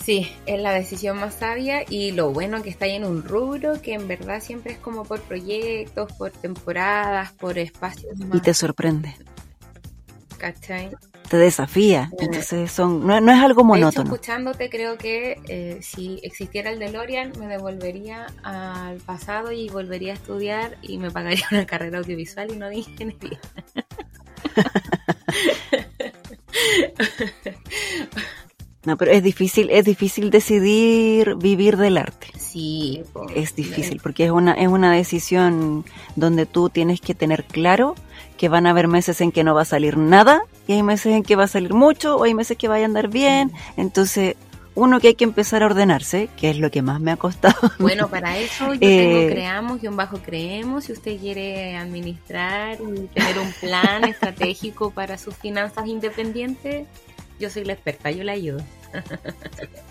Sí, 0.04 0.32
es 0.46 0.58
la 0.60 0.72
decisión 0.72 1.18
más 1.18 1.34
sabia 1.34 1.84
y 1.88 2.12
lo 2.12 2.32
bueno 2.32 2.62
que 2.62 2.70
está 2.70 2.86
ahí 2.86 2.96
en 2.96 3.04
un 3.04 3.22
rubro 3.22 3.82
que 3.82 3.92
en 3.92 4.08
verdad 4.08 4.40
siempre 4.40 4.72
es 4.72 4.78
como 4.78 5.04
por 5.04 5.20
proyectos, 5.20 6.10
por 6.14 6.30
temporadas, 6.30 7.32
por 7.32 7.58
espacios. 7.58 8.18
Y 8.32 8.40
te 8.40 8.54
sorprende. 8.54 9.14
¿Cachai? 10.38 10.90
Te 11.30 11.36
desafía, 11.36 12.10
entonces 12.18 12.72
son, 12.72 13.06
no, 13.06 13.16
es 13.16 13.40
algo 13.40 13.62
monótono. 13.62 14.02
Hecho, 14.02 14.14
escuchándote 14.14 14.68
creo 14.68 14.98
que 14.98 15.40
eh, 15.46 15.78
si 15.80 16.18
existiera 16.24 16.70
el 16.70 16.80
DeLorean 16.80 17.32
me 17.38 17.46
devolvería 17.46 18.26
al 18.42 18.96
pasado 18.96 19.52
y 19.52 19.68
volvería 19.68 20.10
a 20.10 20.16
estudiar 20.16 20.76
y 20.82 20.98
me 20.98 21.12
pagaría 21.12 21.44
una 21.52 21.66
carrera 21.66 21.98
audiovisual 21.98 22.52
y 22.52 22.56
no 22.56 22.68
de 22.68 22.78
ingeniería. 22.78 23.38
No, 28.82 28.96
pero 28.96 29.10
es 29.10 29.22
difícil, 29.22 29.68
es 29.70 29.84
difícil 29.84 30.30
decidir 30.30 31.34
vivir 31.36 31.76
del 31.76 31.98
arte. 31.98 32.28
Sí, 32.38 33.02
es 33.34 33.54
difícil 33.54 34.00
porque 34.02 34.24
es 34.24 34.30
una 34.30 34.54
es 34.54 34.68
una 34.68 34.92
decisión 34.92 35.84
donde 36.16 36.46
tú 36.46 36.70
tienes 36.70 37.00
que 37.02 37.14
tener 37.14 37.44
claro 37.44 37.94
que 38.38 38.48
van 38.48 38.66
a 38.66 38.70
haber 38.70 38.88
meses 38.88 39.20
en 39.20 39.32
que 39.32 39.44
no 39.44 39.54
va 39.54 39.62
a 39.62 39.66
salir 39.66 39.98
nada 39.98 40.42
y 40.70 40.74
hay 40.74 40.84
meses 40.84 41.12
en 41.14 41.24
que 41.24 41.34
va 41.34 41.44
a 41.44 41.48
salir 41.48 41.74
mucho 41.74 42.16
o 42.16 42.22
hay 42.22 42.32
meses 42.32 42.56
que 42.56 42.68
vaya 42.68 42.84
a 42.84 42.86
andar 42.86 43.08
bien, 43.08 43.50
entonces 43.76 44.36
uno 44.76 45.00
que 45.00 45.08
hay 45.08 45.14
que 45.16 45.24
empezar 45.24 45.64
a 45.64 45.66
ordenarse, 45.66 46.28
que 46.36 46.48
es 46.48 46.58
lo 46.58 46.70
que 46.70 46.80
más 46.80 47.00
me 47.00 47.10
ha 47.10 47.16
costado. 47.16 47.56
Bueno, 47.80 48.08
para 48.08 48.38
eso 48.38 48.72
yo 48.74 48.78
tengo 48.78 49.18
eh, 49.18 49.28
creamos 49.28 49.82
y 49.82 49.88
un 49.88 49.96
bajo 49.96 50.18
creemos. 50.18 50.84
Si 50.84 50.92
usted 50.92 51.18
quiere 51.18 51.76
administrar 51.76 52.78
y 52.80 53.08
tener 53.08 53.38
un 53.40 53.52
plan 53.60 54.04
estratégico 54.04 54.92
para 54.92 55.18
sus 55.18 55.34
finanzas 55.34 55.88
independientes, 55.88 56.86
yo 57.40 57.50
soy 57.50 57.64
la 57.64 57.72
experta, 57.72 58.10
yo 58.10 58.22
le 58.22 58.32
ayudo. 58.32 58.62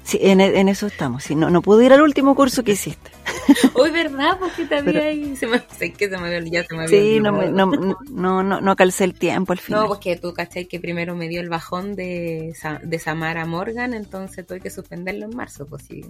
Sí, 0.04 0.18
en, 0.22 0.40
eso 0.40 0.88
estamos. 0.88 1.24
Si 1.24 1.36
no, 1.36 1.50
no 1.50 1.62
pude 1.62 1.86
ir 1.86 1.94
al 1.94 2.02
último 2.02 2.36
curso 2.36 2.64
que 2.64 2.72
hiciste. 2.72 3.12
Hoy, 3.74 3.92
¿verdad? 3.92 4.38
Porque 4.40 4.66
también 4.66 5.36
se 5.36 5.48
me, 5.48 5.62
sé 5.78 5.94
que 5.94 6.10
se 6.10 6.18
me, 6.18 6.50
ya 6.50 6.64
se 6.64 6.76
me 6.76 6.88
Sí, 6.88 7.20
no, 7.20 7.32
no, 7.32 7.66
no, 8.10 8.44
no, 8.44 8.62
no 8.62 8.76
calcé 8.76 9.04
el 9.04 9.14
tiempo 9.14 9.54
al 9.54 9.60
final. 9.60 9.82
No, 9.82 9.88
porque 9.88 10.16
tú, 10.16 10.34
¿cachai? 10.34 10.66
Que 10.66 10.80
primero 10.80 11.16
me 11.16 11.28
dio 11.28 11.42
el 11.42 11.50
bajón 11.50 11.96
de, 11.96 12.54
de 12.84 13.00
Samara 13.00 13.46
Morgan, 13.46 13.94
entonces 13.94 14.46
tuve 14.46 14.60
que 14.60 14.70
suspenderlo 14.70 15.26
en 15.26 15.36
marzo, 15.36 15.68
pues 15.68 15.84
sí. 15.84 16.06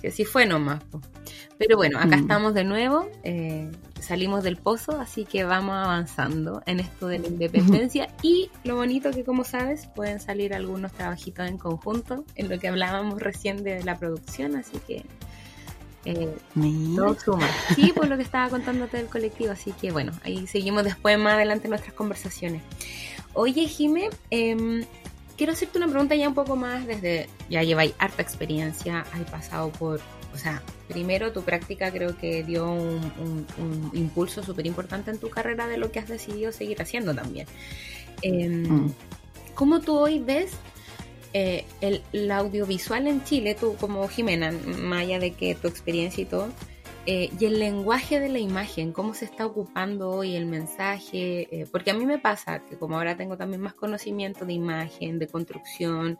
Que 0.00 0.10
sí 0.10 0.24
fue 0.24 0.46
nomás. 0.46 0.82
Pero 1.58 1.76
bueno, 1.76 1.98
acá 1.98 2.16
mm. 2.16 2.20
estamos 2.20 2.54
de 2.54 2.64
nuevo, 2.64 3.10
eh, 3.24 3.70
salimos 4.00 4.44
del 4.44 4.56
pozo, 4.56 5.00
así 5.00 5.24
que 5.24 5.44
vamos 5.44 5.74
avanzando 5.74 6.62
en 6.66 6.78
esto 6.78 7.08
de 7.08 7.18
la 7.18 7.26
independencia 7.26 8.08
y 8.22 8.50
lo 8.62 8.76
bonito 8.76 9.10
que 9.10 9.24
como 9.24 9.42
sabes 9.42 9.88
pueden 9.88 10.20
salir 10.20 10.54
algunos 10.54 10.92
trabajitos 10.92 11.48
en 11.48 11.58
conjunto, 11.58 12.24
en 12.36 12.48
lo 12.48 12.58
que 12.60 12.68
hablábamos 12.68 13.20
recién 13.20 13.64
de 13.64 13.82
la 13.82 13.98
producción, 13.98 14.54
así 14.54 14.78
que 14.86 15.04
eh, 16.04 16.34
suma. 17.24 17.46
Sí, 17.74 17.92
por 17.92 18.08
lo 18.08 18.16
que 18.16 18.22
estaba 18.22 18.48
contándote 18.48 18.96
del 18.98 19.06
colectivo, 19.06 19.50
así 19.50 19.72
que 19.72 19.90
bueno, 19.90 20.12
ahí 20.22 20.46
seguimos 20.46 20.84
después 20.84 21.18
más 21.18 21.34
adelante 21.34 21.68
nuestras 21.68 21.92
conversaciones. 21.92 22.62
Oye, 23.34 23.66
Jime, 23.66 24.08
em, 24.30 24.84
quiero 25.38 25.54
hacerte 25.54 25.78
una 25.78 25.88
pregunta 25.88 26.14
ya 26.14 26.28
un 26.28 26.34
poco 26.34 26.56
más 26.56 26.86
desde, 26.86 27.30
ya 27.48 27.62
lleváis 27.62 27.94
harta 27.98 28.20
experiencia, 28.20 29.06
hay 29.14 29.24
pasado 29.24 29.70
por 29.70 30.00
o 30.34 30.36
sea, 30.36 30.62
primero 30.88 31.32
tu 31.32 31.42
práctica 31.42 31.90
creo 31.90 32.16
que 32.18 32.44
dio 32.44 32.70
un, 32.70 33.90
impulso 33.94 34.42
súper 34.42 34.66
importante 34.66 35.10
en 35.10 35.18
tu 35.18 35.30
carrera 35.30 35.66
de 35.66 35.78
lo 35.78 35.90
que 35.90 36.00
has 36.00 36.08
decidido 36.08 36.52
seguir 36.52 36.80
haciendo 36.82 37.14
también. 37.14 37.46
Em, 38.22 38.62
mm. 38.62 38.94
¿Cómo 39.54 39.80
tú 39.80 39.96
hoy 39.96 40.18
ves 40.18 40.52
eh, 41.32 41.64
el, 41.80 42.30
audiovisual 42.30 43.06
en 43.06 43.24
Chile, 43.24 43.56
tú 43.58 43.74
como 43.76 44.06
Jimena, 44.08 44.52
más 44.52 45.02
allá 45.02 45.18
de 45.18 45.32
que 45.32 45.54
tu 45.54 45.66
experiencia 45.66 46.22
y 46.22 46.26
todo, 46.26 46.48
eh, 47.10 47.30
y 47.40 47.46
el 47.46 47.58
lenguaje 47.58 48.20
de 48.20 48.28
la 48.28 48.38
imagen, 48.38 48.92
cómo 48.92 49.14
se 49.14 49.24
está 49.24 49.46
ocupando 49.46 50.10
hoy 50.10 50.36
el 50.36 50.44
mensaje, 50.44 51.48
eh, 51.50 51.66
porque 51.72 51.90
a 51.90 51.94
mí 51.94 52.04
me 52.04 52.18
pasa 52.18 52.58
que 52.58 52.76
como 52.76 52.96
ahora 52.98 53.16
tengo 53.16 53.38
también 53.38 53.62
más 53.62 53.72
conocimiento 53.72 54.44
de 54.44 54.52
imagen, 54.52 55.18
de 55.18 55.26
construcción, 55.26 56.18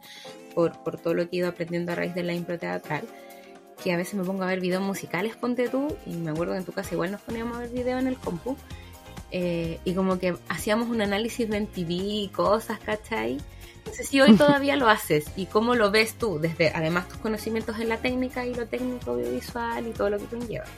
por, 0.55 0.81
por 0.83 0.99
todo 0.99 1.13
lo 1.13 1.29
que 1.29 1.35
he 1.35 1.39
ido 1.41 1.47
aprendiendo 1.47 1.91
a 1.91 1.95
raíz 1.95 2.15
de 2.15 2.23
la 2.23 2.33
impro 2.33 2.57
teatral, 2.57 3.03
que 3.83 3.93
a 3.93 3.97
veces 3.97 4.15
me 4.15 4.23
pongo 4.23 4.41
a 4.41 4.47
ver 4.47 4.61
videos 4.61 4.81
musicales, 4.81 5.35
ponte 5.35 5.69
tú, 5.69 5.95
y 6.07 6.15
me 6.15 6.31
acuerdo 6.31 6.53
que 6.53 6.59
en 6.59 6.65
tu 6.65 6.71
casa 6.71 6.95
igual 6.95 7.11
nos 7.11 7.21
poníamos 7.21 7.57
a 7.57 7.59
ver 7.59 7.69
videos 7.69 8.01
en 8.01 8.07
el 8.07 8.17
compu, 8.17 8.57
eh, 9.29 9.79
y 9.85 9.93
como 9.93 10.17
que 10.17 10.37
hacíamos 10.47 10.89
un 10.89 11.03
análisis 11.03 11.47
de 11.47 11.59
MTV 11.59 11.91
y 11.91 12.29
cosas, 12.29 12.79
¿cachai? 12.79 13.37
Si 13.93 14.21
hoy 14.21 14.35
todavía 14.35 14.75
lo 14.75 14.89
haces 14.89 15.25
y 15.35 15.45
cómo 15.45 15.75
lo 15.75 15.91
ves 15.91 16.13
tú, 16.15 16.39
desde 16.39 16.69
además 16.69 17.07
tus 17.07 17.17
conocimientos 17.17 17.79
en 17.79 17.89
la 17.89 17.97
técnica 17.97 18.45
y 18.45 18.53
lo 18.55 18.67
técnico 18.67 19.11
audiovisual 19.11 19.87
y 19.87 19.91
todo 19.91 20.09
lo 20.09 20.17
que 20.17 20.25
tú 20.25 20.39
llevas. 20.47 20.69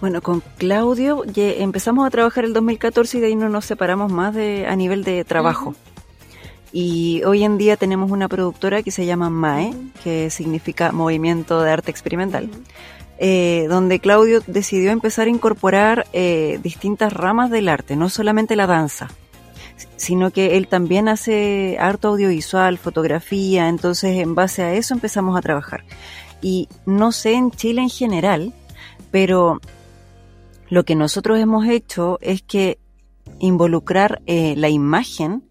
Bueno, 0.00 0.20
con 0.20 0.42
Claudio 0.58 1.24
empezamos 1.34 2.06
a 2.06 2.10
trabajar 2.10 2.44
el 2.44 2.52
2014 2.52 3.18
y 3.18 3.20
de 3.20 3.26
ahí 3.28 3.36
no 3.36 3.48
nos 3.48 3.64
separamos 3.64 4.12
más 4.12 4.34
de, 4.34 4.66
a 4.66 4.76
nivel 4.76 5.02
de 5.02 5.24
trabajo. 5.24 5.74
Y 6.72 7.22
hoy 7.24 7.44
en 7.44 7.56
día 7.56 7.76
tenemos 7.76 8.10
una 8.10 8.28
productora 8.28 8.82
que 8.82 8.90
se 8.90 9.06
llama 9.06 9.30
MAE, 9.30 9.72
que 10.02 10.28
significa 10.28 10.92
Movimiento 10.92 11.62
de 11.62 11.70
Arte 11.70 11.90
Experimental, 11.90 12.50
eh, 13.18 13.66
donde 13.68 14.00
Claudio 14.00 14.42
decidió 14.46 14.90
empezar 14.90 15.28
a 15.28 15.30
incorporar 15.30 16.06
eh, 16.12 16.58
distintas 16.62 17.12
ramas 17.12 17.50
del 17.50 17.68
arte, 17.68 17.94
no 17.94 18.08
solamente 18.08 18.56
la 18.56 18.66
danza, 18.66 19.08
sino 19.96 20.30
que 20.30 20.56
él 20.56 20.68
también 20.68 21.08
hace 21.08 21.76
arte 21.78 22.06
audiovisual, 22.06 22.78
fotografía, 22.78 23.68
entonces 23.68 24.18
en 24.18 24.34
base 24.34 24.62
a 24.62 24.74
eso 24.74 24.94
empezamos 24.94 25.36
a 25.36 25.42
trabajar. 25.42 25.84
Y 26.42 26.68
no 26.86 27.12
sé 27.12 27.34
en 27.34 27.50
Chile 27.50 27.82
en 27.82 27.90
general, 27.90 28.52
pero 29.10 29.60
lo 30.68 30.84
que 30.84 30.94
nosotros 30.94 31.38
hemos 31.38 31.66
hecho 31.66 32.18
es 32.20 32.42
que 32.42 32.78
involucrar 33.38 34.22
eh, 34.26 34.54
la 34.56 34.68
imagen 34.68 35.42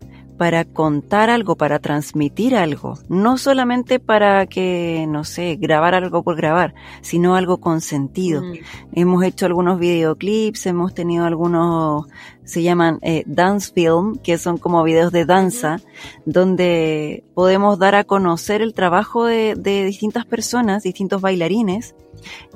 para 0.44 0.66
contar 0.66 1.30
algo, 1.30 1.56
para 1.56 1.80
transmitir 1.80 2.54
algo, 2.54 3.00
no 3.08 3.38
solamente 3.38 3.98
para 3.98 4.46
que, 4.46 5.06
no 5.08 5.24
sé, 5.24 5.56
grabar 5.56 5.96
algo 5.96 6.22
por 6.22 6.36
grabar, 6.36 6.74
sino 7.00 7.38
algo 7.38 7.62
con 7.62 7.80
sentido. 7.80 8.42
Mm. 8.42 8.54
Hemos 8.92 9.24
hecho 9.24 9.46
algunos 9.46 9.80
videoclips, 9.80 10.66
hemos 10.66 10.94
tenido 10.94 11.24
algunos, 11.24 12.08
se 12.44 12.62
llaman 12.62 13.00
eh, 13.04 13.24
dance 13.26 13.72
film, 13.74 14.18
que 14.18 14.38
son 14.38 14.58
como 14.58 14.84
videos 14.84 15.14
de 15.14 15.24
danza, 15.24 15.80
donde 16.26 17.24
podemos 17.36 17.80
dar 17.80 17.96
a 17.96 18.04
conocer 18.04 18.62
el 18.62 18.74
trabajo 18.74 19.24
de, 19.24 19.56
de 19.56 19.86
distintas 19.86 20.26
personas, 20.26 20.84
distintos 20.84 21.22
bailarines, 21.22 21.96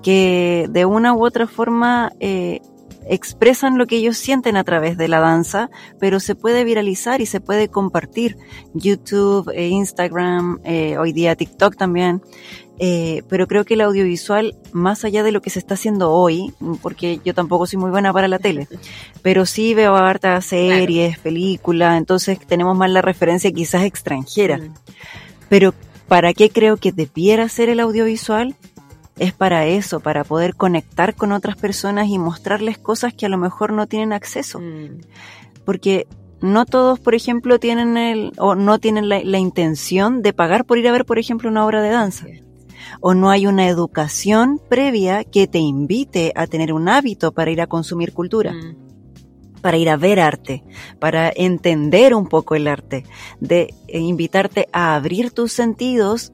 que 0.04 0.67
de 0.69 0.84
una 0.84 1.13
u 1.13 1.26
otra 1.26 1.47
forma 1.47 2.12
eh, 2.19 2.60
expresan 3.10 3.78
lo 3.78 3.88
que 3.88 3.97
ellos 3.97 4.17
sienten 4.17 4.58
a 4.58 4.63
través 4.63 4.97
de 4.97 5.08
la 5.08 5.19
danza, 5.19 5.69
pero 6.00 6.19
se 6.19 6.36
puede 6.36 6.63
viralizar 6.63 7.21
y 7.21 7.26
se 7.26 7.39
puede 7.39 7.69
compartir. 7.69 8.38
YouTube, 8.73 9.52
eh, 9.54 9.67
Instagram, 9.67 10.60
eh, 10.63 10.97
hoy 10.97 11.13
día 11.13 11.36
TikTok 11.36 11.76
también. 11.76 12.21
Eh, 12.80 13.23
pero 13.28 13.47
creo 13.47 13.65
que 13.65 13.73
el 13.73 13.82
audiovisual, 13.82 14.56
más 14.71 15.04
allá 15.04 15.23
de 15.23 15.32
lo 15.32 15.41
que 15.41 15.50
se 15.50 15.58
está 15.58 15.73
haciendo 15.73 16.12
hoy, 16.12 16.54
porque 16.82 17.19
yo 17.26 17.34
tampoco 17.34 17.65
soy 17.65 17.80
muy 17.80 17.89
buena 17.89 18.13
para 18.13 18.28
la 18.28 18.38
tele, 18.38 18.67
pero 19.23 19.47
sí 19.47 19.73
veo 19.73 19.95
hartas 19.95 20.45
series, 20.45 21.17
películas, 21.17 21.97
entonces 21.97 22.38
tenemos 22.45 22.78
más 22.78 22.91
la 22.91 23.02
referencia 23.02 23.52
quizás 23.52 23.84
extranjera. 23.84 24.60
Mm. 24.60 24.73
Pero 25.50 25.73
¿para 26.08 26.34
qué 26.34 26.52
creo 26.52 26.78
que 26.78 26.91
debiera 26.91 27.50
ser 27.50 27.69
el 27.69 27.80
audiovisual? 27.80 28.56
Es 29.19 29.34
para 29.34 29.65
eso, 29.65 29.99
para 29.99 30.23
poder 30.23 30.56
conectar 30.56 31.15
con 31.15 31.32
otras 31.32 31.56
personas 31.56 32.08
y 32.08 32.17
mostrarles 32.17 32.77
cosas 32.77 33.13
que 33.13 33.25
a 33.25 33.30
lo 33.30 33.38
mejor 33.38 33.73
no 33.73 33.88
tienen 33.88 34.13
acceso. 34.13 34.60
Mm. 34.60 35.01
Porque 35.65 36.08
no 36.41 36.65
todos, 36.65 36.99
por 36.99 37.15
ejemplo, 37.15 37.60
tienen 37.60 37.97
el, 37.97 38.34
o 38.38 38.56
no 38.56 38.80
tienen 38.80 39.10
la, 39.10 39.39
intención 39.39 40.21
de 40.21 40.34
pagar 40.34 40.65
por 40.65 40.77
ir 40.77 40.88
a 40.88 40.91
ver, 40.91 41.06
por 41.06 41.19
ejemplo, 41.19 41.49
una 41.49 41.65
obra 41.65 41.82
de 41.82 41.89
danza. 41.89 42.27
O 43.01 43.13
no 43.13 43.30
hay 43.30 43.47
una 43.47 43.67
educación 43.67 44.62
previa 44.69 45.23
que 45.23 45.47
te 45.47 45.60
invite 45.60 46.32
a 46.36 46.47
tener 46.47 46.73
un 46.73 46.88
hábito 46.88 47.32
para 47.32 47.51
ir 47.51 47.62
a 47.62 47.67
consumir 47.67 48.13
cultura. 48.13 48.53
Mm. 48.53 48.88
para 49.62 49.77
ir 49.77 49.89
a 49.89 49.97
ver 49.97 50.19
arte, 50.19 50.63
para 50.99 51.30
entender 51.36 52.13
un 52.13 52.27
poco 52.27 52.56
el 52.56 52.67
arte, 52.67 53.03
de 53.41 53.73
eh, 53.88 53.99
invitarte 53.99 54.69
a 54.71 54.95
abrir 54.95 55.32
tus 55.32 55.51
sentidos 55.51 56.32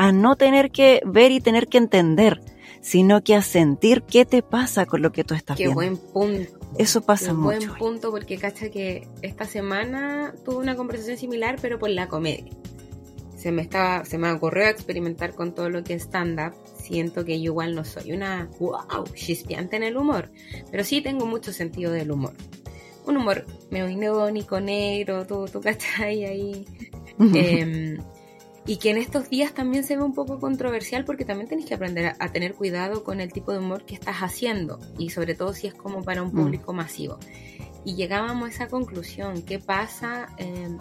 a 0.00 0.12
no 0.12 0.34
tener 0.34 0.70
que 0.70 1.02
ver 1.04 1.30
y 1.30 1.40
tener 1.40 1.68
que 1.68 1.76
entender, 1.76 2.40
sino 2.80 3.22
que 3.22 3.34
a 3.34 3.42
sentir 3.42 4.02
qué 4.02 4.24
te 4.24 4.40
pasa 4.40 4.86
con 4.86 5.02
lo 5.02 5.12
que 5.12 5.24
tú 5.24 5.34
estás 5.34 5.58
viendo. 5.58 5.78
Qué 5.78 5.90
buen 5.90 5.98
punto. 5.98 6.58
Eso 6.78 7.02
pasa 7.02 7.34
mucho. 7.34 7.58
Qué 7.58 7.66
buen 7.66 7.78
punto 7.78 8.10
porque 8.10 8.38
cacha 8.38 8.70
que 8.70 9.06
esta 9.20 9.44
semana 9.44 10.34
tuve 10.42 10.56
una 10.56 10.74
conversación 10.74 11.18
similar 11.18 11.58
pero 11.60 11.78
por 11.78 11.90
la 11.90 12.08
comedia. 12.08 12.50
Se 13.36 13.52
me 13.52 13.60
estaba 13.60 14.06
se 14.06 14.16
me 14.16 14.32
ocurrió 14.32 14.68
experimentar 14.68 15.34
con 15.34 15.54
todo 15.54 15.68
lo 15.68 15.84
que 15.84 15.92
es 15.92 16.04
stand 16.04 16.40
up. 16.40 16.54
Siento 16.82 17.26
que 17.26 17.38
yo 17.38 17.52
igual 17.52 17.74
no 17.74 17.84
soy 17.84 18.12
una 18.12 18.48
wow, 18.58 19.04
chispeante 19.14 19.76
en 19.76 19.82
el 19.82 19.98
humor, 19.98 20.30
pero 20.70 20.82
sí 20.82 21.02
tengo 21.02 21.26
mucho 21.26 21.52
sentido 21.52 21.92
del 21.92 22.10
humor. 22.10 22.32
Un 23.04 23.18
humor 23.18 23.44
medio 23.70 23.90
irónico, 23.90 24.60
negro, 24.60 25.26
todo, 25.26 25.46
tú 25.46 25.60
cachai 25.60 26.24
ahí. 26.24 26.64
eh, 27.34 27.98
y 28.70 28.76
que 28.76 28.90
en 28.90 28.98
estos 28.98 29.28
días 29.28 29.52
también 29.52 29.82
se 29.82 29.96
ve 29.96 30.04
un 30.04 30.14
poco 30.14 30.38
controversial 30.38 31.04
porque 31.04 31.24
también 31.24 31.48
tenés 31.48 31.66
que 31.66 31.74
aprender 31.74 32.14
a, 32.16 32.28
tener 32.28 32.54
cuidado 32.54 33.02
con 33.02 33.18
el 33.18 33.32
tipo 33.32 33.50
de 33.50 33.58
humor 33.58 33.84
que 33.84 33.96
estás 33.96 34.18
haciendo 34.18 34.78
y 34.96 35.10
sobre 35.10 35.34
todo 35.34 35.54
si 35.54 35.66
es 35.66 35.74
como 35.74 36.04
para 36.04 36.22
un 36.22 36.28
mm. 36.28 36.36
público 36.36 36.72
masivo. 36.72 37.18
Y 37.84 37.96
llegábamos 37.96 38.48
a 38.48 38.52
esa 38.52 38.68
conclusión, 38.68 39.42
¿qué 39.42 39.58
pasa? 39.58 40.28
Em, 40.36 40.78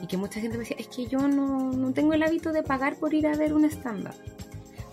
y 0.00 0.06
que 0.06 0.16
mucha 0.16 0.40
gente 0.40 0.56
me 0.58 0.62
decía, 0.62 0.76
es 0.78 0.86
que 0.86 1.08
yo 1.08 1.26
no, 1.26 1.72
no 1.72 1.92
tengo 1.92 2.12
el 2.12 2.22
hábito 2.22 2.52
de 2.52 2.62
pagar 2.62 3.00
por 3.00 3.14
ir 3.14 3.26
a 3.26 3.36
ver 3.36 3.52
un 3.52 3.64
estándar. 3.64 4.14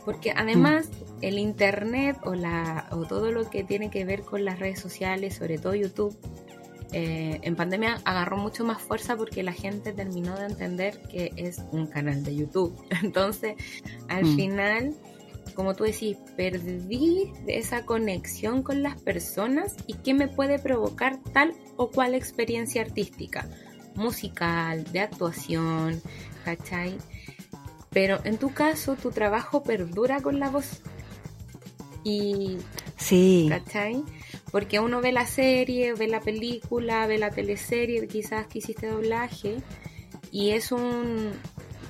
Porque 0.04 0.34
además 0.36 0.90
mm. 0.90 1.18
el 1.22 1.38
internet 1.38 2.18
o, 2.24 2.34
la, 2.34 2.88
o 2.90 3.06
todo 3.06 3.32
lo 3.32 3.52
que 3.52 3.64
tiene 3.64 3.92
que 3.92 4.04
ver 4.04 4.24
con 4.24 4.46
las 4.46 4.58
redes 4.58 4.80
sociales, 4.80 5.36
sobre 5.36 5.60
todo 5.60 5.76
YouTube, 5.76 6.18
eh, 6.94 7.40
en 7.44 7.56
pandemia 7.56 8.02
agarró 8.04 8.38
mucho 8.38 8.66
más 8.66 8.82
fuerza 8.82 9.16
porque 9.16 9.44
la 9.44 9.54
gente 9.54 9.94
terminó 9.94 10.36
de 10.38 10.46
entender 10.46 11.02
que 11.10 11.32
es 11.38 11.62
un 11.72 11.88
canal 11.88 12.24
de 12.24 12.36
YouTube. 12.36 12.76
Entonces, 13.04 13.56
al 14.10 14.26
mm. 14.26 14.36
final, 14.36 14.96
como 15.56 15.74
tú 15.74 15.86
decís, 15.86 16.18
perdí 16.36 17.32
esa 17.48 17.86
conexión 17.86 18.62
con 18.62 18.84
las 18.84 19.02
personas 19.02 19.76
y 19.88 19.94
qué 19.96 20.14
me 20.14 20.28
puede 20.28 20.60
provocar 20.60 21.18
tal 21.34 21.54
o 21.78 21.90
cual 21.90 22.14
experiencia 22.14 22.82
artística, 22.82 23.48
musical, 23.96 24.84
de 24.92 25.00
actuación, 25.00 26.02
¿cachai? 26.44 26.98
Pero 27.92 28.20
en 28.24 28.38
tu 28.38 28.54
caso, 28.54 28.96
tu 28.96 29.12
trabajo 29.12 29.64
perdura 29.64 30.22
con 30.22 30.40
la 30.40 30.50
voz. 30.50 30.82
Y. 32.04 32.58
Sí. 32.98 33.48
¿Cachai? 33.50 34.04
Porque 34.52 34.80
uno 34.80 35.02
ve 35.02 35.12
la 35.12 35.26
serie, 35.26 35.94
ve 35.94 36.08
la 36.08 36.20
película, 36.20 37.08
ve 37.08 37.18
la 37.18 37.32
teleserie, 37.32 38.08
quizás 38.08 38.48
que 38.48 38.60
hiciste 38.60 38.88
doblaje, 38.88 39.58
y 40.32 40.52
es 40.52 40.72
un. 40.72 41.32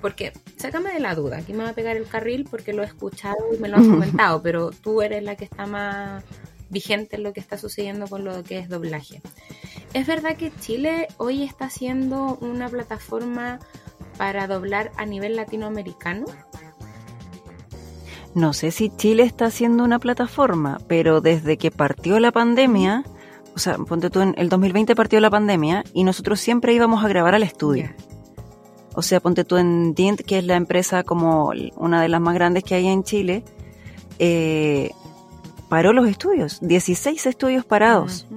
Porque, 0.01 0.33
sácame 0.57 0.93
de 0.93 0.99
la 0.99 1.13
duda, 1.15 1.37
aquí 1.37 1.53
me 1.53 1.63
va 1.63 1.69
a 1.69 1.73
pegar 1.73 1.95
el 1.95 2.07
carril 2.07 2.47
porque 2.49 2.73
lo 2.73 2.81
he 2.81 2.87
escuchado 2.87 3.37
y 3.55 3.59
me 3.59 3.69
lo 3.69 3.77
has 3.77 3.87
comentado, 3.87 4.41
pero 4.41 4.71
tú 4.71 5.01
eres 5.03 5.23
la 5.23 5.35
que 5.35 5.45
está 5.45 5.67
más 5.67 6.23
vigente 6.69 7.17
en 7.17 7.23
lo 7.23 7.33
que 7.33 7.39
está 7.39 7.57
sucediendo 7.57 8.07
con 8.07 8.23
lo 8.23 8.43
que 8.43 8.57
es 8.57 8.69
doblaje. 8.69 9.21
¿Es 9.93 10.07
verdad 10.07 10.37
que 10.37 10.51
Chile 10.59 11.07
hoy 11.17 11.43
está 11.43 11.69
siendo 11.69 12.37
una 12.37 12.69
plataforma 12.69 13.59
para 14.17 14.47
doblar 14.47 14.91
a 14.97 15.05
nivel 15.05 15.35
latinoamericano? 15.35 16.25
No 18.33 18.53
sé 18.53 18.71
si 18.71 18.89
Chile 18.89 19.23
está 19.23 19.45
haciendo 19.45 19.83
una 19.83 19.99
plataforma, 19.99 20.79
pero 20.87 21.19
desde 21.19 21.57
que 21.57 21.69
partió 21.69 22.19
la 22.19 22.31
pandemia, 22.31 23.03
o 23.55 23.59
sea, 23.59 23.77
ponte 23.77 24.09
tú, 24.09 24.21
en 24.21 24.33
el 24.37 24.47
2020 24.47 24.95
partió 24.95 25.19
la 25.19 25.29
pandemia 25.29 25.83
y 25.93 26.03
nosotros 26.03 26.39
siempre 26.39 26.73
íbamos 26.73 27.03
a 27.03 27.09
grabar 27.09 27.35
al 27.35 27.43
estudio. 27.43 27.89
O 28.93 29.01
sea, 29.01 29.19
ponte 29.19 29.43
tú 29.43 29.57
en 29.57 29.93
Dint, 29.93 30.21
que 30.21 30.37
es 30.37 30.45
la 30.45 30.55
empresa 30.55 31.03
como 31.03 31.51
una 31.75 32.01
de 32.01 32.09
las 32.09 32.21
más 32.21 32.33
grandes 32.33 32.63
que 32.63 32.75
hay 32.75 32.87
en 32.87 33.03
Chile, 33.03 33.43
eh, 34.19 34.91
paró 35.69 35.93
los 35.93 36.07
estudios, 36.07 36.59
16 36.61 37.25
estudios 37.25 37.65
parados. 37.65 38.27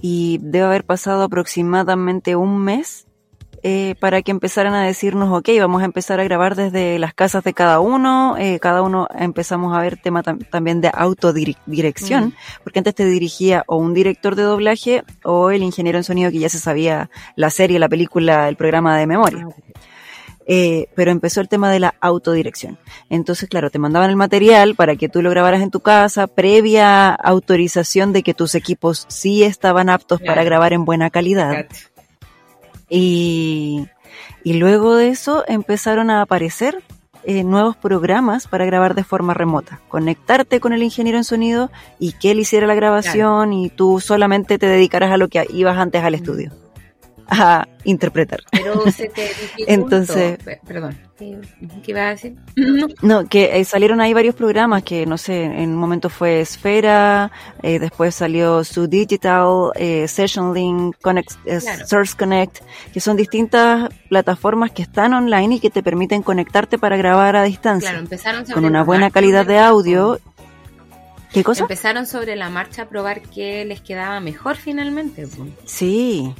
Y 0.00 0.38
debe 0.42 0.66
haber 0.66 0.84
pasado 0.84 1.22
aproximadamente 1.22 2.36
un 2.36 2.58
mes 2.58 3.05
eh, 3.68 3.96
para 3.98 4.22
que 4.22 4.30
empezaran 4.30 4.74
a 4.74 4.84
decirnos, 4.84 5.36
ok, 5.36 5.48
vamos 5.58 5.82
a 5.82 5.86
empezar 5.86 6.20
a 6.20 6.24
grabar 6.24 6.54
desde 6.54 7.00
las 7.00 7.14
casas 7.14 7.42
de 7.42 7.52
cada 7.52 7.80
uno, 7.80 8.36
eh, 8.38 8.60
cada 8.60 8.80
uno 8.80 9.08
empezamos 9.18 9.76
a 9.76 9.80
ver 9.80 9.96
tema 9.96 10.22
también 10.22 10.80
de 10.80 10.88
autodirección, 10.94 12.32
porque 12.62 12.78
antes 12.78 12.94
te 12.94 13.04
dirigía 13.04 13.64
o 13.66 13.76
un 13.76 13.92
director 13.92 14.36
de 14.36 14.44
doblaje 14.44 15.02
o 15.24 15.50
el 15.50 15.64
ingeniero 15.64 15.98
en 15.98 16.04
sonido 16.04 16.30
que 16.30 16.38
ya 16.38 16.48
se 16.48 16.60
sabía 16.60 17.10
la 17.34 17.50
serie, 17.50 17.80
la 17.80 17.88
película, 17.88 18.48
el 18.48 18.54
programa 18.54 18.96
de 18.96 19.08
memoria. 19.08 19.48
Ah, 19.50 19.80
eh, 20.46 20.86
pero 20.94 21.10
empezó 21.10 21.40
el 21.40 21.48
tema 21.48 21.68
de 21.72 21.80
la 21.80 21.96
autodirección. 22.00 22.78
Entonces, 23.10 23.48
claro, 23.48 23.70
te 23.70 23.80
mandaban 23.80 24.10
el 24.10 24.16
material 24.16 24.76
para 24.76 24.94
que 24.94 25.08
tú 25.08 25.22
lo 25.22 25.30
grabaras 25.30 25.60
en 25.60 25.72
tu 25.72 25.80
casa, 25.80 26.28
previa 26.28 27.12
autorización 27.12 28.12
de 28.12 28.22
que 28.22 28.32
tus 28.32 28.54
equipos 28.54 29.06
sí 29.08 29.42
estaban 29.42 29.88
aptos 29.88 30.20
para 30.20 30.44
grabar 30.44 30.72
en 30.72 30.84
buena 30.84 31.10
calidad. 31.10 31.66
Y, 32.88 33.88
y 34.44 34.54
luego 34.54 34.96
de 34.96 35.08
eso 35.08 35.44
empezaron 35.48 36.10
a 36.10 36.22
aparecer 36.22 36.82
eh, 37.24 37.42
nuevos 37.42 37.76
programas 37.76 38.46
para 38.46 38.66
grabar 38.66 38.94
de 38.94 39.04
forma 39.04 39.34
remota. 39.34 39.80
Conectarte 39.88 40.60
con 40.60 40.72
el 40.72 40.82
ingeniero 40.82 41.18
en 41.18 41.24
sonido 41.24 41.70
y 41.98 42.12
que 42.12 42.30
él 42.30 42.40
hiciera 42.40 42.66
la 42.66 42.74
grabación 42.74 43.52
y 43.52 43.70
tú 43.70 44.00
solamente 44.00 44.58
te 44.58 44.66
dedicaras 44.66 45.10
a 45.10 45.16
lo 45.16 45.28
que 45.28 45.46
ibas 45.50 45.76
antes 45.78 46.04
al 46.04 46.14
estudio 46.14 46.52
a 47.28 47.66
interpretar. 47.84 48.40
Pero 48.50 48.90
se 48.90 49.08
te 49.08 49.30
Entonces, 49.66 50.38
perdón, 50.66 50.96
¿qué, 51.18 51.40
iba 51.86 52.06
a 52.06 52.10
decir? 52.10 52.36
No, 53.02 53.26
que 53.26 53.58
eh, 53.58 53.64
salieron 53.64 54.00
ahí 54.00 54.12
varios 54.12 54.34
programas 54.34 54.82
que, 54.82 55.06
no 55.06 55.18
sé, 55.18 55.44
en 55.44 55.70
un 55.70 55.76
momento 55.76 56.08
fue 56.08 56.40
Esfera, 56.40 57.30
eh, 57.62 57.78
después 57.78 58.14
salió 58.14 58.64
su 58.64 58.86
Digital, 58.86 59.72
eh, 59.74 60.06
Session 60.08 60.54
Link, 60.54 60.96
Connect, 61.02 61.32
Source 61.86 62.16
Connect, 62.16 62.58
que 62.92 63.00
son 63.00 63.16
distintas 63.16 63.90
plataformas 64.08 64.70
que 64.72 64.82
están 64.82 65.14
online 65.14 65.56
y 65.56 65.60
que 65.60 65.70
te 65.70 65.82
permiten 65.82 66.22
conectarte 66.22 66.78
para 66.78 66.96
grabar 66.96 67.36
a 67.36 67.42
distancia. 67.42 67.90
Claro, 67.90 68.04
empezaron 68.04 68.44
con 68.44 68.64
una 68.64 68.82
buena 68.84 69.10
calidad 69.10 69.46
de 69.46 69.58
audio. 69.58 70.18
¿Qué 71.32 71.44
cosa? 71.44 71.62
Empezaron 71.62 72.06
sobre 72.06 72.34
la 72.36 72.48
marcha 72.48 72.82
a 72.82 72.88
probar 72.88 73.20
qué 73.20 73.64
les 73.64 73.80
quedaba 73.80 74.20
mejor 74.20 74.56
finalmente. 74.56 75.26
Sí, 75.66 76.32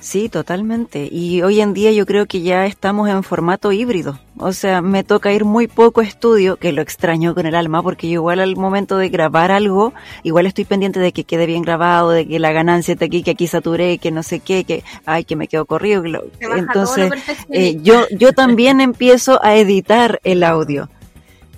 Sí, 0.00 0.30
totalmente. 0.30 1.08
Y 1.10 1.42
hoy 1.42 1.60
en 1.60 1.74
día 1.74 1.92
yo 1.92 2.06
creo 2.06 2.26
que 2.26 2.40
ya 2.40 2.64
estamos 2.64 3.08
en 3.08 3.22
formato 3.22 3.70
híbrido. 3.70 4.18
O 4.38 4.52
sea, 4.52 4.80
me 4.80 5.04
toca 5.04 5.32
ir 5.32 5.44
muy 5.44 5.66
poco 5.68 6.00
a 6.00 6.04
estudio, 6.04 6.56
que 6.56 6.72
lo 6.72 6.80
extraño 6.80 7.34
con 7.34 7.44
el 7.44 7.54
alma, 7.54 7.82
porque 7.82 8.08
yo 8.08 8.14
igual 8.14 8.40
al 8.40 8.56
momento 8.56 8.96
de 8.96 9.10
grabar 9.10 9.52
algo, 9.52 9.92
igual 10.22 10.46
estoy 10.46 10.64
pendiente 10.64 11.00
de 11.00 11.12
que 11.12 11.24
quede 11.24 11.44
bien 11.44 11.62
grabado, 11.62 12.10
de 12.10 12.26
que 12.26 12.38
la 12.38 12.50
ganancia 12.50 12.92
esté 12.92 13.04
aquí, 13.04 13.22
que 13.22 13.32
aquí 13.32 13.46
saturé, 13.46 13.98
que 13.98 14.10
no 14.10 14.22
sé 14.22 14.40
qué, 14.40 14.64
que, 14.64 14.82
ay, 15.04 15.24
que 15.24 15.36
me 15.36 15.48
quedo 15.48 15.66
corrido. 15.66 16.02
Entonces, 16.40 17.12
eh, 17.50 17.78
yo, 17.82 18.06
yo 18.10 18.32
también 18.32 18.80
empiezo 18.80 19.44
a 19.44 19.56
editar 19.56 20.18
el 20.24 20.42
audio. 20.42 20.88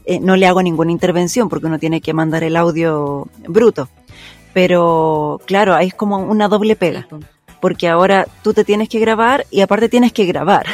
Eh, 0.05 0.19
no 0.19 0.35
le 0.35 0.47
hago 0.47 0.63
ninguna 0.65 0.91
intervención 0.91 1.49
porque 1.49 1.67
uno 1.67 1.79
tiene 1.79 2.01
que 2.01 2.13
mandar 2.13 2.43
el 2.43 2.57
audio 2.57 3.29
bruto. 3.47 3.89
Pero 4.53 5.41
claro, 5.47 5.75
ahí 5.75 5.89
es 5.89 5.95
como 5.95 6.19
una 6.19 6.49
doble 6.49 6.75
pega 6.75 7.07
porque 7.63 7.87
ahora 7.87 8.27
tú 8.43 8.53
te 8.53 8.65
tienes 8.65 8.89
que 8.89 8.99
grabar 8.99 9.47
y 9.49 9.61
aparte 9.61 9.89
tienes 9.89 10.13
que 10.13 10.27
grabar. 10.27 10.67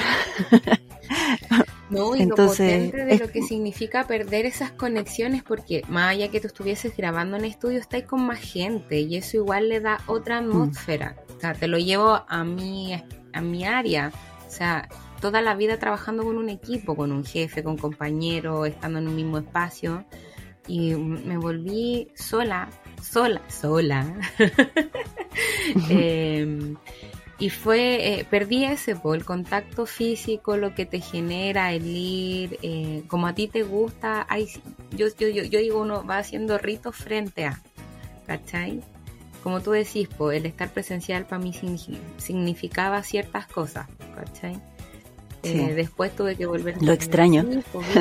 No, 1.91 2.17
y 2.17 2.21
Entonces, 2.21 2.93
lo 2.93 3.05
de 3.07 3.19
lo 3.19 3.31
que 3.31 3.43
significa 3.43 4.07
perder 4.07 4.45
esas 4.45 4.73
conexiones, 4.73 5.43
porque 5.43 5.83
más 5.89 6.11
allá 6.11 6.29
que 6.29 6.39
tú 6.39 6.47
estuvieses 6.47 6.95
grabando 6.95 7.39
en 7.39 7.47
estudio, 7.47 7.79
estáis 7.79 8.05
con 8.05 8.27
más 8.27 8.41
gente 8.41 9.01
y 9.01 9.17
eso 9.17 9.39
igual 9.39 9.71
le 9.71 9.81
da 9.81 9.99
otra 10.07 10.41
mm. 10.41 10.45
atmósfera. 10.45 11.17
O 11.35 11.41
sea, 11.41 11.55
te 11.55 11.67
lo 11.67 11.79
llevo 11.79 12.25
a 12.29 12.45
mi, 12.45 12.95
a 13.33 13.41
mi 13.41 13.65
área. 13.65 14.13
O 14.47 14.51
sea, 14.51 14.89
toda 15.21 15.41
la 15.41 15.55
vida 15.55 15.79
trabajando 15.79 16.25
con 16.25 16.37
un 16.37 16.51
equipo, 16.51 16.95
con 16.95 17.11
un 17.11 17.25
jefe, 17.25 17.63
con 17.63 17.79
compañeros, 17.79 18.69
estando 18.69 18.99
en 18.99 19.09
un 19.09 19.17
mismo 19.17 19.39
espacio. 19.39 20.05
Y 20.67 20.95
me 20.95 21.39
volví 21.39 22.09
sola 22.15 22.69
sola, 23.11 23.41
sola. 23.49 24.07
Em, 25.91 26.77
y 27.39 27.51
fue, 27.51 28.15
eh, 28.15 28.27
perdí 28.29 28.65
ese, 28.65 28.97
po, 28.97 29.15
el 29.15 29.25
contacto 29.25 29.87
físico, 29.87 30.57
lo 30.57 30.75
que 30.75 30.87
te 30.87 31.01
genera 31.01 31.73
el 31.73 31.87
ir, 31.87 32.59
eh, 32.63 33.05
como 33.07 33.29
a 33.29 33.35
ti 33.35 33.47
te 33.47 33.63
gusta, 33.63 34.27
hay, 34.29 34.49
yo, 34.91 35.07
yo, 35.19 35.29
yo, 35.29 35.45
yo, 35.45 35.61
digo, 35.61 35.81
uno 35.81 36.05
va 36.05 36.19
haciendo 36.19 36.59
ritos 36.59 36.97
frente 36.97 37.45
a, 37.45 37.61
¿cachai? 38.27 38.83
Como 39.45 39.61
tú 39.61 39.71
decís, 39.71 40.09
po, 40.09 40.33
el 40.33 40.47
estar 40.47 40.71
presencial 40.71 41.27
para 41.27 41.41
mí 41.41 41.53
significaba 42.17 43.03
ciertas 43.05 43.47
cosas, 43.47 43.87
¿cachai? 44.17 44.61
Eh, 45.45 45.75
después 45.75 46.15
tuve 46.17 46.35
que 46.35 46.47
volver. 46.47 46.83
Lo 46.83 46.93
extraño. 46.93 47.47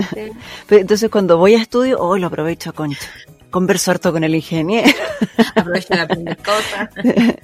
entonces 0.71 1.11
cuando 1.11 1.37
voy 1.37 1.53
a 1.53 1.61
estudio, 1.61 1.99
oh, 1.99 2.17
lo 2.17 2.27
aprovecho 2.27 2.71
a 2.71 2.73
concha 2.73 3.11
converso 3.49 3.91
harto 3.91 4.11
con 4.11 4.23
el 4.23 4.35
ingeniero. 4.35 4.89
Aprovecha 5.55 5.95
de 5.95 6.01
aprender 6.01 6.37
cosas. 6.37 6.89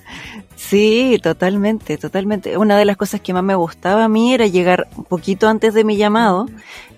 Sí, 0.55 1.19
totalmente, 1.21 1.97
totalmente. 1.97 2.57
Una 2.57 2.77
de 2.77 2.85
las 2.85 2.95
cosas 2.95 3.19
que 3.19 3.33
más 3.33 3.43
me 3.43 3.53
gustaba 3.53 4.05
a 4.05 4.09
mí 4.09 4.33
era 4.33 4.47
llegar 4.47 4.87
un 4.95 5.03
poquito 5.03 5.47
antes 5.47 5.73
de 5.73 5.83
mi 5.83 5.97
llamado 5.97 6.47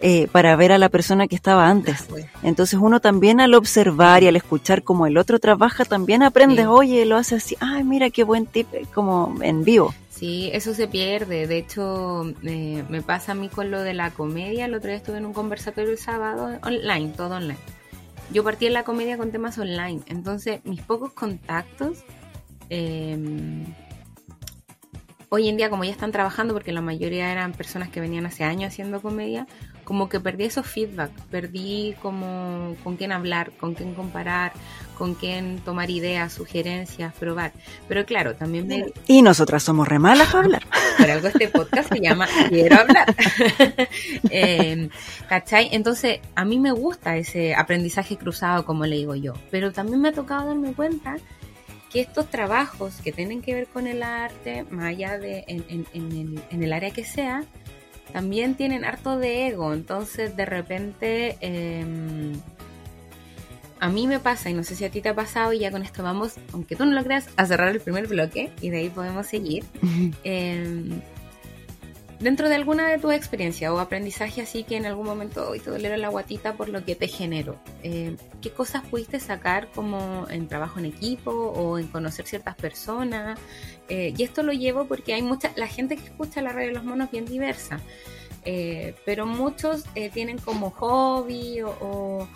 eh, 0.01 0.27
para 0.31 0.55
ver 0.55 0.71
a 0.71 0.77
la 0.77 0.89
persona 0.89 1.27
que 1.27 1.35
estaba 1.35 1.67
antes. 1.67 2.05
Entonces 2.43 2.79
uno 2.81 2.99
también 2.99 3.41
al 3.41 3.53
observar 3.55 4.23
y 4.23 4.27
al 4.27 4.35
escuchar 4.35 4.83
cómo 4.83 5.07
el 5.07 5.17
otro 5.17 5.39
trabaja, 5.39 5.83
también 5.83 6.21
aprende, 6.21 6.67
oye, 6.67 7.05
lo 7.05 7.17
hace 7.17 7.35
así, 7.35 7.57
ay, 7.59 7.83
mira 7.83 8.11
qué 8.11 8.23
buen 8.23 8.45
tip, 8.45 8.67
como 8.93 9.35
en 9.41 9.63
vivo. 9.63 9.93
Sí, 10.09 10.49
eso 10.53 10.73
se 10.73 10.87
pierde. 10.87 11.47
De 11.47 11.57
hecho, 11.57 12.33
eh, 12.43 12.83
me 12.87 13.01
pasa 13.01 13.33
a 13.33 13.35
mí 13.35 13.49
con 13.49 13.71
lo 13.71 13.81
de 13.81 13.93
la 13.93 14.11
comedia. 14.11 14.65
El 14.65 14.75
otro 14.75 14.89
día 14.89 14.97
estuve 14.97 15.17
en 15.17 15.25
un 15.25 15.33
conversatorio 15.33 15.91
el 15.91 15.97
sábado 15.97 16.57
online, 16.63 17.13
todo 17.17 17.35
online 17.35 17.57
yo 18.31 18.43
partí 18.43 18.67
en 18.67 18.73
la 18.73 18.83
comedia 18.83 19.17
con 19.17 19.31
temas 19.31 19.57
online, 19.57 20.01
entonces 20.07 20.61
mis 20.65 20.81
pocos 20.81 21.13
contactos, 21.13 22.03
em, 22.69 23.65
hoy 25.29 25.49
en 25.49 25.57
día 25.57 25.69
como 25.69 25.83
ya 25.83 25.91
están 25.91 26.11
trabajando, 26.11 26.53
porque 26.53 26.71
la 26.71 26.81
mayoría 26.81 27.31
eran 27.31 27.53
personas 27.53 27.89
que 27.89 28.01
venían 28.01 28.25
hace 28.25 28.43
años 28.43 28.73
haciendo 28.73 29.01
comedia, 29.01 29.47
como 29.85 30.09
que 30.09 30.19
perdí 30.19 30.45
esos 30.45 30.65
feedback, 30.65 31.11
perdí 31.29 31.95
como 32.01 32.75
con 32.83 32.97
quién 32.97 33.11
hablar, 33.11 33.51
con 33.51 33.75
quién 33.75 33.93
comparar, 33.93 34.51
con 34.97 35.13
quién 35.13 35.59
tomar 35.59 35.89
ideas, 35.91 36.33
sugerencias, 36.33 37.13
probar. 37.13 37.53
Pero 37.87 38.05
claro, 38.05 38.35
también 38.35 38.67
me... 38.67 38.85
Y 39.07 39.21
nosotras 39.21 39.63
somos 39.63 39.87
re 39.87 39.99
malas 39.99 40.27
para 40.29 40.45
hablar. 40.45 40.63
Por 40.97 41.09
algo 41.09 41.27
este 41.27 41.47
podcast 41.49 41.93
se 41.93 42.01
llama 42.01 42.27
Quiero 42.49 42.79
hablar. 42.79 43.15
eh, 44.31 44.89
¿Cachai? 45.29 45.69
Entonces, 45.71 46.19
a 46.33 46.43
mí 46.45 46.59
me 46.59 46.71
gusta 46.71 47.17
ese 47.17 47.53
aprendizaje 47.53 48.17
cruzado, 48.17 48.65
como 48.65 48.85
le 48.85 48.95
digo 48.95 49.15
yo. 49.15 49.33
Pero 49.51 49.71
también 49.71 50.01
me 50.01 50.09
ha 50.09 50.13
tocado 50.13 50.47
darme 50.47 50.73
cuenta 50.73 51.17
que 51.91 52.01
estos 52.01 52.29
trabajos 52.29 52.95
que 53.03 53.11
tienen 53.11 53.41
que 53.41 53.53
ver 53.53 53.67
con 53.67 53.85
el 53.87 54.01
arte, 54.01 54.65
más 54.71 54.85
allá 54.85 55.19
de 55.19 55.45
en, 55.47 55.63
en, 55.69 56.11
el, 56.11 56.41
en 56.49 56.63
el 56.63 56.73
área 56.73 56.91
que 56.91 57.05
sea, 57.05 57.43
también 58.13 58.55
tienen 58.55 58.85
harto 58.85 59.17
de 59.17 59.47
ego. 59.47 59.73
Entonces, 59.73 60.35
de 60.35 60.45
repente... 60.45 61.37
Eh, 61.41 62.33
a 63.79 63.89
mí 63.89 64.07
me 64.07 64.19
pasa, 64.19 64.49
y 64.49 64.53
no 64.53 64.63
sé 64.63 64.75
si 64.75 64.85
a 64.85 64.89
ti 64.89 65.01
te 65.01 65.09
ha 65.09 65.15
pasado, 65.15 65.53
y 65.53 65.59
ya 65.59 65.69
con 65.69 65.83
esto 65.83 66.01
vamos, 66.01 66.35
aunque 66.53 66.75
tú 66.75 66.85
no 66.85 66.93
lo 66.93 67.03
creas, 67.03 67.27
a 67.35 67.45
cerrar 67.45 67.69
el 67.69 67.81
primer 67.81 68.07
bloque 68.07 68.51
y 68.61 68.69
de 68.69 68.77
ahí 68.77 68.89
podemos 68.89 69.27
seguir. 69.27 69.63
Em, 70.23 71.01
dentro 72.19 72.49
de 72.49 72.55
alguna 72.55 72.87
de 72.89 72.97
tus 72.97 73.13
experiencias 73.13 73.71
o 73.71 73.79
aprendizaje 73.79 74.41
así 74.41 74.63
que 74.63 74.77
en 74.77 74.85
algún 74.85 75.05
momento 75.05 75.49
hoy 75.49 75.59
te 75.59 75.69
doliera 75.69 75.97
la 75.97 76.09
guatita 76.09 76.53
por 76.53 76.69
lo 76.69 76.83
que 76.85 76.95
te 76.95 77.07
generó, 77.07 77.57
eh, 77.83 78.15
¿qué 78.41 78.51
cosas 78.51 78.83
pudiste 78.83 79.19
sacar 79.19 79.69
como 79.71 80.27
en 80.29 80.47
trabajo 80.47 80.79
en 80.79 80.85
equipo 80.85 81.31
o 81.31 81.77
en 81.77 81.87
conocer 81.87 82.25
ciertas 82.25 82.55
personas? 82.55 83.39
Eh, 83.89 84.13
y 84.17 84.23
esto 84.23 84.43
lo 84.43 84.53
llevo 84.53 84.85
porque 84.85 85.13
hay 85.13 85.21
mucha, 85.21 85.51
la 85.55 85.67
gente 85.67 85.97
que 85.97 86.05
escucha 86.05 86.41
la 86.41 86.51
radio 86.51 86.69
de 86.69 86.73
los 86.73 86.83
monos 86.83 87.11
bien 87.11 87.25
diversa, 87.25 87.79
eh, 88.43 88.95
pero 89.05 89.25
muchos 89.25 89.83
tienen 90.13 90.37
como 90.37 90.69
hobby 90.71 91.61
o 91.61 92.27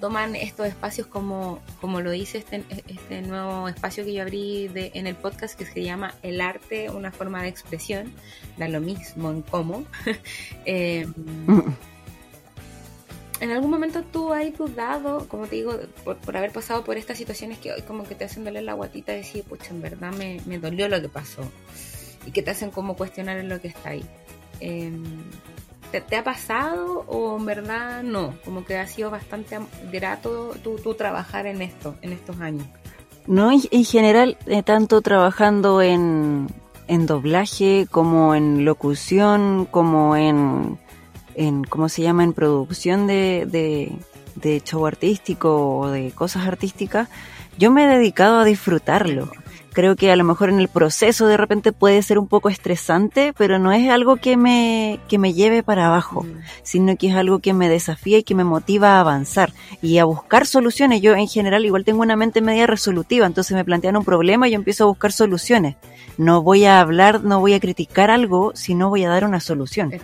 toman 0.00 0.36
estos 0.36 0.66
espacios 0.66 1.06
como, 1.06 1.60
como 1.80 2.00
lo 2.00 2.10
dice 2.10 2.38
este, 2.38 2.64
este 2.86 3.22
nuevo 3.22 3.68
espacio 3.68 4.04
que 4.04 4.12
yo 4.12 4.22
abrí 4.22 4.68
de, 4.68 4.92
en 4.94 5.06
el 5.06 5.14
podcast 5.14 5.58
que 5.58 5.66
se 5.66 5.82
llama 5.82 6.14
El 6.22 6.40
arte, 6.40 6.90
una 6.90 7.12
forma 7.12 7.42
de 7.42 7.48
expresión, 7.48 8.12
da 8.56 8.68
lo 8.68 8.80
mismo 8.80 9.30
en 9.30 9.42
cómo. 9.42 9.84
Eh, 10.66 11.06
en 13.40 13.50
algún 13.50 13.70
momento 13.70 14.02
tú 14.02 14.32
has 14.32 14.56
dudado, 14.56 15.26
como 15.28 15.46
te 15.46 15.56
digo, 15.56 15.78
por, 16.04 16.36
haber 16.36 16.52
pasado 16.52 16.84
por 16.84 16.96
estas 16.96 17.16
situaciones 17.16 17.58
que 17.58 17.72
hoy 17.72 17.82
como 17.82 18.04
que 18.04 18.14
te 18.14 18.24
hacen 18.24 18.44
doler 18.44 18.64
la 18.64 18.74
guatita 18.74 19.14
y 19.14 19.16
decir, 19.16 19.44
pucha, 19.44 19.70
en 19.70 19.80
verdad 19.80 20.12
me, 20.12 20.40
me 20.44 20.58
dolió 20.58 20.88
lo 20.88 21.00
que 21.00 21.08
pasó 21.08 21.42
y 22.26 22.30
que 22.30 22.42
te 22.42 22.50
hacen 22.50 22.70
como 22.70 22.96
cuestionar 22.96 23.38
en 23.38 23.48
lo 23.48 23.60
que 23.60 23.68
está 23.68 23.90
ahí. 23.90 24.04
Eh, 24.60 24.92
¿Te, 25.90 26.16
ha 26.16 26.22
pasado 26.22 27.04
o 27.08 27.36
en 27.36 27.46
verdad 27.46 28.02
no? 28.02 28.34
Como 28.44 28.64
que 28.64 28.76
ha 28.76 28.86
sido 28.86 29.10
bastante 29.10 29.58
grato 29.90 30.54
tu, 30.62 30.94
trabajar 30.94 31.46
en 31.46 31.62
esto, 31.62 31.96
en 32.02 32.12
estos 32.12 32.40
años. 32.40 32.66
No, 33.26 33.50
en, 33.52 33.84
general, 33.84 34.38
eh, 34.46 34.62
tanto 34.62 35.02
trabajando 35.02 35.82
en, 35.82 36.46
en 36.86 37.06
doblaje 37.06 37.86
como 37.90 38.34
en 38.34 38.64
locución, 38.64 39.66
como 39.70 40.16
en, 40.16 40.78
en 41.34 41.64
¿cómo 41.64 41.88
se 41.88 42.02
llama?, 42.02 42.24
en 42.24 42.32
producción 42.32 43.06
de, 43.06 43.46
de, 43.46 43.92
de 44.36 44.60
show 44.60 44.86
artístico 44.86 45.78
o 45.78 45.88
de 45.88 46.12
cosas 46.12 46.46
artísticas, 46.46 47.08
yo 47.58 47.70
me 47.70 47.84
he 47.84 47.88
dedicado 47.88 48.38
a 48.38 48.44
disfrutarlo 48.44 49.30
creo 49.80 49.96
que 49.96 50.12
a 50.12 50.16
lo 50.16 50.24
mejor 50.24 50.50
en 50.50 50.60
el 50.60 50.68
proceso 50.68 51.26
de 51.26 51.38
repente 51.38 51.72
puede 51.72 52.02
ser 52.02 52.18
un 52.18 52.28
poco 52.28 52.50
estresante, 52.50 53.32
pero 53.38 53.58
no 53.58 53.72
es 53.72 53.88
algo 53.88 54.16
que 54.16 54.36
me, 54.36 55.00
que 55.08 55.16
me 55.16 55.32
lleve 55.32 55.62
para 55.62 55.86
abajo, 55.86 56.22
mm. 56.22 56.40
sino 56.62 56.98
que 56.98 57.08
es 57.08 57.14
algo 57.14 57.38
que 57.38 57.54
me 57.54 57.70
desafía 57.70 58.18
y 58.18 58.22
que 58.22 58.34
me 58.34 58.44
motiva 58.44 58.96
a 58.98 59.00
avanzar 59.00 59.54
y 59.80 59.96
a 59.96 60.04
buscar 60.04 60.46
soluciones. 60.46 61.00
Yo 61.00 61.14
en 61.14 61.28
general 61.28 61.64
igual 61.64 61.86
tengo 61.86 62.02
una 62.02 62.14
mente 62.14 62.42
media 62.42 62.66
resolutiva, 62.66 63.24
entonces 63.24 63.56
me 63.56 63.64
plantean 63.64 63.96
un 63.96 64.04
problema 64.04 64.46
y 64.46 64.50
yo 64.50 64.56
empiezo 64.56 64.84
a 64.84 64.88
buscar 64.88 65.12
soluciones. 65.12 65.76
No 66.18 66.42
voy 66.42 66.66
a 66.66 66.82
hablar, 66.82 67.24
no 67.24 67.40
voy 67.40 67.54
a 67.54 67.60
criticar 67.60 68.10
algo, 68.10 68.52
sino 68.54 68.90
voy 68.90 69.04
a 69.04 69.08
dar 69.08 69.24
una 69.24 69.40
solución. 69.40 69.94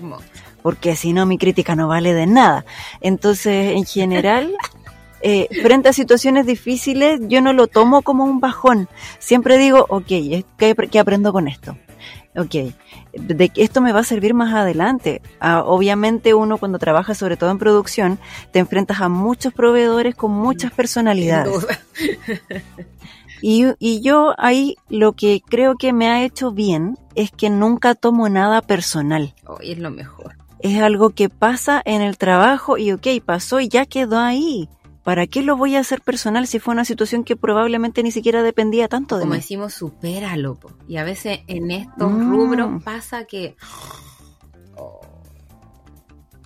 Porque 0.62 0.96
si 0.96 1.12
no, 1.12 1.26
mi 1.26 1.36
crítica 1.36 1.76
no 1.76 1.86
vale 1.86 2.14
de 2.14 2.26
nada. 2.26 2.64
Entonces, 3.02 3.76
en 3.76 3.84
general, 3.84 4.54
eh, 5.28 5.48
frente 5.60 5.88
a 5.88 5.92
situaciones 5.92 6.46
difíciles, 6.46 7.18
yo 7.22 7.40
no 7.40 7.52
lo 7.52 7.66
tomo 7.66 8.02
como 8.02 8.22
un 8.22 8.38
bajón. 8.38 8.88
Siempre 9.18 9.58
digo, 9.58 9.84
ok, 9.88 10.06
¿qué, 10.56 10.98
aprendo 11.00 11.32
con 11.32 11.48
esto? 11.48 11.76
Ok, 12.36 12.54
de 13.12 13.50
esto 13.56 13.80
me 13.80 13.90
va 13.90 14.00
a 14.00 14.04
servir 14.04 14.34
más 14.34 14.54
adelante. 14.54 15.22
Ah, 15.40 15.64
obviamente 15.64 16.32
uno 16.32 16.58
cuando 16.58 16.78
trabaja 16.78 17.16
sobre 17.16 17.36
todo 17.36 17.50
en 17.50 17.58
producción, 17.58 18.20
te 18.52 18.60
enfrentas 18.60 19.00
a 19.00 19.08
muchos 19.08 19.52
proveedores 19.52 20.14
con 20.14 20.30
muchas 20.30 20.70
personalidades. 20.72 21.66
Y, 23.42 23.66
y, 23.78 24.00
yo 24.00 24.32
ahí 24.38 24.76
lo 24.88 25.12
que 25.12 25.42
creo 25.46 25.76
que 25.76 25.92
me 25.92 26.08
ha 26.08 26.24
hecho 26.24 26.52
bien 26.52 26.96
es 27.14 27.30
que 27.30 27.50
nunca 27.50 27.94
tomo 27.94 28.30
nada 28.30 28.62
personal. 28.62 29.34
Hoy 29.46 29.72
es 29.72 29.78
lo 29.78 29.90
mejor. 29.90 30.36
Es 30.60 30.80
algo 30.80 31.10
que 31.10 31.28
pasa 31.28 31.82
en 31.84 32.00
el 32.00 32.16
trabajo 32.16 32.78
y 32.78 32.92
ok, 32.92 33.06
pasó 33.24 33.60
y 33.60 33.68
ya 33.68 33.84
quedó 33.84 34.18
ahí. 34.18 34.70
¿Para 35.06 35.28
qué 35.28 35.40
lo 35.40 35.56
voy 35.56 35.76
a 35.76 35.78
hacer 35.78 36.00
personal 36.00 36.48
si 36.48 36.58
fue 36.58 36.74
una 36.74 36.84
situación 36.84 37.22
que 37.22 37.36
probablemente 37.36 38.02
ni 38.02 38.10
siquiera 38.10 38.42
dependía 38.42 38.88
tanto 38.88 39.18
de 39.18 39.20
Como 39.20 39.34
mí? 39.34 39.38
decimos, 39.38 39.72
supéralo. 39.72 40.58
Y 40.88 40.96
a 40.96 41.04
veces 41.04 41.42
en 41.46 41.70
estos 41.70 42.10
mm. 42.10 42.28
rubros 42.28 42.82
pasa 42.82 43.24
que... 43.24 43.54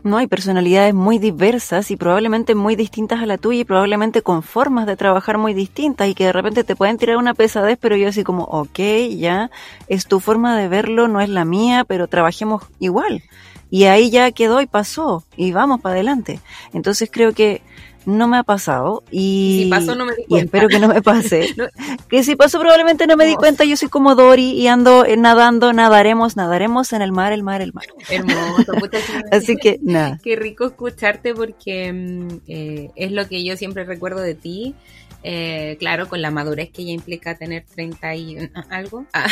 No, 0.03 0.19
hay 0.19 0.27
personalidades 0.27 0.93
muy 0.93 1.19
diversas 1.19 1.91
y 1.91 1.97
probablemente 1.97 2.55
muy 2.55 2.77
distintas 2.77 3.23
a 3.23 3.27
la 3.27 3.39
tuya 3.39 3.61
y 3.61 3.65
probablemente 3.65 4.21
con 4.21 4.43
formas 4.43 4.85
de 4.85 4.97
trabajar 4.97 5.39
muy 5.39 5.55
distintas 5.55 6.09
y 6.09 6.15
que 6.15 6.25
de 6.25 6.33
repente 6.33 6.63
te 6.63 6.77
pueden 6.77 6.99
tirar 6.99 7.17
una 7.17 7.33
pesadez, 7.33 7.79
pero 7.81 7.97
yo 7.97 8.09
así 8.09 8.25
como, 8.25 8.45
ok, 8.45 8.79
ya, 9.17 9.51
es 9.89 10.05
tu 10.05 10.21
forma 10.21 10.59
de 10.59 10.69
verlo, 10.69 11.09
no 11.09 11.23
es 11.23 11.31
la 11.31 11.47
mía, 11.47 11.87
pero 11.89 12.09
trabajemos 12.09 12.65
igual. 12.79 13.23
Y 13.71 13.85
ahí 13.85 14.11
ya 14.11 14.31
quedó 14.33 14.61
y 14.61 14.67
pasó 14.67 15.25
y 15.35 15.53
vamos 15.53 15.81
para 15.81 15.95
adelante. 15.95 16.41
Entonces 16.75 17.09
creo 17.11 17.33
que 17.33 17.63
no 18.07 18.29
me 18.29 18.39
ha 18.39 18.43
pasado 18.43 19.03
y, 19.11 19.63
si 19.65 19.71
pasó, 19.71 19.95
no 19.95 20.07
me 20.07 20.15
di 20.15 20.25
y 20.29 20.39
espero 20.39 20.69
que 20.69 20.79
no 20.79 20.89
me 20.89 21.03
pase. 21.03 21.55
Que 22.09 22.25
si 22.25 22.35
pasó 22.35 22.59
probablemente 22.59 23.07
no 23.07 23.17
me 23.17 23.25
di 23.25 23.35
cuenta, 23.35 23.65
yo 23.65 23.77
soy 23.77 23.89
como 23.89 24.15
Dory 24.15 24.53
y 24.53 24.67
ando 24.67 25.05
eh, 25.05 25.17
nadando, 25.17 25.73
nadaremos, 25.73 26.37
nadaremos 26.37 26.93
en 26.93 27.03
el 27.03 27.13
mar, 27.13 27.33
el 27.33 27.43
mar, 27.43 27.63
el 27.63 27.73
mar. 27.73 27.85
Hermoso, 28.09 28.73
Así 29.31 29.57
que 29.57 29.79
nada. 29.83 30.19
Qué 30.23 30.37
rico 30.37 30.67
escucharte 30.67 31.35
porque 31.35 31.93
mm, 31.93 32.29
eh, 32.49 32.91
es 32.97 33.13
lo 33.13 33.29
que 33.29 33.45
yo 33.45 33.57
siempre 33.57 33.85
recuerdo 33.85 34.21
de 34.21 34.35
ti 34.35 34.75
eh, 35.23 35.77
claro, 35.79 36.09
con 36.09 36.23
la 36.23 36.31
madurez 36.31 36.71
que 36.71 36.85
ya 36.85 36.93
implica 36.93 37.37
tener 37.37 37.65
30 37.65 38.15
y 38.15 38.51
algo. 38.71 39.07
Ah. 39.13 39.27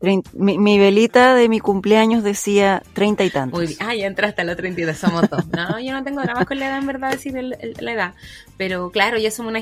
Mi, 0.00 0.78
velita 0.78 1.34
de 1.34 1.48
mi 1.48 1.60
cumpleaños 1.60 2.24
decía 2.24 2.82
30 2.94 3.24
y 3.24 3.30
tantos. 3.30 3.76
ah, 3.80 3.94
ya 3.94 4.06
entraste 4.06 4.42
a 4.42 4.44
los 4.44 4.56
32, 4.56 4.96
somos 4.96 5.30
dos. 5.30 5.46
No, 5.48 5.78
yo 5.78 5.92
no 5.92 6.02
tengo 6.02 6.22
drama 6.22 6.44
con 6.44 6.58
la 6.58 6.66
edad, 6.66 6.78
en 6.78 6.86
verdad, 6.86 7.12
decir 7.12 7.34
la 7.34 7.92
edad. 7.92 8.14
Pero 8.56 8.90
claro, 8.90 9.18
ya 9.18 9.30
somos 9.30 9.50
una, 9.50 9.60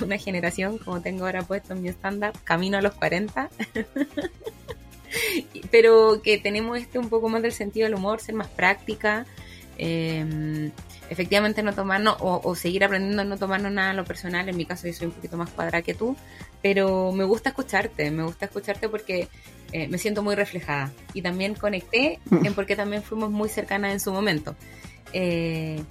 una 0.00 0.18
generación, 0.18 0.78
como 0.78 1.02
tengo 1.02 1.26
ahora 1.26 1.42
puesto 1.42 1.74
en 1.74 1.82
mi 1.82 1.88
estándar, 1.88 2.32
camino 2.44 2.78
a 2.78 2.82
los 2.82 2.94
40. 2.94 3.50
Pero 5.70 6.22
que 6.22 6.38
tenemos 6.38 6.78
este 6.78 6.98
un 6.98 7.10
poco 7.10 7.28
más 7.28 7.42
del 7.42 7.52
sentido 7.52 7.84
del 7.84 7.96
humor, 7.96 8.20
ser 8.20 8.34
más 8.34 8.48
práctica. 8.48 9.26
Eh, 9.76 10.70
efectivamente 11.12 11.62
no 11.62 11.74
tomarnos 11.74 12.16
o, 12.20 12.54
seguir 12.54 12.84
aprendiendo 12.84 13.22
a 13.22 13.24
no 13.26 13.36
tomarnos 13.36 13.70
nada 13.70 13.90
a 13.90 13.94
lo 13.94 14.04
personal. 14.04 14.48
En 14.48 14.56
mi 14.56 14.64
caso 14.64 14.86
yo 14.86 14.94
soy 14.94 15.06
un 15.08 15.12
poquito 15.12 15.36
más 15.36 15.50
cuadrada 15.50 15.82
que 15.82 15.92
tú, 15.92 16.16
pero 16.62 17.12
me 17.12 17.24
gusta 17.24 17.50
escucharte, 17.50 18.10
me 18.10 18.24
gusta 18.24 18.46
escucharte 18.46 18.88
porque 18.88 19.28
eh, 19.72 19.88
me 19.88 19.98
siento 19.98 20.22
muy 20.22 20.34
reflejada 20.34 20.90
y 21.12 21.20
también 21.20 21.54
conecté 21.54 22.18
mm. 22.30 22.46
en 22.46 22.54
porque 22.54 22.76
también 22.76 23.02
fuimos 23.02 23.30
muy 23.30 23.50
cercanas 23.50 23.92
en 23.92 24.00
su 24.00 24.10
momento. 24.10 24.56
Eh, 25.12 25.82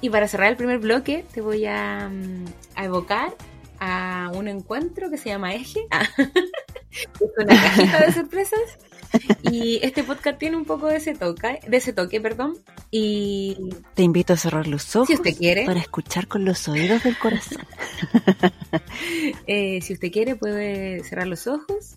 y 0.00 0.10
para 0.10 0.28
cerrar 0.28 0.50
el 0.50 0.56
primer 0.56 0.78
bloque 0.78 1.24
te 1.34 1.40
voy 1.40 1.66
a, 1.66 2.08
mm, 2.08 2.44
evocar 2.76 3.34
a 3.80 4.30
un 4.34 4.46
encuentro 4.46 5.10
que 5.10 5.18
se 5.18 5.30
llama 5.30 5.52
Eje. 5.52 5.80
es 6.90 7.30
una 7.36 7.60
cajita 7.60 8.06
de 8.06 8.12
sorpresas 8.12 8.78
y 9.42 9.80
este 9.82 10.04
podcast 10.04 10.38
tiene 10.38 10.56
un 10.56 10.64
poco 10.64 10.88
de 10.88 10.96
ese 10.96 11.14
toque, 11.14 11.60
de 11.66 11.76
ese 11.76 11.92
toque, 11.92 12.20
perdón. 12.20 12.54
Y 12.90 13.56
te 13.94 14.02
invito 14.02 14.32
a 14.32 14.36
cerrar 14.36 14.66
los 14.66 14.94
ojos 14.96 15.08
si 15.08 15.14
usted 15.14 15.36
quiere. 15.36 15.66
para 15.66 15.80
escuchar 15.80 16.28
con 16.28 16.44
los 16.44 16.68
oídos 16.68 17.02
del 17.02 17.18
corazón. 17.18 17.62
Eh, 19.46 19.80
si 19.80 19.94
usted 19.94 20.10
quiere 20.10 20.36
puede 20.36 21.02
cerrar 21.04 21.26
los 21.26 21.46
ojos, 21.46 21.96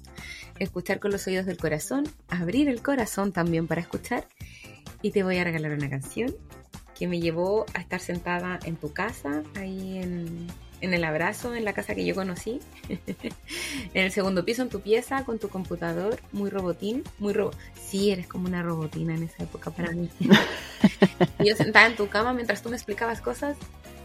escuchar 0.59 0.99
con 0.99 1.11
los 1.11 1.25
oídos 1.27 1.45
del 1.45 1.57
corazón, 1.57 2.07
abrir 2.29 2.69
el 2.69 2.81
corazón 2.81 3.31
también 3.31 3.67
para 3.67 3.81
escuchar. 3.81 4.25
Y 5.01 5.11
te 5.11 5.23
voy 5.23 5.37
a 5.37 5.43
regalar 5.43 5.71
una 5.71 5.89
canción 5.89 6.33
que 6.97 7.07
me 7.07 7.19
llevó 7.19 7.65
a 7.73 7.79
estar 7.79 7.99
sentada 7.99 8.59
en 8.65 8.75
tu 8.75 8.93
casa, 8.93 9.43
ahí 9.55 9.97
en 9.97 10.47
en 10.81 10.93
el 10.93 11.03
abrazo, 11.03 11.55
en 11.55 11.65
la 11.65 11.73
casa 11.73 11.95
que 11.95 12.05
yo 12.05 12.15
conocí, 12.15 12.59
en 12.89 14.03
el 14.03 14.11
segundo 14.11 14.45
piso, 14.45 14.61
en 14.61 14.69
tu 14.69 14.81
pieza, 14.81 15.23
con 15.25 15.39
tu 15.39 15.49
computador, 15.49 16.19
muy 16.31 16.49
robotín, 16.49 17.03
muy 17.17 17.33
robo. 17.33 17.51
Sí, 17.75 18.11
eres 18.11 18.27
como 18.27 18.47
una 18.47 18.63
robotina 18.63 19.15
en 19.15 19.23
esa 19.23 19.43
época 19.43 19.71
para 19.71 19.91
mí. 19.91 20.09
yo 21.39 21.55
sentada 21.55 21.87
en 21.87 21.95
tu 21.95 22.07
cama 22.07 22.33
mientras 22.33 22.61
tú 22.61 22.69
me 22.69 22.75
explicabas 22.75 23.21
cosas 23.21 23.57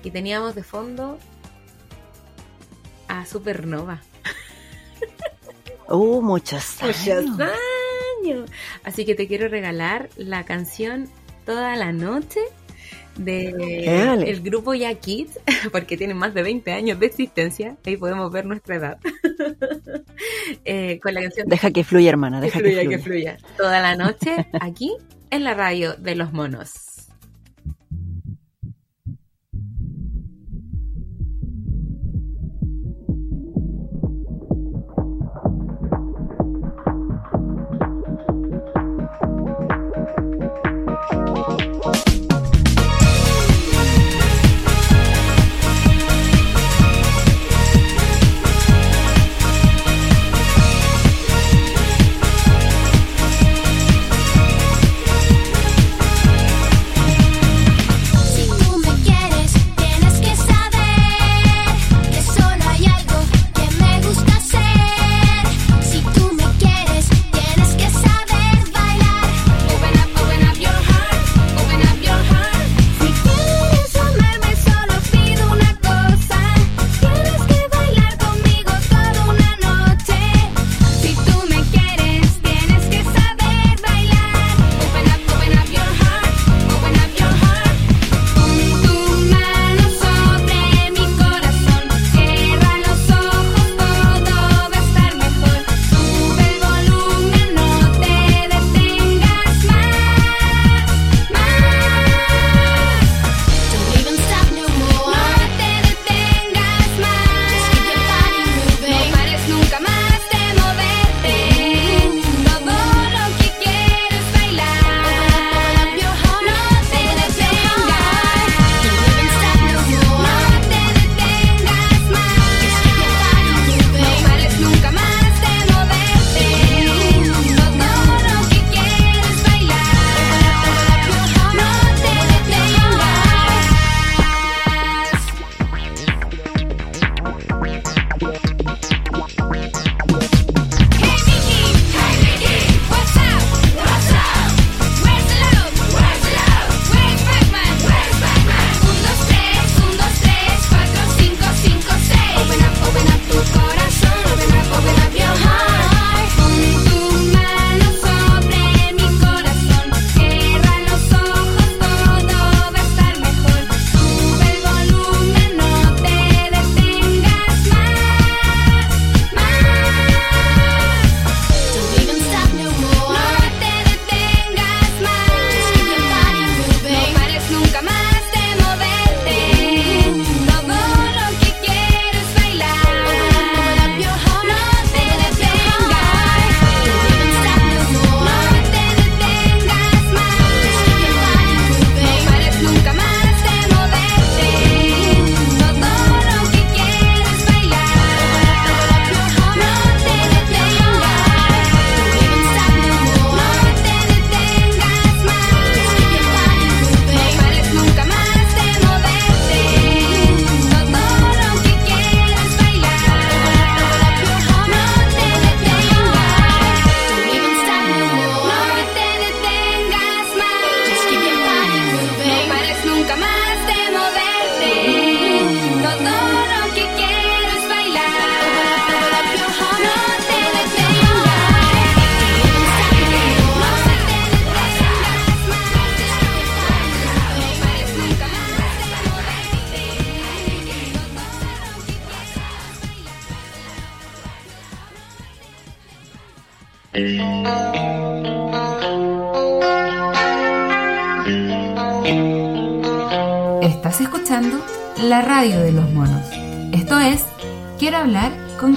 y 0.02 0.10
teníamos 0.10 0.54
de 0.54 0.62
fondo 0.62 1.18
a 3.08 3.26
Supernova. 3.26 4.02
Uh, 5.88 6.22
muchos 6.22 6.82
años. 6.82 7.26
Muchos 7.26 7.40
años. 7.40 8.50
Así 8.84 9.04
que 9.04 9.14
te 9.14 9.26
quiero 9.28 9.48
regalar 9.48 10.08
la 10.16 10.44
canción 10.44 11.08
Toda 11.44 11.76
la 11.76 11.92
Noche 11.92 12.40
de 13.16 14.14
el 14.26 14.40
grupo 14.42 14.74
Ya 14.74 14.94
Kids, 14.94 15.38
porque 15.72 15.96
tienen 15.96 16.16
más 16.16 16.34
de 16.34 16.42
20 16.42 16.72
años 16.72 16.98
de 16.98 17.06
existencia, 17.06 17.76
ahí 17.84 17.96
podemos 17.96 18.30
ver 18.32 18.46
nuestra 18.46 18.76
edad. 18.76 18.98
Eh, 20.64 21.00
con 21.02 21.12
la 21.12 21.22
canción 21.22 21.48
Deja 21.48 21.70
que 21.70 21.84
fluya, 21.84 22.10
hermana, 22.10 22.40
deja 22.40 22.60
que 22.60 22.70
fluya, 22.70 22.88
que 22.88 22.98
fluya. 22.98 23.36
Toda 23.56 23.80
la 23.80 23.96
noche 23.96 24.46
aquí 24.60 24.92
en 25.30 25.44
la 25.44 25.54
radio 25.54 25.94
de 25.94 26.14
los 26.14 26.32
monos. 26.32 26.93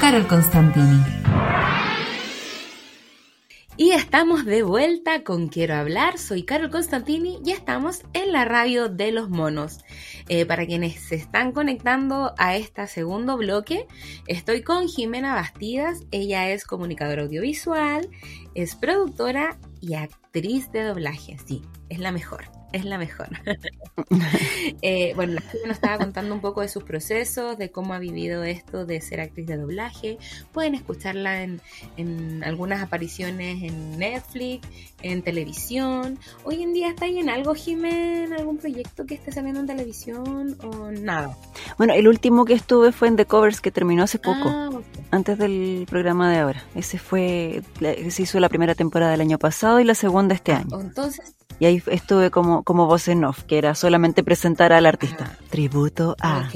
Carol 0.10 0.26
Constantini. 0.26 1.04
Y 3.76 3.90
estamos 3.92 4.46
de 4.46 4.64
vuelta 4.64 5.26
con 5.26 5.50
Quiero 5.50 5.76
hablar, 5.76 6.18
soy 6.18 6.44
Carol 6.44 6.70
Constantini 6.70 7.40
y 7.44 7.52
estamos 7.52 8.04
en 8.14 8.32
la 8.32 8.46
radio 8.46 8.88
de 8.88 9.12
los 9.12 9.30
monos. 9.30 9.84
Eh, 10.30 10.46
para 10.46 10.66
quienes 10.66 11.02
se 11.02 11.16
están 11.16 11.52
conectando 11.52 12.34
a 12.38 12.56
este 12.56 12.88
segundo 12.88 13.36
bloque, 13.36 13.86
estoy 14.28 14.64
con 14.64 14.88
Jimena 14.88 15.36
Bastidas, 15.36 16.06
ella 16.12 16.52
es 16.52 16.64
comunicadora 16.64 17.24
audiovisual, 17.24 18.10
es 18.56 18.76
productora 18.76 19.60
y 19.82 19.96
actriz 19.96 20.72
de 20.72 20.84
doblaje, 20.84 21.36
sí, 21.46 21.64
es 21.90 22.00
la 22.00 22.14
mejor 22.14 22.57
es 22.72 22.86
la 22.86 22.98
mejor. 22.98 23.30
eh, 24.82 25.14
bueno, 25.16 25.34
la 25.34 25.42
nos 25.68 25.76
estaba 25.76 25.98
contando 25.98 26.34
un 26.34 26.42
poco 26.42 26.62
de 26.62 26.68
sus 26.68 26.84
procesos, 26.84 27.58
de 27.58 27.72
cómo 27.72 27.94
ha 27.94 28.00
vivido 28.00 28.44
esto 28.44 28.86
de 28.86 29.02
ser 29.02 29.22
actriz 29.22 29.48
de 29.48 29.58
doblaje. 29.58 30.18
Pueden 30.52 30.76
escucharla 30.76 31.44
en, 31.44 31.62
en 31.98 32.44
algunas 32.44 32.82
apariciones 32.82 33.64
en 33.64 33.98
Netflix, 33.98 34.68
en 35.02 35.22
televisión. 35.22 36.20
Hoy 36.44 36.64
en 36.64 36.74
día 36.74 36.90
está 36.90 37.06
ahí 37.06 37.20
en 37.20 37.30
algo, 37.30 37.54
Jiménez, 37.54 38.32
algún 38.40 38.58
proyecto 38.58 39.06
que 39.06 39.16
esté 39.16 39.32
saliendo 39.32 39.60
en 39.60 39.68
televisión 39.68 40.58
o 40.64 40.92
nada. 40.92 41.38
Bueno, 41.78 41.94
el 41.94 42.08
último 42.08 42.46
que 42.46 42.54
estuve 42.54 42.92
fue 42.92 43.08
en 43.08 43.16
The 43.16 43.26
Covers, 43.26 43.62
que 43.62 43.72
terminó 43.72 44.04
hace 44.04 44.20
poco, 44.20 44.50
ah, 44.50 44.70
antes 45.12 45.38
del 45.38 45.86
programa 45.90 46.32
de 46.32 46.40
ahora. 46.40 46.64
Ese 46.76 46.98
fue, 46.98 47.62
se 48.10 48.22
hizo 48.22 48.40
la 48.40 48.50
primera 48.50 48.76
temporada 48.76 49.12
del 49.12 49.22
año 49.22 49.38
pasado 49.38 49.80
y 49.80 49.84
la 49.84 49.96
segunda 49.96 50.36
este 50.36 50.54
ah, 50.54 50.60
año. 50.60 50.82
Entonces, 50.82 51.36
y 51.60 51.66
ahí 51.66 51.84
estuve 51.88 52.32
como, 52.32 52.64
como 52.64 52.86
voz 52.86 53.08
en 53.08 53.24
off, 53.24 53.44
que 53.44 53.58
era 53.58 53.76
solamente 53.76 54.24
presentar 54.24 54.74
al 54.74 54.86
artista. 54.86 55.32
Ah. 55.32 55.44
Tributo 55.50 56.16
a. 56.22 56.50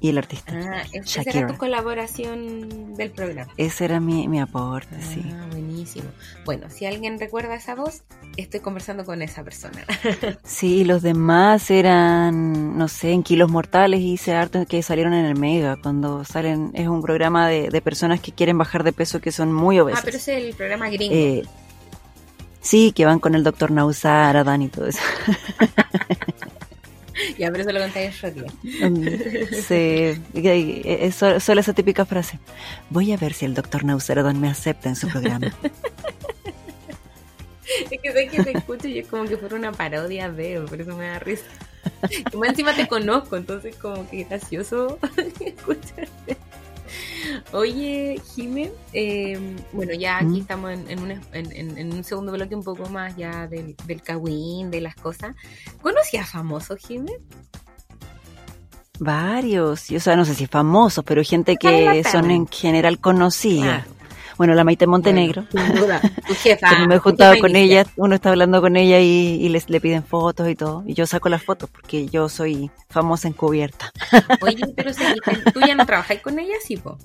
Y 0.00 0.10
el 0.10 0.18
artista. 0.18 0.52
Ah, 0.54 0.82
esa 0.92 1.22
era 1.22 1.46
tu 1.46 1.56
colaboración 1.56 2.94
del 2.94 3.10
programa. 3.10 3.50
Ese 3.56 3.86
era 3.86 4.00
mi, 4.00 4.28
mi 4.28 4.38
aporte, 4.38 5.00
sí. 5.00 5.24
Ah, 5.32 5.46
buenísimo. 5.50 6.04
Bueno, 6.44 6.68
si 6.68 6.84
alguien 6.84 7.18
recuerda 7.18 7.54
esa 7.54 7.74
voz, 7.74 8.02
estoy 8.36 8.60
conversando 8.60 9.06
con 9.06 9.22
esa 9.22 9.42
persona. 9.44 9.82
sí, 10.44 10.84
los 10.84 11.00
demás 11.00 11.70
eran, 11.70 12.76
no 12.76 12.88
sé, 12.88 13.12
en 13.12 13.22
Kilos 13.22 13.50
Mortales 13.50 14.00
hice 14.00 14.34
arte 14.34 14.66
que 14.66 14.82
salieron 14.82 15.14
en 15.14 15.24
el 15.24 15.38
Mega, 15.38 15.76
cuando 15.76 16.22
salen, 16.26 16.72
es 16.74 16.86
un 16.86 17.00
programa 17.00 17.48
de, 17.48 17.70
de 17.70 17.80
personas 17.80 18.20
que 18.20 18.32
quieren 18.32 18.58
bajar 18.58 18.84
de 18.84 18.92
peso 18.92 19.22
que 19.22 19.32
son 19.32 19.54
muy 19.54 19.80
obesas. 19.80 20.00
Ah, 20.00 20.04
pero 20.04 20.18
es 20.18 20.28
el 20.28 20.54
programa 20.54 20.90
gringo. 20.90 21.14
Eh, 21.14 21.44
Sí, 22.64 22.92
que 22.92 23.04
van 23.04 23.20
con 23.20 23.34
el 23.34 23.44
doctor 23.44 23.70
Nausar, 23.70 24.38
Adán 24.38 24.62
y 24.62 24.68
todo 24.68 24.86
eso. 24.86 24.98
ya, 27.38 27.50
pero 27.50 27.62
eso 27.62 27.72
lo 27.72 27.80
conté 27.80 28.06
en 28.06 28.12
Sí, 29.52 30.18
es 30.82 31.14
solo 31.14 31.60
esa 31.60 31.74
típica 31.74 32.06
frase. 32.06 32.38
Voy 32.88 33.12
a 33.12 33.18
ver 33.18 33.34
si 33.34 33.44
el 33.44 33.52
doctor 33.52 33.82
Adán 33.84 34.40
me 34.40 34.48
acepta 34.48 34.88
en 34.88 34.96
su 34.96 35.08
programa. 35.08 35.48
es 37.90 38.00
que 38.00 38.12
sé 38.12 38.28
que 38.28 38.42
te 38.42 38.56
escucho 38.56 38.88
y 38.88 39.00
es 39.00 39.08
como 39.08 39.26
que 39.26 39.36
fuera 39.36 39.56
una 39.56 39.72
parodia 39.72 40.30
de, 40.30 40.64
por 40.66 40.80
eso 40.80 40.96
me 40.96 41.08
da 41.08 41.18
risa. 41.18 41.44
Como 42.32 42.46
encima 42.46 42.74
te 42.74 42.88
conozco, 42.88 43.36
entonces 43.36 43.76
como 43.76 44.08
que 44.08 44.24
gracioso 44.24 44.98
escucharte. 45.40 46.38
Oye, 47.52 48.20
Jimé, 48.34 48.72
em, 48.92 49.56
bueno, 49.72 49.92
ya 49.94 50.16
aquí 50.16 50.26
¿Mm? 50.26 50.40
estamos 50.40 50.72
en, 50.72 51.92
un, 51.92 52.04
segundo 52.04 52.32
bloque 52.32 52.54
un 52.54 52.64
poco 52.64 52.88
más 52.88 53.16
ya 53.16 53.46
del, 53.46 53.76
del 53.86 54.70
de 54.70 54.80
las 54.80 54.96
cosas. 54.96 55.36
¿Conocías 55.80 56.28
famosos, 56.28 56.78
Jimé? 56.80 57.12
Varios, 58.98 59.88
yo 59.88 59.98
o 59.98 60.00
sea, 60.00 60.16
no 60.16 60.24
sé 60.24 60.34
si 60.34 60.46
famosos, 60.46 61.04
pero 61.04 61.22
gente 61.24 61.56
que 61.56 62.02
son 62.04 62.30
en 62.30 62.46
general 62.46 62.98
conocidas. 62.98 63.84
Ah. 63.86 63.94
Bueno, 64.36 64.54
la 64.54 64.64
Maite 64.64 64.86
Montenegro. 64.86 65.46
sin 65.50 65.74
duda, 65.74 66.00
tu 66.26 66.34
jefa. 66.42 66.86
me 66.86 66.96
he 66.96 66.98
juntado 66.98 67.34
con 67.40 67.54
ella, 67.54 67.86
uno 67.96 68.16
está 68.16 68.30
hablando 68.30 68.60
con 68.60 68.76
ella 68.76 69.00
y, 69.00 69.48
les 69.48 69.70
le 69.70 69.80
piden 69.80 70.04
fotos 70.04 70.48
y 70.48 70.54
todo. 70.56 70.82
Y 70.86 70.94
yo 70.94 71.06
saco 71.06 71.28
las 71.28 71.42
fotos 71.42 71.70
porque 71.70 72.08
yo 72.08 72.28
soy 72.28 72.70
famosa 72.88 73.28
encubierta. 73.28 73.92
Oye, 74.40 74.64
pero 74.76 74.92
si, 74.92 75.02
tú 75.52 75.60
ya 75.60 75.74
no 75.74 75.86
trabajas 75.86 76.18
con 76.20 76.38
ella, 76.38 76.54
sí, 76.64 76.76
po. 76.76 76.98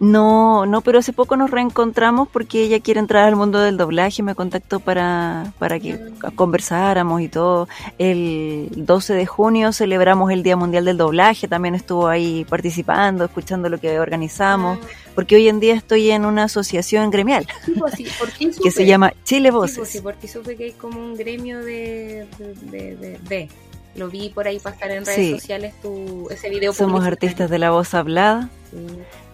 No, 0.00 0.64
no, 0.64 0.80
pero 0.80 0.98
hace 0.98 1.12
poco 1.12 1.36
nos 1.36 1.50
reencontramos 1.50 2.26
porque 2.26 2.62
ella 2.62 2.80
quiere 2.80 3.00
entrar 3.00 3.28
al 3.28 3.36
mundo 3.36 3.60
del 3.60 3.76
doblaje, 3.76 4.22
me 4.22 4.34
contactó 4.34 4.80
para, 4.80 5.52
para 5.58 5.78
que 5.78 6.00
ah. 6.22 6.30
conversáramos 6.34 7.20
y 7.20 7.28
todo. 7.28 7.68
El 7.98 8.70
12 8.76 9.12
de 9.12 9.26
junio 9.26 9.72
celebramos 9.74 10.32
el 10.32 10.42
Día 10.42 10.56
Mundial 10.56 10.86
del 10.86 10.96
Doblaje, 10.96 11.48
también 11.48 11.74
estuvo 11.74 12.08
ahí 12.08 12.46
participando, 12.48 13.26
escuchando 13.26 13.68
lo 13.68 13.78
que 13.78 14.00
organizamos, 14.00 14.78
ah. 14.82 14.86
porque 15.14 15.36
hoy 15.36 15.48
en 15.48 15.60
día 15.60 15.74
estoy 15.74 16.10
en 16.10 16.24
una 16.24 16.44
asociación 16.44 17.10
gremial 17.10 17.46
pues 17.78 17.94
que 18.62 18.70
se 18.70 18.86
llama 18.86 19.12
Chile 19.24 19.50
Voces. 19.50 19.86
Sí, 19.86 20.00
pues 20.00 20.14
porque 20.14 20.28
supe 20.28 20.56
que 20.56 20.64
hay 20.64 20.72
como 20.72 20.98
un 20.98 21.14
gremio 21.14 21.58
de, 21.58 22.26
de, 22.70 23.50
lo 23.96 24.08
vi 24.08 24.30
por 24.30 24.46
ahí 24.46 24.58
pasar 24.60 24.92
en 24.92 25.04
redes 25.04 25.42
sociales 25.42 25.74
tu, 25.82 26.26
ese 26.30 26.48
video. 26.48 26.72
Somos 26.72 27.04
artistas 27.04 27.50
de 27.50 27.58
la 27.58 27.70
voz 27.70 27.92
hablada 27.92 28.48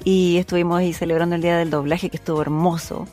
y 0.07 0.36
estuvimos 0.36 0.78
ahí 0.78 0.92
celebrando 0.92 1.34
el 1.34 1.42
Día 1.42 1.59
del 1.59 1.68
Doblaje 1.68 2.11
que 2.11 2.16
estuvo 2.16 2.40
hermoso. 2.40 3.09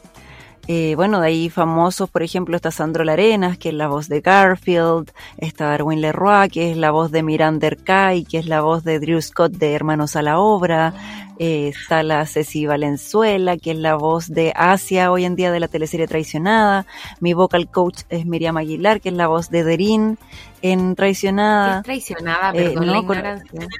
Eh, 0.67 0.93
bueno, 0.95 1.19
de 1.19 1.27
ahí 1.27 1.49
famosos, 1.49 2.07
por 2.07 2.21
ejemplo, 2.21 2.55
está 2.55 2.69
Sandro 2.69 3.03
Larenas, 3.03 3.57
que 3.57 3.69
es 3.69 3.75
la 3.75 3.87
voz 3.87 4.07
de 4.07 4.21
Garfield, 4.21 5.11
está 5.37 5.69
Darwin 5.69 6.01
Leroy, 6.01 6.49
que 6.49 6.69
es 6.69 6.77
la 6.77 6.91
voz 6.91 7.09
de 7.09 7.23
Miranda 7.23 7.71
Kay, 7.83 8.25
que 8.25 8.37
es 8.37 8.45
la 8.45 8.61
voz 8.61 8.83
de 8.83 8.99
Drew 8.99 9.19
Scott 9.19 9.53
de 9.53 9.73
Hermanos 9.73 10.15
a 10.15 10.21
la 10.21 10.37
Obra, 10.37 10.93
eh, 11.39 11.69
está 11.69 12.03
la 12.03 12.27
Ceci 12.27 12.67
Valenzuela, 12.67 13.57
que 13.57 13.71
es 13.71 13.77
la 13.77 13.95
voz 13.95 14.29
de 14.29 14.53
Asia 14.55 15.11
hoy 15.11 15.25
en 15.25 15.35
día 15.35 15.51
de 15.51 15.59
la 15.59 15.69
teleserie 15.69 16.07
Traicionada, 16.07 16.85
mi 17.19 17.33
vocal 17.33 17.67
coach 17.71 18.01
es 18.09 18.27
Miriam 18.27 18.55
Aguilar, 18.57 19.01
que 19.01 19.09
es 19.09 19.15
la 19.15 19.25
voz 19.25 19.49
de 19.49 19.63
Derin 19.63 20.19
en 20.61 20.93
Traicionada. 20.93 21.79
es 21.79 21.83
traicionada? 21.85 22.51
Eh, 22.53 22.75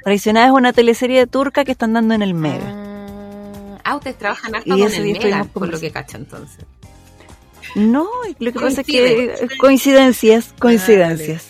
Traicionada 0.04 0.48
es 0.48 0.52
una 0.52 0.74
teleserie 0.74 1.28
turca 1.28 1.64
que 1.64 1.74
están 1.74 1.94
dando 1.94 2.16
en 2.16 2.24
el 2.24 2.34
Mega. 2.34 2.93
Ah. 3.84 3.96
Ustedes 3.96 4.18
trabajan 4.18 4.56
harto 4.56 4.70
con 4.70 4.94
el 4.94 5.14
Mega, 5.14 5.44
por 5.46 5.70
lo 5.70 5.80
que 5.80 5.92
cacho 5.92 6.18
entonces. 6.18 6.66
No, 7.76 8.08
lo 8.40 8.52
que 8.52 8.60
pasa 8.60 8.82
es 8.82 8.88
que 8.88 9.48
coincidencias, 9.60 10.54
coincidencias. 10.60 11.48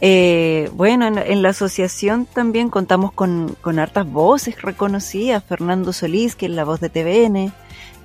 Eh, 0.00 0.70
bueno, 0.74 1.06
en, 1.06 1.42
la 1.42 1.48
asociación 1.48 2.26
también 2.26 2.70
contamos 2.70 3.12
con, 3.12 3.56
con, 3.60 3.78
hartas 3.78 4.10
voces 4.10 4.60
reconocidas. 4.62 5.42
Fernando 5.42 5.92
Solís, 5.92 6.36
que 6.36 6.46
es 6.46 6.52
la 6.52 6.64
voz 6.64 6.80
de 6.80 6.88
TVN. 6.88 7.52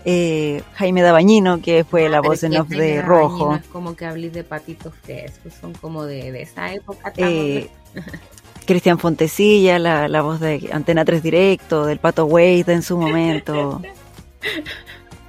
Eh, 0.05 0.63
Jaime 0.73 1.01
Dabañino, 1.01 1.61
que 1.61 1.83
fue 1.83 2.09
la 2.09 2.19
voz 2.19 2.43
en 2.43 2.57
off 2.57 2.67
de 2.67 3.01
Rojo. 3.01 3.55
Es 3.55 3.65
como 3.67 3.95
que 3.95 4.05
hablís 4.05 4.33
de 4.33 4.43
patitos 4.43 4.93
frescos, 5.01 5.53
son 5.59 5.73
como 5.73 6.03
de, 6.05 6.31
de 6.31 6.41
esa 6.41 6.73
época. 6.73 7.13
Eh, 7.15 7.69
Cristian 8.65 8.99
Fontecilla, 8.99 9.79
la, 9.79 10.07
la, 10.07 10.21
voz 10.21 10.39
de 10.39 10.69
Antena 10.71 11.05
3 11.05 11.23
Directo, 11.23 11.85
del 11.85 11.99
Pato 11.99 12.25
Wade 12.25 12.65
en 12.67 12.81
su 12.81 12.97
momento. 12.97 13.81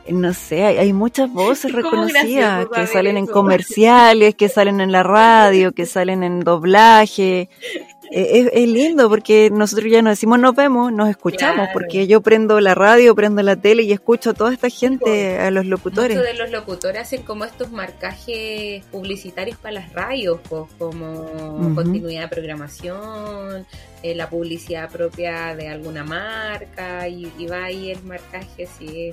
No 0.08 0.34
sé, 0.34 0.64
hay, 0.64 0.92
muchas 0.92 1.32
voces 1.32 1.72
reconocidas 1.72 2.66
que 2.74 2.86
salen 2.86 3.16
en 3.16 3.26
comerciales, 3.26 4.34
que 4.34 4.48
salen 4.48 4.80
en 4.80 4.92
la 4.92 5.02
radio, 5.02 5.72
que 5.72 5.86
salen 5.86 6.22
en 6.22 6.40
doblaje. 6.40 7.48
Eh, 8.16 8.48
es, 8.52 8.68
lindo 8.68 9.08
porque 9.08 9.50
nosotros 9.50 9.90
ya 9.90 10.00
nos 10.00 10.12
decimos 10.12 10.38
nos 10.38 10.54
vemos, 10.54 10.92
nos 10.92 11.08
escuchamos, 11.08 11.68
porque 11.72 12.06
yo 12.06 12.20
prendo 12.20 12.60
la 12.60 12.72
radio, 12.72 13.12
prendo 13.16 13.42
la 13.42 13.56
tele 13.56 13.82
y 13.82 13.90
escucho 13.90 14.30
a 14.30 14.34
toda 14.34 14.52
esta 14.52 14.70
gente, 14.70 15.40
a 15.40 15.50
los 15.50 15.66
locutores. 15.66 16.16
Muchos 16.16 16.32
de 16.32 16.38
los 16.38 16.50
locutores 16.52 17.02
hacen 17.02 17.22
como 17.24 17.44
estos 17.44 17.72
marcajes 17.72 18.84
publicitarios 18.92 19.58
para 19.58 19.72
las 19.72 19.92
radios, 19.92 20.38
pues, 20.48 20.62
como 20.78 21.74
continuidad 21.74 22.22
de 22.22 22.28
programación, 22.28 23.66
eh, 24.04 24.14
la 24.14 24.30
publicidad 24.30 24.88
propia 24.92 25.56
de 25.56 25.66
alguna 25.66 26.04
marca, 26.04 27.08
y, 27.08 27.26
va 27.48 27.64
ahí 27.64 27.90
el 27.90 28.02
marcaje, 28.04 28.68
sí, 28.78 29.10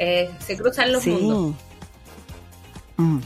eh, 0.00 0.28
se 0.40 0.56
cruzan 0.56 0.90
los 0.90 1.06
mundos. 1.06 1.54
Mm. 2.96 3.18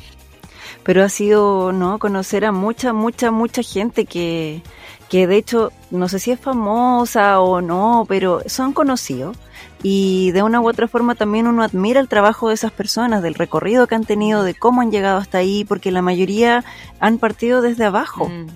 Pero 0.83 1.03
ha 1.03 1.09
sido, 1.09 1.73
¿no? 1.73 1.99
Conocer 1.99 2.45
a 2.45 2.53
mucha, 2.53 2.93
mucha, 2.93 3.31
mucha 3.31 3.63
gente 3.63 4.05
que 4.05 4.63
que 5.11 5.27
de 5.27 5.37
hecho 5.37 5.73
no 5.91 6.09
sé 6.09 6.21
si 6.21 6.31
es 6.31 6.41
famosa 6.41 7.41
o 7.41 7.61
no, 7.61 8.07
pero 8.09 8.43
son 8.47 8.73
conocidos 8.73 9.37
y 9.83 10.31
de 10.31 10.43
una 10.43 10.61
u 10.61 10.69
otra 10.69 10.89
forma 10.89 11.17
también 11.17 11.47
uno 11.47 11.63
admira 11.63 12.01
el 12.01 12.09
trabajo 12.09 12.49
de 12.49 12.55
esas 12.55 12.71
personas, 12.71 13.23
del 13.23 13.35
recorrido 13.35 13.87
que 13.87 13.97
han 13.97 14.05
tenido, 14.05 14.45
de 14.45 14.55
cómo 14.55 14.83
han 14.83 14.93
llegado 14.93 15.19
hasta 15.19 15.39
ahí, 15.39 15.65
porque 15.65 15.91
la 15.91 16.01
mayoría 16.01 16.65
han 17.01 17.19
partido 17.19 17.61
desde 17.61 17.85
abajo. 17.85 18.29
Mm. 18.29 18.47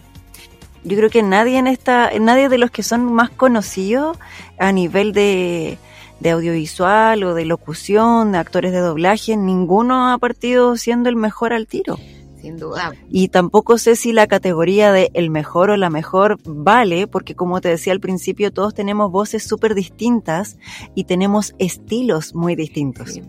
Yo 0.85 0.97
creo 0.97 1.11
que 1.11 1.23
nadie 1.23 1.59
en 1.59 1.67
esta, 1.67 2.11
nadie 2.21 2.49
de 2.49 2.59
los 2.59 2.71
que 2.71 2.83
son 2.83 3.13
más 3.13 3.31
conocidos 3.31 4.19
a 4.59 4.71
nivel 4.71 5.13
de, 5.13 5.79
de 6.21 6.31
audiovisual 6.31 7.25
o 7.25 7.35
de 7.35 7.47
locución, 7.47 8.33
de 8.33 8.39
actores 8.39 8.71
de 8.71 8.79
doblaje, 8.79 9.37
ninguno 9.37 10.13
ha 10.13 10.19
partido 10.19 10.77
siendo 10.77 11.09
el 11.09 11.17
mejor 11.17 11.53
al 11.53 11.67
tiro. 11.67 11.99
Sin 12.45 12.59
duda. 12.59 12.92
Y 13.09 13.28
tampoco 13.28 13.78
sé 13.78 13.97
si 13.97 14.12
la 14.12 14.26
categoría 14.26 14.92
de 14.92 15.11
el 15.14 15.30
mejor 15.30 15.70
o 15.70 15.78
la 15.78 15.88
mejor 15.88 16.38
vale, 16.45 17.07
porque 17.07 17.34
como 17.34 17.62
te 17.62 17.70
decía 17.70 17.95
al 17.95 18.01
principio, 18.01 18.53
todos 18.53 18.74
tenemos 18.74 19.11
voces 19.11 19.45
súper 19.45 19.74
distintas 19.74 20.59
y 20.95 21.05
tenemos 21.05 21.55
estilos 21.59 22.34
muy 22.34 22.55
distintos. 22.55 23.12
Sí. 23.12 23.22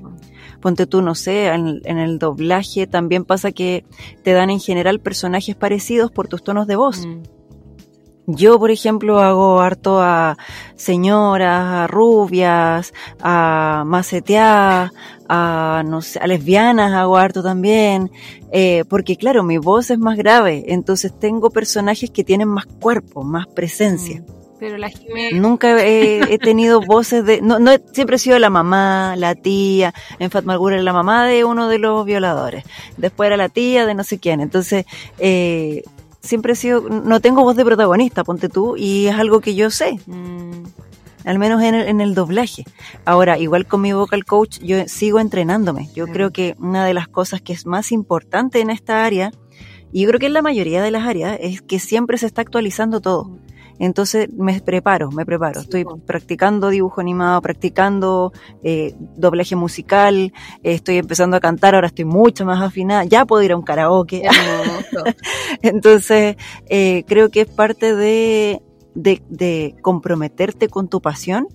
Ponte 0.60 0.86
tú, 0.86 1.02
no 1.02 1.16
sé, 1.16 1.48
en, 1.48 1.80
en 1.86 1.98
el 1.98 2.20
doblaje 2.20 2.88
también 2.88 3.24
pasa 3.24 3.54
que 3.54 3.86
te 4.22 4.34
dan 4.34 4.50
en 4.50 4.60
general 4.60 5.00
personajes 5.00 5.56
parecidos 5.56 6.12
por 6.12 6.28
tus 6.28 6.44
tonos 6.44 6.68
de 6.68 6.76
voz. 6.76 7.06
Mm. 7.06 7.22
Yo, 8.28 8.58
por 8.58 8.72
ejemplo, 8.72 9.20
hago 9.20 9.60
harto 9.62 10.02
a 10.02 10.36
señoras, 10.76 11.64
a 11.64 11.88
rubias, 11.88 12.92
a 13.22 13.84
maceteadas, 13.86 14.92
a, 15.30 15.84
no 15.86 16.02
sé, 16.02 16.20
a 16.20 16.28
lesbianas 16.28 16.94
hago 16.94 17.18
harto 17.18 17.42
también, 17.44 18.12
eh, 18.52 18.84
porque 18.90 19.16
claro, 19.18 19.44
mi 19.44 19.58
voz 19.58 19.90
es 19.92 20.00
más 20.00 20.18
grave, 20.18 20.66
entonces 20.68 21.18
tengo 21.20 21.50
personajes 21.50 22.10
que 22.12 22.24
tienen 22.24 22.48
más 22.48 22.66
cuerpo, 22.66 23.24
más 23.24 23.48
presencia. 23.48 24.22
Mm. 24.22 24.36
Pero 24.58 24.78
la 24.78 24.88
Jimé, 24.90 25.34
Nunca 25.34 25.84
he, 25.84 26.34
he 26.34 26.38
tenido 26.40 26.80
voces 26.80 27.26
de, 27.26 27.42
no, 27.42 27.60
no, 27.60 27.72
he- 27.72 27.84
siempre 27.92 28.16
he 28.16 28.20
sido 28.20 28.40
la 28.40 28.50
mamá, 28.50 29.16
la 29.18 29.36
tía, 29.36 29.94
en 30.18 30.32
Fatmalgura 30.32 30.76
era 30.76 30.84
la 30.84 30.94
mamá 30.94 31.26
de 31.26 31.44
uno 31.44 31.68
de 31.68 31.78
los 31.78 32.06
violadores, 32.06 32.64
después 32.96 33.28
era 33.28 33.36
la 33.36 33.50
tía 33.50 33.86
de 33.86 33.94
no 33.94 34.04
sé 34.06 34.18
quién, 34.18 34.40
entonces, 34.40 34.86
eh, 35.20 35.84
siempre 36.22 36.54
he 36.54 36.56
sido, 36.56 36.82
no 36.90 37.20
tengo 37.20 37.44
voz 37.44 37.58
de 37.58 37.66
protagonista, 37.66 38.24
ponte 38.24 38.48
tú, 38.48 38.78
y 38.78 39.08
es 39.08 39.16
algo 39.16 39.42
que 39.42 39.56
yo 39.56 39.70
sé, 39.70 40.00
mm, 40.08 40.64
al 41.26 41.40
menos 41.40 41.62
en 41.64 41.76
el, 41.76 41.88
en 41.88 42.02
el 42.02 42.14
doblaje. 42.16 42.64
Ahora, 43.04 43.38
igual 43.38 43.66
con 43.66 43.82
mi 43.82 43.94
vocal 43.94 44.26
coach, 44.26 44.60
yo 44.60 44.78
sigo 44.88 45.20
entrenándome. 45.20 45.90
Yo 45.94 46.08
creo 46.08 46.32
que 46.32 46.56
una 46.60 46.86
de 46.86 46.94
las 46.94 47.08
cosas 47.08 47.42
que 47.42 47.54
es 47.54 47.66
más 47.66 47.92
importante 47.92 48.62
en 48.62 48.70
esta 48.70 49.06
área, 49.06 49.32
y 49.92 50.02
yo 50.02 50.08
creo 50.10 50.20
que 50.20 50.26
en 50.28 50.34
la 50.34 50.42
mayoría 50.42 50.82
de 50.82 50.92
las 50.92 51.08
áreas, 51.08 51.38
es 51.42 51.62
que 51.62 51.80
siempre 51.80 52.18
se 52.18 52.26
está 52.26 52.42
actualizando 52.42 53.02
todo. 53.02 53.40
Entonces 53.80 54.30
me 54.34 54.60
preparo, 54.62 55.12
me 55.12 55.26
preparo. 55.26 55.60
Estoy 55.60 55.86
practicando 56.06 56.70
dibujo 56.70 57.02
animado, 57.02 57.42
practicando 57.42 58.32
eh, 58.64 58.94
doblaje 59.16 59.56
musical, 59.56 60.34
eh, 60.64 60.74
estoy 60.74 60.98
empezando 60.98 61.36
a 61.38 61.40
cantar, 61.40 61.76
ahora 61.76 61.88
estoy 61.88 62.06
mucho 62.06 62.46
más 62.46 62.62
afinada, 62.62 63.04
ya 63.04 63.26
puedo 63.26 63.44
ir 63.44 63.52
a 63.52 63.58
un 63.58 63.64
karaoke. 63.64 64.24
Entonces, 65.62 66.38
eh, 66.68 67.04
creo 67.08 67.30
que 67.30 67.42
es 67.42 67.48
parte 67.48 67.96
de, 67.96 68.62
de, 68.96 69.76
comprometerte 69.82 70.68
con 70.70 70.90
tu 70.90 71.02
pasión, 71.02 71.48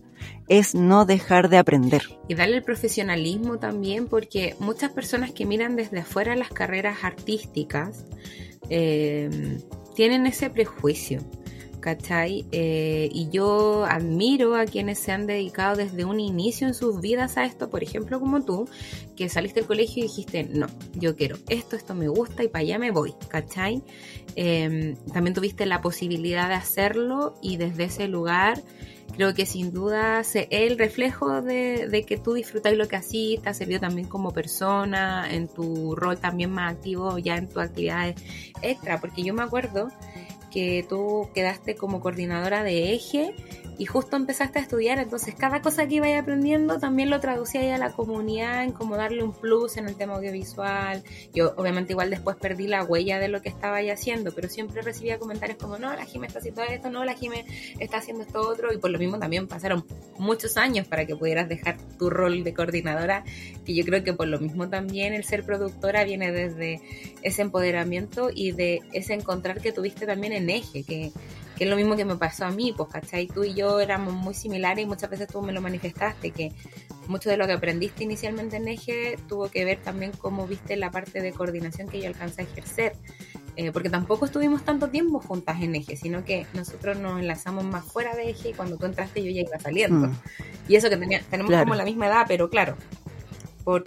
es 0.49 0.75
no 0.75 1.07
dejar 1.07 1.49
de 1.49 1.59
aprender. 1.59 2.03
Y 2.29 2.35
darle 2.35 2.59
el 2.59 2.63
profesionalismo 2.63 3.59
también, 3.59 4.07
porque 4.07 4.55
muchas 4.59 4.91
personas 4.93 5.33
que 5.33 5.47
miran 5.47 5.77
desde 5.77 6.01
afuera 6.01 6.37
las 6.37 6.51
carreras 6.51 6.99
artísticas 7.03 8.05
eh, 8.69 9.59
tienen 9.95 10.27
ese 10.27 10.51
prejuicio, 10.51 11.21
¿cachai? 11.81 12.45
Eh, 12.53 13.09
y 13.13 13.29
yo 13.31 13.85
admiro 13.85 14.55
a 14.55 14.65
quienes 14.67 14.99
se 14.99 15.13
han 15.13 15.27
dedicado 15.27 15.77
desde 15.77 16.05
un 16.05 16.21
inicio 16.21 16.67
en 16.69 16.75
sus 16.75 17.01
vidas 17.01 17.37
a 17.37 17.45
esto, 17.45 17.71
por 17.71 17.83
ejemplo, 17.83 18.21
como 18.21 18.45
tú, 18.45 18.69
que 19.17 19.29
saliste 19.29 19.61
del 19.61 19.67
colegio 19.67 20.05
y 20.05 20.07
dijiste, 20.07 20.45
no, 20.45 20.67
yo 20.95 21.17
quiero 21.17 21.37
esto, 21.49 21.77
esto 21.77 21.95
me 21.95 22.09
gusta 22.09 22.45
y 22.45 22.49
para 22.49 22.63
allá 22.63 22.79
me 22.79 22.91
voy, 22.91 23.15
¿cachai? 23.29 23.83
Eh, 24.37 24.95
también 25.13 25.35
tuviste 25.35 25.67
la 25.67 25.81
posibilidad 25.81 26.49
de 26.49 26.55
hacerlo 26.55 27.35
y 27.43 27.57
desde 27.57 27.85
ese 27.85 28.09
lugar 28.09 28.63
creo 29.17 29.35
que 29.35 29.45
sin 29.45 29.73
duda 29.73 30.23
se- 30.23 30.47
el 30.53 30.79
reflejo 30.79 31.43
de, 31.43 31.89
de 31.89 32.05
que 32.05 32.17
tú 32.17 32.35
disfrutáis 32.35 32.79
lo 32.79 32.87
que 32.87 32.95
hacís, 32.97 33.43
te 33.43 33.49
ha 33.49 33.55
servido 33.55 33.81
también 33.81 34.07
como 34.07 34.31
persona, 34.31 35.27
en 35.31 35.49
tu 35.49 35.97
rol 35.97 36.17
también 36.19 36.51
más 36.53 36.73
activo, 36.75 37.19
ya 37.19 37.37
en 37.37 37.49
tus 37.49 37.61
actividades 37.63 38.15
extra, 38.63 39.01
porque 39.01 39.23
yo 39.25 39.35
me 39.35 39.43
acuerdo 39.43 39.89
que 40.51 40.85
tú 40.89 41.31
quedaste 41.35 41.75
como 41.77 42.01
coordinadora 42.01 42.63
de 42.63 42.93
eje 42.93 43.35
y 43.81 43.87
justo 43.87 44.15
empezaste 44.15 44.59
a 44.59 44.63
estudiar, 44.63 44.99
entonces 44.99 45.35
cada 45.35 45.63
cosa 45.63 45.89
que 45.89 45.95
ibas 45.95 46.11
aprendiendo 46.21 46.79
también 46.79 47.09
lo 47.09 47.19
traducía 47.19 47.75
a 47.75 47.79
la 47.79 47.91
comunidad 47.93 48.63
en 48.63 48.73
como 48.73 48.95
darle 48.95 49.23
un 49.23 49.33
plus 49.33 49.79
en 49.79 49.89
el 49.89 49.97
tema 49.97 50.17
audiovisual. 50.17 51.03
Yo 51.33 51.55
obviamente 51.57 51.95
igual 51.95 52.11
después 52.11 52.37
perdí 52.37 52.67
la 52.67 52.85
huella 52.85 53.19
de 53.19 53.29
lo 53.29 53.41
que 53.41 53.49
estaba 53.49 53.77
ahí 53.77 53.89
haciendo, 53.89 54.33
pero 54.35 54.51
siempre 54.51 54.83
recibía 54.83 55.19
comentarios 55.19 55.57
como, 55.57 55.79
no, 55.79 55.95
la 55.97 56.05
Jime 56.05 56.27
está 56.27 56.41
haciendo 56.41 56.63
esto, 56.63 56.91
no, 56.91 57.07
la 57.07 57.15
Jime 57.15 57.47
está 57.79 57.97
haciendo 57.97 58.23
esto 58.23 58.47
otro, 58.47 58.71
y 58.71 58.77
por 58.77 58.91
lo 58.91 58.99
mismo 58.99 59.19
también 59.19 59.49
pasaron 59.49 59.87
muchos 60.19 60.59
años 60.59 60.87
para 60.87 61.07
que 61.07 61.17
pudieras 61.17 61.49
dejar 61.49 61.79
tu 61.99 62.11
rol 62.11 62.45
de 62.45 62.53
coordinadora, 62.53 63.25
que 63.65 63.75
yo 63.75 63.83
creo 63.87 64.05
que 64.05 64.13
por 64.13 64.29
lo 64.29 64.39
mismo 64.39 64.69
también 64.69 65.15
el 65.15 65.25
ser 65.25 65.43
productora 65.43 66.05
viene 66.05 66.33
desde 66.33 66.83
ese 67.23 67.41
empoderamiento 67.41 68.29
y 68.31 68.53
de 68.53 68.83
ese 68.93 69.15
encontrar 69.15 69.63
que 69.63 69.73
tuviste 69.73 70.05
también 70.05 70.35
en 70.35 70.51
eje, 70.51 70.83
que, 70.83 71.13
que 71.61 71.65
es 71.65 71.71
lo 71.71 71.77
mismo 71.77 71.95
que 71.95 72.07
me 72.07 72.17
pasó 72.17 72.47
a 72.47 72.51
mí, 72.51 72.73
pues, 72.75 72.89
¿cachai? 72.89 73.27
Tú 73.27 73.45
y 73.45 73.53
yo 73.53 73.81
éramos 73.81 74.15
muy 74.15 74.33
similares 74.33 74.83
y 74.83 74.87
muchas 74.89 75.11
veces 75.11 75.29
tú 75.29 75.43
me 75.43 75.53
lo 75.53 75.61
manifestaste, 75.61 76.31
que 76.31 76.53
mucho 77.07 77.29
de 77.29 77.37
lo 77.37 77.47
que 77.47 77.53
aprendiste 77.53 78.03
inicialmente 78.03 78.57
en 78.57 78.67
eje 78.67 79.19
tuvo 79.29 79.51
que 79.51 79.67
ver 79.67 79.77
también 79.79 80.11
cómo 80.17 80.47
viste 80.47 80.75
la 80.77 80.91
parte 80.91 81.21
de 81.21 81.33
coordinación 81.33 81.87
que 81.89 82.01
yo 82.01 82.07
alcancé 82.09 82.41
a 82.41 82.45
ejercer. 82.47 82.95
Eh, 83.57 83.73
porque 83.73 83.91
tampoco 83.91 84.25
estuvimos 84.25 84.65
tanto 84.65 84.89
tiempo 84.89 85.21
juntas 85.21 85.61
en 85.61 85.75
eje, 85.75 85.97
sino 85.99 86.25
que 86.25 86.47
nosotros 86.55 86.97
nos 86.99 87.21
enlazamos 87.21 87.63
más 87.63 87.85
fuera 87.85 88.15
de 88.17 88.31
eje 88.31 88.49
y 88.51 88.53
cuando 88.55 88.79
tú 88.79 88.87
entraste 88.87 89.23
yo 89.23 89.31
ya 89.31 89.43
iba 89.43 89.59
saliendo. 89.61 90.07
Mm. 90.07 90.17
Y 90.67 90.77
eso 90.77 90.89
que 90.89 90.97
tenía, 90.97 91.21
tenemos 91.29 91.51
Claro. 91.51 91.65
como 91.65 91.75
la 91.75 91.85
misma 91.85 92.07
edad, 92.07 92.25
pero 92.27 92.49
claro, 92.49 92.75
por... 93.65 93.85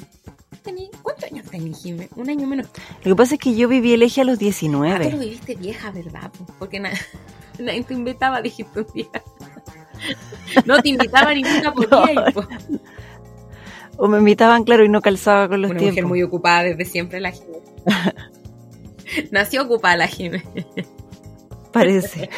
tení- 0.64 0.92
¿Cuántos 1.02 1.32
años 1.32 1.50
tenías, 1.50 1.82
Jimé? 1.82 2.08
Un 2.18 2.30
año 2.30 2.46
menos. 2.46 2.68
Lo 3.04 3.16
que 3.16 3.16
pasa 3.16 3.34
es 3.34 3.40
que 3.40 3.56
yo 3.56 3.68
viví 3.68 3.94
el 3.96 4.04
eje 4.04 4.22
a 4.22 4.26
los 4.26 4.36
Ah, 4.36 4.38
tú 4.38 4.44
lo 4.46 4.50
19. 4.50 5.10
viviste 5.18 5.56
vieja, 5.56 5.90
¿verdad? 5.90 6.30
po? 6.38 6.46
Porque 6.60 6.80
na- 6.80 6.92
nadie 7.60 7.84
te 7.84 7.94
invitaba, 7.94 8.42
dijiste 8.42 8.80
un 8.82 8.88
día. 8.94 9.08
No 10.66 10.82
te 10.82 10.90
invitaban 10.90 11.38
y 11.38 11.44
nunca 11.44 11.72
podías. 11.74 12.34
po. 12.34 12.46
O 13.96 14.08
me 14.10 14.18
invitaban, 14.18 14.66
claro, 14.66 14.84
y 14.84 14.90
no 14.90 15.02
calzaba 15.02 15.48
con 15.48 15.62
los 15.62 15.72
Una 15.72 15.80
tiempos. 15.80 15.94
mujer 15.96 16.06
muy 16.08 16.22
ocupada 16.24 16.64
desde 16.64 16.84
siempre, 16.84 17.22
la 17.22 17.32
Jimé. 17.32 17.60
Nació 19.32 19.64
ocupada 19.64 19.96
la 19.96 20.08
Jimé. 20.08 20.44
Parece. 21.72 22.30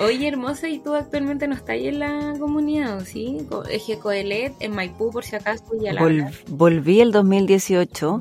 Oye, 0.00 0.28
hermosa, 0.28 0.68
¿y 0.68 0.78
tú 0.80 0.94
actualmente 0.94 1.46
no 1.48 1.54
estás 1.54 1.70
ahí 1.70 1.88
en 1.88 1.98
la 2.00 2.34
comunidad, 2.38 2.96
o 2.96 3.00
sí? 3.04 3.38
Eje 3.70 3.98
Coelet, 3.98 4.54
en 4.60 4.74
Maipú, 4.74 5.10
por 5.10 5.24
si 5.24 5.36
acaso, 5.36 5.64
y 5.80 5.86
a 5.88 5.92
la... 5.92 6.02
Vol- 6.02 6.32
volví 6.48 7.00
el 7.00 7.12
2018, 7.12 8.20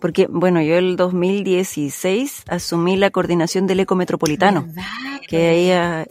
porque, 0.00 0.26
bueno, 0.30 0.60
yo 0.62 0.76
el 0.76 0.96
2016 0.96 2.44
asumí 2.48 2.96
la 2.96 3.10
coordinación 3.10 3.66
del 3.66 3.80
eco 3.80 3.94
metropolitano. 3.96 4.64
¿Verdad? 4.66 4.84
que 5.28 5.48
ahí 5.48 5.70
ah, 5.70 6.06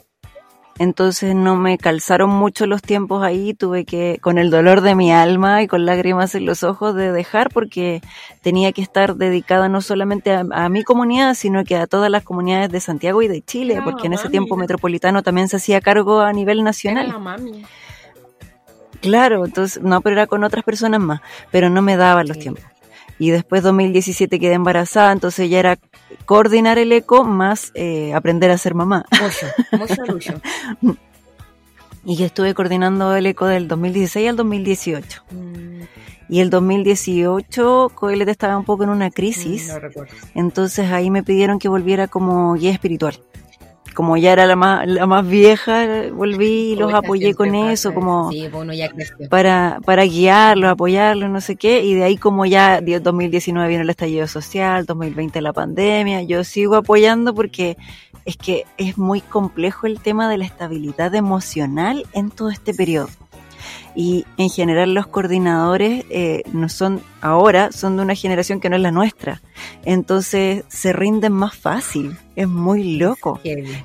entonces 0.78 1.36
no 1.36 1.58
me 1.58 1.78
calzaron 1.78 2.30
mucho 2.30 2.66
los 2.66 2.82
tiempos 2.82 3.22
ahí, 3.22 3.54
tuve 3.54 3.84
que, 3.84 4.18
con 4.22 4.38
el 4.38 4.50
dolor 4.50 4.80
de 4.80 4.96
mi 4.96 5.12
alma 5.12 5.62
y 5.62 5.68
con 5.68 5.86
lágrimas 5.86 6.36
en 6.36 6.46
los 6.46 6.64
ojos, 6.64 6.96
de 6.96 7.12
dejar 7.12 7.50
porque 7.50 8.00
tenía 8.42 8.72
que 8.72 8.82
estar 8.82 9.18
dedicada 9.18 9.68
no 9.68 9.82
solamente 9.82 10.32
a, 10.32 10.46
a 10.52 10.70
mi 10.70 10.84
comunidad, 10.86 11.34
sino 11.34 11.66
que 11.66 11.76
a 11.76 11.86
todas 11.86 12.10
las 12.10 12.24
comunidades 12.24 12.72
de 12.72 12.80
Santiago 12.80 13.22
y 13.22 13.28
de 13.28 13.42
Chile, 13.42 13.82
porque 13.84 14.08
en 14.08 14.14
ese 14.14 14.24
mami. 14.26 14.32
tiempo 14.32 14.56
Metropolitano 14.56 15.22
también 15.22 15.50
se 15.50 15.58
hacía 15.58 15.82
cargo 15.82 16.22
a 16.22 16.32
nivel 16.32 16.60
Era 16.60 16.64
nacional. 16.64 17.08
la 17.10 17.20
mami. 17.20 17.64
Claro, 19.02 19.46
entonces, 19.46 19.82
no, 19.84 20.00
pero 20.02 20.14
era 20.16 20.28
con 20.28 20.44
otras 20.46 20.64
personas 20.64 21.00
más, 21.02 21.22
pero 21.52 21.70
no 21.70 21.82
me 21.82 21.98
daban 21.98 22.26
los 22.28 22.38
Sí. 22.38 22.44
tiempos. 22.44 22.64
Y 23.20 23.32
después 23.32 23.62
2017 23.64 24.40
quedé 24.40 24.54
embarazada, 24.54 25.12
entonces 25.12 25.50
ya 25.50 25.60
era 25.60 25.78
coordinar 26.26 26.78
el 26.80 26.92
eco 26.94 27.26
más 27.26 27.72
eh, 27.76 28.14
aprender 28.14 28.50
a 28.50 28.58
ser 28.58 28.74
mamá. 28.76 29.06
Mucho, 29.78 29.96
mucho. 30.14 30.42
Y 32.06 32.16
yo 32.16 32.26
estuve 32.26 32.54
coordinando 32.54 33.14
el 33.14 33.26
eco 33.26 33.46
del 33.46 33.68
2016 33.68 34.30
al 34.30 34.36
2018. 34.38 35.22
Mm, 35.32 35.82
Y 36.30 36.40
el 36.40 36.50
2018 36.50 37.92
Coelete 37.94 38.32
estaba 38.32 38.58
un 38.58 38.64
poco 38.64 38.84
en 38.86 38.90
una 38.90 39.12
crisis, 39.12 39.68
No 39.68 39.80
recuerdo. 39.80 40.14
entonces 40.34 40.90
ahí 40.92 41.10
me 41.12 41.24
pidieron 41.24 41.60
que 41.60 41.68
volviera 41.68 42.08
como 42.08 42.54
guía 42.54 42.72
espiritual. 42.72 43.20
Como 43.94 44.16
ya 44.18 44.32
era 44.34 44.46
la 44.46 44.56
más, 44.56 44.88
la 44.88 45.06
más 45.06 45.28
vieja, 45.28 45.86
volví 46.14 46.72
y 46.72 46.76
los 46.76 46.94
apoyé 46.94 47.34
con 47.34 47.54
eso, 47.56 47.94
como 47.94 48.32
Sí, 48.32 48.48
pues 48.50 48.64
uno 48.64 48.74
ya 48.74 48.90
creció. 48.90 49.28
para, 49.30 49.80
para 49.84 50.04
guiarlos, 50.04 50.70
apoyarlos, 50.72 51.30
no 51.30 51.42
sé 51.42 51.56
qué, 51.56 51.84
y 51.84 51.96
de 51.96 52.04
ahí 52.04 52.16
como 52.18 52.46
ya 52.46 52.82
di- 52.82 52.98
2019 53.00 53.68
vino 53.68 53.82
el 53.82 53.90
estallido 53.90 54.28
social, 54.28 54.86
2020 54.86 55.42
la 55.42 55.54
pandemia, 55.54 56.22
yo 56.24 56.44
sigo 56.44 56.76
apoyando 56.76 57.34
porque 57.34 57.78
es 58.26 58.38
que 58.38 58.66
es 58.78 58.98
muy 58.98 59.22
complejo 59.22 59.88
el 59.88 60.00
tema 60.00 60.30
de 60.30 60.38
la 60.38 60.46
estabilidad 60.46 61.14
emocional 61.16 62.06
en 62.14 62.30
todo 62.32 62.50
este 62.50 62.74
periodo. 62.74 63.10
Y 63.96 64.26
en 64.38 64.50
general 64.50 64.94
los 64.94 65.08
coordinadores 65.08 66.06
eh, 66.10 66.44
no 66.54 66.70
son 66.70 67.02
ahora, 67.22 67.72
son 67.72 67.98
de 67.98 68.04
una 68.04 68.16
generación 68.16 68.60
que 68.60 68.70
no 68.70 68.76
es 68.76 68.82
la 68.82 68.92
nuestra. 68.92 69.42
Entonces 69.84 70.64
se 70.68 70.94
rinden 70.94 71.34
más 71.34 71.56
fácil. 71.56 72.16
Es 72.36 72.48
muy 72.48 72.98
loco 72.98 73.40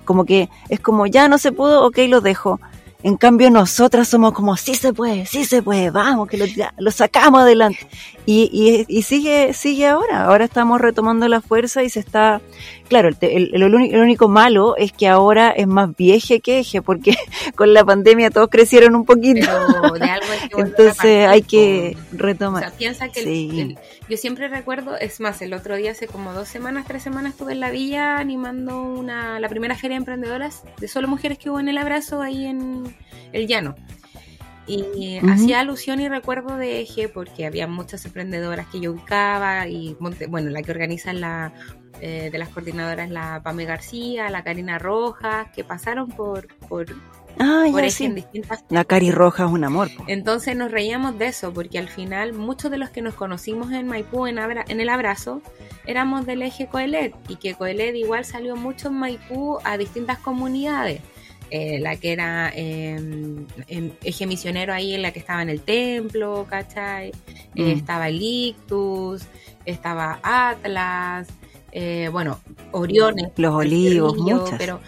como 0.05 0.25
que 0.25 0.49
es 0.69 0.81
como 0.81 1.07
ya 1.07 1.29
no 1.29 1.39
se 1.39 1.53
pudo, 1.53 1.85
ok, 1.87 1.99
lo 2.09 2.21
dejo. 2.21 2.61
En 3.03 3.19
cambio, 3.19 3.51
nosotras 3.51 4.09
somos 4.09 4.33
como, 4.33 4.57
sí 4.57 4.75
se 4.75 4.95
puede, 4.95 5.27
sí 5.27 5.45
se 5.45 5.63
puede, 5.63 5.91
vamos, 5.91 6.27
que 6.27 6.39
lo, 6.39 6.47
lo 6.79 6.91
sacamos 6.91 7.43
adelante. 7.43 7.87
Y, 8.27 8.49
y, 8.53 8.87
y, 8.89 9.03
sigue, 9.03 9.53
sigue 9.53 9.87
ahora. 9.87 10.25
Ahora 10.25 10.47
estamos 10.47 10.81
retomando 10.81 11.29
la 11.29 11.43
fuerza 11.43 11.83
y 11.83 11.91
se 11.91 12.01
está. 12.01 12.41
Claro, 12.89 13.09
el, 13.09 13.17
el, 13.21 13.55
el, 13.55 14.01
único 14.01 14.29
malo 14.29 14.77
es 14.77 14.93
que 14.93 15.09
ahora 15.09 15.51
es 15.51 15.67
más 15.67 15.95
vieje 15.95 16.41
que 16.41 16.61
eje, 16.61 16.81
porque 16.81 17.17
con 17.55 17.75
la 17.75 17.85
pandemia 17.85 18.31
todos 18.31 18.49
crecieron 18.49 18.95
un 18.95 19.05
poquito. 19.05 19.47
Pero 19.47 19.93
de 19.93 20.11
algo 20.11 20.27
hay 20.33 20.49
que 20.49 20.61
Entonces 20.61 21.27
hay 21.29 21.43
que 21.43 21.97
retomar. 22.13 22.65
O 22.65 22.69
sea, 22.69 22.77
piensa 22.77 23.09
que 23.11 23.23
sí. 23.23 23.77
yo 24.09 24.17
siempre 24.17 24.49
recuerdo, 24.49 24.97
es 24.97 25.21
más, 25.21 25.43
el 25.43 25.53
otro 25.53 25.77
día, 25.77 25.91
hace 25.91 26.07
como 26.07 26.33
dos 26.33 26.49
semanas, 26.49 26.87
tres 26.87 27.03
semanas, 27.03 27.33
estuve 27.33 27.53
en 27.53 27.61
la 27.61 27.71
villa 27.71 28.17
animando 28.17 28.83
una, 28.83 29.39
la 29.39 29.49
primera 29.51 29.77
feria 29.77 29.97
de 29.97 29.99
emprendedoras 29.99 30.63
de 30.79 30.89
solo 30.89 31.09
mujeres 31.09 31.39
que 31.39 31.51
hubo 31.51 31.61
en 31.61 31.69
el 31.69 31.77
abrazo 31.77 32.23
ahí 32.23 32.47
en 32.47 32.95
el 33.33 33.47
llano. 33.47 33.75
Y 34.67 35.19
hacía 35.19 35.61
alusión 35.61 36.01
y 36.01 36.09
recuerdo 36.09 36.57
de 36.57 36.81
Eje 36.81 37.09
porque 37.09 37.47
había 37.47 37.67
muchas 37.67 38.05
emprendedoras 38.07 38.67
que 38.69 38.81
yo 38.81 38.93
ubicaba 38.93 39.69
y, 39.69 39.97
bueno, 40.29 40.51
la 40.51 40.63
que 40.63 40.71
organiza 40.71 41.13
la, 41.13 41.53
eh, 42.01 42.31
de 42.31 42.39
las 42.39 42.49
coordinadoras 42.49 43.09
la 43.11 43.43
Pame 43.43 43.67
García, 43.67 44.29
la 44.31 44.43
Karina 44.43 44.79
Rojas, 44.79 45.49
que 45.55 45.65
pasaron 45.65 46.09
por, 46.09 46.49
por, 46.69 46.87
ah, 47.39 47.67
por 47.71 47.85
Eje 47.85 48.07
en 48.07 48.15
distintas... 48.15 48.65
La 48.69 48.85
Cari 48.85 49.11
Rojas 49.11 49.49
es 49.49 49.53
un 49.53 49.65
amor. 49.65 49.91
Entonces 50.07 50.57
nos 50.57 50.71
reíamos 50.71 51.19
de 51.19 51.27
eso 51.27 51.53
porque 51.53 51.79
al 51.79 51.89
final 51.89 52.33
muchos 52.33 52.71
de 52.71 52.79
los 52.79 52.91
que 52.91 53.01
nos 53.01 53.15
conocimos 53.15 53.71
en 53.71 53.87
Maipú 53.87 54.27
en, 54.27 54.39
en 54.39 54.81
el 54.81 54.89
abrazo 54.89 55.41
éramos 55.87 56.27
del 56.27 56.43
Eje 56.43 56.67
Coelet 56.67 57.15
y 57.29 57.37
que 57.37 57.55
Coelet 57.55 57.95
igual 57.95 58.25
salió 58.25 58.57
mucho 58.57 58.89
en 58.89 58.95
Maipú 58.95 59.59
a 59.63 59.77
distintas 59.77 60.19
comunidades. 60.19 61.01
Eh, 61.51 61.79
la 61.79 61.97
que 61.97 62.13
era 62.13 62.53
eh, 62.55 62.99
eje 64.03 64.27
misionero 64.27 64.73
ahí, 64.73 64.95
en 64.95 65.03
la 65.03 65.13
que 65.13 65.21
estaba 65.21 65.43
en 65.43 65.51
el 65.51 65.61
templo, 65.61 66.47
¿cachai? 66.49 67.13
Eh, 67.55 67.75
mm. 67.75 67.79
estaba 67.79 68.09
el 68.09 68.21
Ictus, 68.21 69.23
estaba 69.65 70.19
Atlas, 70.23 71.29
eh, 71.73 72.09
bueno, 72.11 72.41
Oriones. 72.73 73.33
Los 73.37 73.55
olivos, 73.55 74.17
Pero 74.59 74.81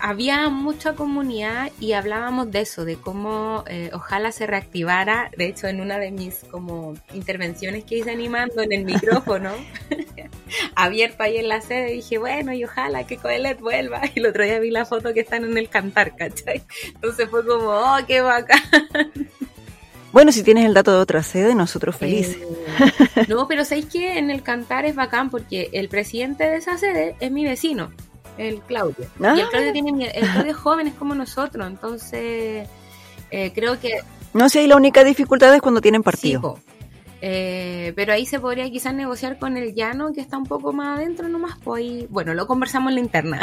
había 0.00 0.48
mucha 0.48 0.94
comunidad 0.94 1.70
y 1.80 1.92
hablábamos 1.92 2.50
de 2.50 2.60
eso, 2.60 2.84
de 2.84 2.96
cómo 2.96 3.64
eh, 3.66 3.90
ojalá 3.92 4.32
se 4.32 4.46
reactivara. 4.46 5.30
De 5.36 5.46
hecho, 5.46 5.66
en 5.66 5.80
una 5.80 5.98
de 5.98 6.10
mis 6.10 6.40
como 6.50 6.94
intervenciones 7.12 7.84
que 7.84 7.98
hice 7.98 8.10
animando 8.10 8.62
en 8.62 8.72
el 8.72 8.84
micrófono, 8.86 9.52
abierto 10.74 11.22
ahí 11.22 11.38
en 11.38 11.48
la 11.48 11.60
sede, 11.60 11.92
dije, 11.92 12.18
bueno, 12.18 12.52
y 12.52 12.64
ojalá 12.64 13.04
que 13.06 13.16
Coelet 13.16 13.60
vuelva. 13.60 14.02
Y 14.14 14.20
el 14.20 14.26
otro 14.26 14.44
día 14.44 14.58
vi 14.60 14.70
la 14.70 14.84
foto 14.84 15.12
que 15.12 15.20
están 15.20 15.44
en 15.44 15.58
el 15.58 15.68
cantar, 15.68 16.14
¿cachai? 16.14 16.62
Entonces 16.94 17.28
fue 17.28 17.44
como, 17.44 17.70
oh, 17.70 17.96
qué 18.06 18.20
bacán. 18.20 18.60
Bueno, 20.12 20.30
si 20.30 20.44
tienes 20.44 20.64
el 20.64 20.74
dato 20.74 20.92
de 20.92 20.98
otra 20.98 21.22
sede, 21.24 21.54
nosotros 21.56 21.96
felices. 21.96 22.36
Eh, 22.36 23.24
no, 23.28 23.48
pero 23.48 23.64
sabéis 23.64 23.86
que 23.86 24.18
en 24.18 24.30
el 24.30 24.42
cantar 24.42 24.84
es 24.84 24.94
bacán 24.94 25.30
porque 25.30 25.70
el 25.72 25.88
presidente 25.88 26.44
de 26.44 26.56
esa 26.56 26.78
sede 26.78 27.16
es 27.18 27.32
mi 27.32 27.44
vecino 27.44 27.90
el 28.38 28.60
Claudio. 28.62 29.06
Y 29.18 29.24
el 29.24 29.40
ah. 29.40 29.48
Claudio 29.50 29.72
tiene 29.72 30.06
el 30.14 30.30
Claudio 30.30 30.52
es 30.52 30.56
joven, 30.56 30.86
es 30.88 30.94
como 30.94 31.14
nosotros, 31.14 31.66
entonces 31.66 32.68
eh, 33.30 33.52
creo 33.54 33.78
que... 33.80 34.00
No 34.32 34.48
sé, 34.48 34.62
y 34.64 34.66
la 34.66 34.76
única 34.76 35.04
dificultad 35.04 35.54
es 35.54 35.62
cuando 35.62 35.80
tienen 35.80 36.02
partido. 36.02 36.58
eh, 37.20 37.92
pero 37.94 38.12
ahí 38.12 38.26
se 38.26 38.40
podría 38.40 38.68
quizás 38.70 38.94
negociar 38.94 39.38
con 39.38 39.56
el 39.56 39.74
llano, 39.74 40.12
que 40.12 40.20
está 40.20 40.36
un 40.36 40.46
poco 40.46 40.72
más 40.72 40.98
adentro 40.98 41.28
nomás, 41.28 41.56
pues 41.62 42.08
bueno, 42.10 42.34
lo 42.34 42.46
conversamos 42.46 42.90
en 42.90 42.94
la 42.96 43.00
interna. 43.00 43.40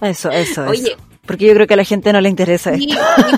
Eso, 0.00 0.30
eso. 0.30 0.64
Oye, 0.68 0.96
porque 1.28 1.46
yo 1.46 1.52
creo 1.52 1.66
que 1.66 1.74
a 1.74 1.76
la 1.76 1.84
gente 1.84 2.10
no 2.10 2.22
le 2.22 2.30
interesa 2.30 2.74
sí, 2.74 2.88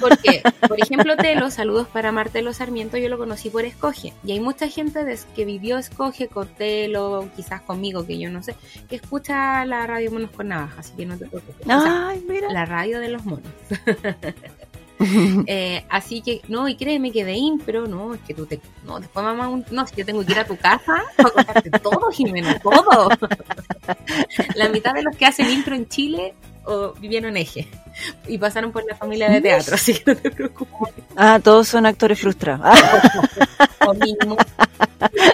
porque, 0.01 0.43
por 0.69 0.81
ejemplo, 0.81 1.17
Telo, 1.17 1.51
saludos 1.51 1.89
para 1.89 2.13
Martelo 2.13 2.53
Sarmiento, 2.53 2.97
yo 2.97 3.09
lo 3.09 3.19
conocí 3.19 3.51
por 3.51 3.65
Escoge. 3.65 4.13
Y 4.25 4.31
hay 4.31 4.39
mucha 4.39 4.69
gente 4.69 5.01
que 5.35 5.45
vivió 5.45 5.77
Escoge 5.77 6.29
con 6.29 6.47
Telo, 6.47 7.29
quizás 7.35 7.61
conmigo, 7.63 8.07
que 8.07 8.17
yo 8.17 8.31
no 8.31 8.45
sé, 8.45 8.55
que 8.89 8.95
escucha 8.95 9.65
la 9.67 9.89
radio 9.89 10.13
Monos 10.13 10.31
con 10.31 10.49
Navaja, 10.49 10.79
así 10.79 10.93
que 10.97 11.05
no 11.05 11.19
te 11.19 11.27
preocupes. 11.27 11.67
Ay, 11.69 12.25
mira. 12.29 12.53
La 12.53 12.65
radio 12.65 13.01
de 13.01 13.09
los 13.09 13.25
monos. 13.25 13.51
eh, 15.47 15.85
así 15.89 16.21
que, 16.21 16.43
no, 16.47 16.69
y 16.69 16.77
créeme 16.77 17.11
que 17.11 17.25
de 17.25 17.35
impro, 17.35 17.89
no, 17.89 18.15
es 18.15 18.21
que 18.21 18.35
tú 18.35 18.47
te. 18.47 18.61
No, 18.85 19.01
después 19.01 19.25
mamá, 19.25 19.51
no, 19.71 19.87
si 19.87 19.97
yo 19.97 20.07
tengo 20.07 20.25
que 20.25 20.33
ir 20.33 20.39
a 20.39 20.47
tu 20.47 20.57
casa 20.57 21.03
para 21.17 21.31
contarte 21.31 21.71
todo, 21.71 22.11
Jimena, 22.13 22.59
todo. 22.61 23.09
la 24.55 24.69
mitad 24.69 24.93
de 24.93 25.03
los 25.03 25.17
que 25.17 25.27
hacen 25.27 25.51
impro 25.51 25.75
en 25.75 25.89
Chile 25.89 26.35
o 26.67 26.93
vivieron 26.93 27.31
en 27.31 27.39
eje 27.39 27.69
y 28.27 28.39
pasaron 28.39 28.73
por 28.73 28.85
la 28.87 28.95
familia 28.97 29.29
de 29.29 29.41
teatro, 29.41 29.75
así 29.75 29.95
que 29.95 30.15
no 30.15 30.17
te 30.17 30.31
preocupes. 30.31 30.95
Ah, 31.17 31.41
todos 31.43 31.69
son 31.69 31.87
actores 31.87 32.21
frustrados. 32.21 32.67
o 33.87 33.95
mínimo, 33.95 34.37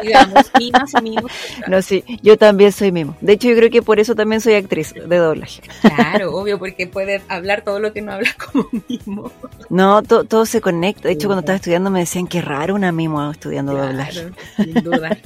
digamos, 0.02 0.50
mimas 0.58 0.94
o 0.94 1.02
mínimos. 1.02 1.30
No, 1.68 1.82
sí, 1.82 2.04
yo 2.22 2.36
también 2.36 2.72
soy 2.72 2.92
mimo. 2.92 3.16
De 3.20 3.34
hecho, 3.34 3.48
yo 3.48 3.56
creo 3.56 3.70
que 3.70 3.82
por 3.82 4.00
eso 4.00 4.14
también 4.14 4.40
soy 4.40 4.54
actriz 4.54 4.94
de 4.94 5.16
doblaje. 5.16 5.62
Claro, 5.80 6.34
obvio, 6.34 6.58
porque 6.58 6.86
puede 6.86 7.22
hablar 7.28 7.62
todo 7.62 7.80
lo 7.80 7.92
que 7.92 8.02
no 8.02 8.12
habla 8.12 8.34
como 8.52 8.68
mimo. 8.88 9.32
No, 9.68 10.02
todo 10.02 10.46
se 10.46 10.60
conecta. 10.60 11.08
De 11.08 11.14
hecho, 11.14 11.28
cuando 11.28 11.40
estaba 11.40 11.56
estudiando 11.56 11.90
me 11.90 12.00
decían 12.00 12.26
que 12.26 12.40
raro 12.40 12.74
una 12.74 12.92
mimo 12.92 13.30
estudiando 13.30 13.74
doblaje. 13.74 14.30
Sin 14.56 14.74
duda. 14.74 15.16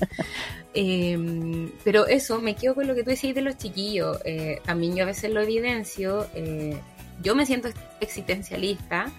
Eh, 0.72 1.68
pero 1.82 2.06
eso, 2.06 2.40
me 2.40 2.54
quedo 2.54 2.74
con 2.74 2.86
lo 2.86 2.94
que 2.94 3.02
tú 3.02 3.10
decís 3.10 3.34
de 3.34 3.42
los 3.42 3.56
chiquillos. 3.56 4.18
Eh, 4.24 4.60
también 4.64 4.94
yo 4.94 5.02
a 5.02 5.06
veces 5.06 5.30
lo 5.32 5.40
evidencio. 5.40 6.26
Eh, 6.34 6.78
yo 7.22 7.34
me 7.34 7.46
siento 7.46 7.68
existencialista, 8.00 9.12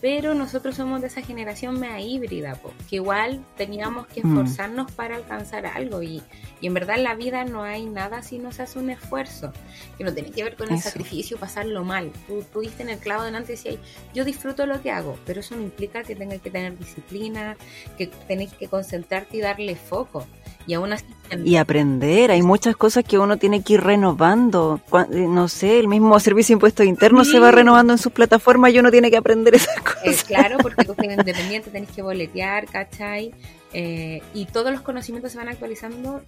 pero 0.00 0.34
nosotros 0.34 0.76
somos 0.76 1.00
de 1.00 1.06
esa 1.06 1.22
generación 1.22 1.80
mea 1.80 2.00
híbrida, 2.00 2.60
que 2.88 2.96
igual 2.96 3.44
teníamos 3.56 4.06
que 4.06 4.22
mm. 4.22 4.28
esforzarnos 4.28 4.92
para 4.92 5.16
alcanzar 5.16 5.66
algo 5.66 6.02
y, 6.02 6.22
y, 6.60 6.66
en 6.66 6.74
verdad 6.74 6.96
en 6.96 7.04
la 7.04 7.14
vida 7.14 7.44
no 7.44 7.62
hay 7.62 7.86
nada 7.86 8.22
si 8.22 8.38
no 8.38 8.52
se 8.52 8.62
hace 8.62 8.78
un 8.78 8.90
esfuerzo, 8.90 9.52
que 9.96 10.04
no 10.04 10.12
tiene 10.12 10.30
que 10.30 10.44
ver 10.44 10.56
con 10.56 10.72
el 10.72 10.80
sacrificio, 10.80 11.38
pasarlo 11.38 11.84
mal. 11.84 12.12
Tú, 12.26 12.44
tú 12.52 12.60
diste 12.60 12.82
en 12.82 12.90
el 12.90 12.98
clavo 12.98 13.24
delante 13.24 13.52
y 13.52 13.56
decías, 13.56 13.76
yo 14.14 14.24
disfruto 14.24 14.66
lo 14.66 14.80
que 14.82 14.90
hago, 14.90 15.18
pero 15.24 15.40
eso 15.40 15.56
no 15.56 15.62
implica 15.62 16.02
que 16.02 16.14
tengas 16.14 16.40
que 16.40 16.50
tener 16.50 16.78
disciplina, 16.78 17.56
que 17.96 18.06
tenés 18.06 18.52
que 18.52 18.68
concentrarte 18.68 19.38
y 19.38 19.40
darle 19.40 19.76
foco. 19.76 20.26
Y 20.66 20.74
aún 20.74 20.92
así... 20.92 21.04
Y 21.44 21.56
aprender, 21.56 22.30
hay 22.30 22.42
muchas 22.42 22.76
cosas 22.76 23.04
que 23.04 23.18
uno 23.18 23.36
tiene 23.36 23.62
que 23.62 23.74
ir 23.74 23.80
renovando. 23.80 24.80
Eh, 25.12 25.26
no 25.28 25.48
sé, 25.48 25.80
el 25.80 25.88
mismo 25.88 26.18
servicio 26.20 26.52
de 26.52 26.56
impuestos 26.58 26.86
internos 26.86 27.30
se 27.30 27.40
va 27.40 27.50
renovando 27.50 27.92
en 27.92 27.98
sus 27.98 28.12
plataformas 28.12 28.72
y 28.72 28.78
uno 28.78 28.90
tiene 28.90 29.10
que 29.10 29.16
aprender 29.16 29.54
esas 29.54 29.76
cosas. 29.80 30.24
claro, 30.24 30.58
porque 30.62 30.84
tú 30.84 30.94
eres 30.98 31.18
independiente, 31.18 31.70
tenés 31.70 31.90
que 31.90 32.02
boletear, 32.02 32.66
¿cachai? 32.66 33.32
Eh, 33.72 34.22
y 34.34 34.46
todos 34.46 34.70
los 34.70 34.82
conocimientos 34.82 35.32
se 35.32 35.38
van 35.38 35.48
actualizando 35.48 36.22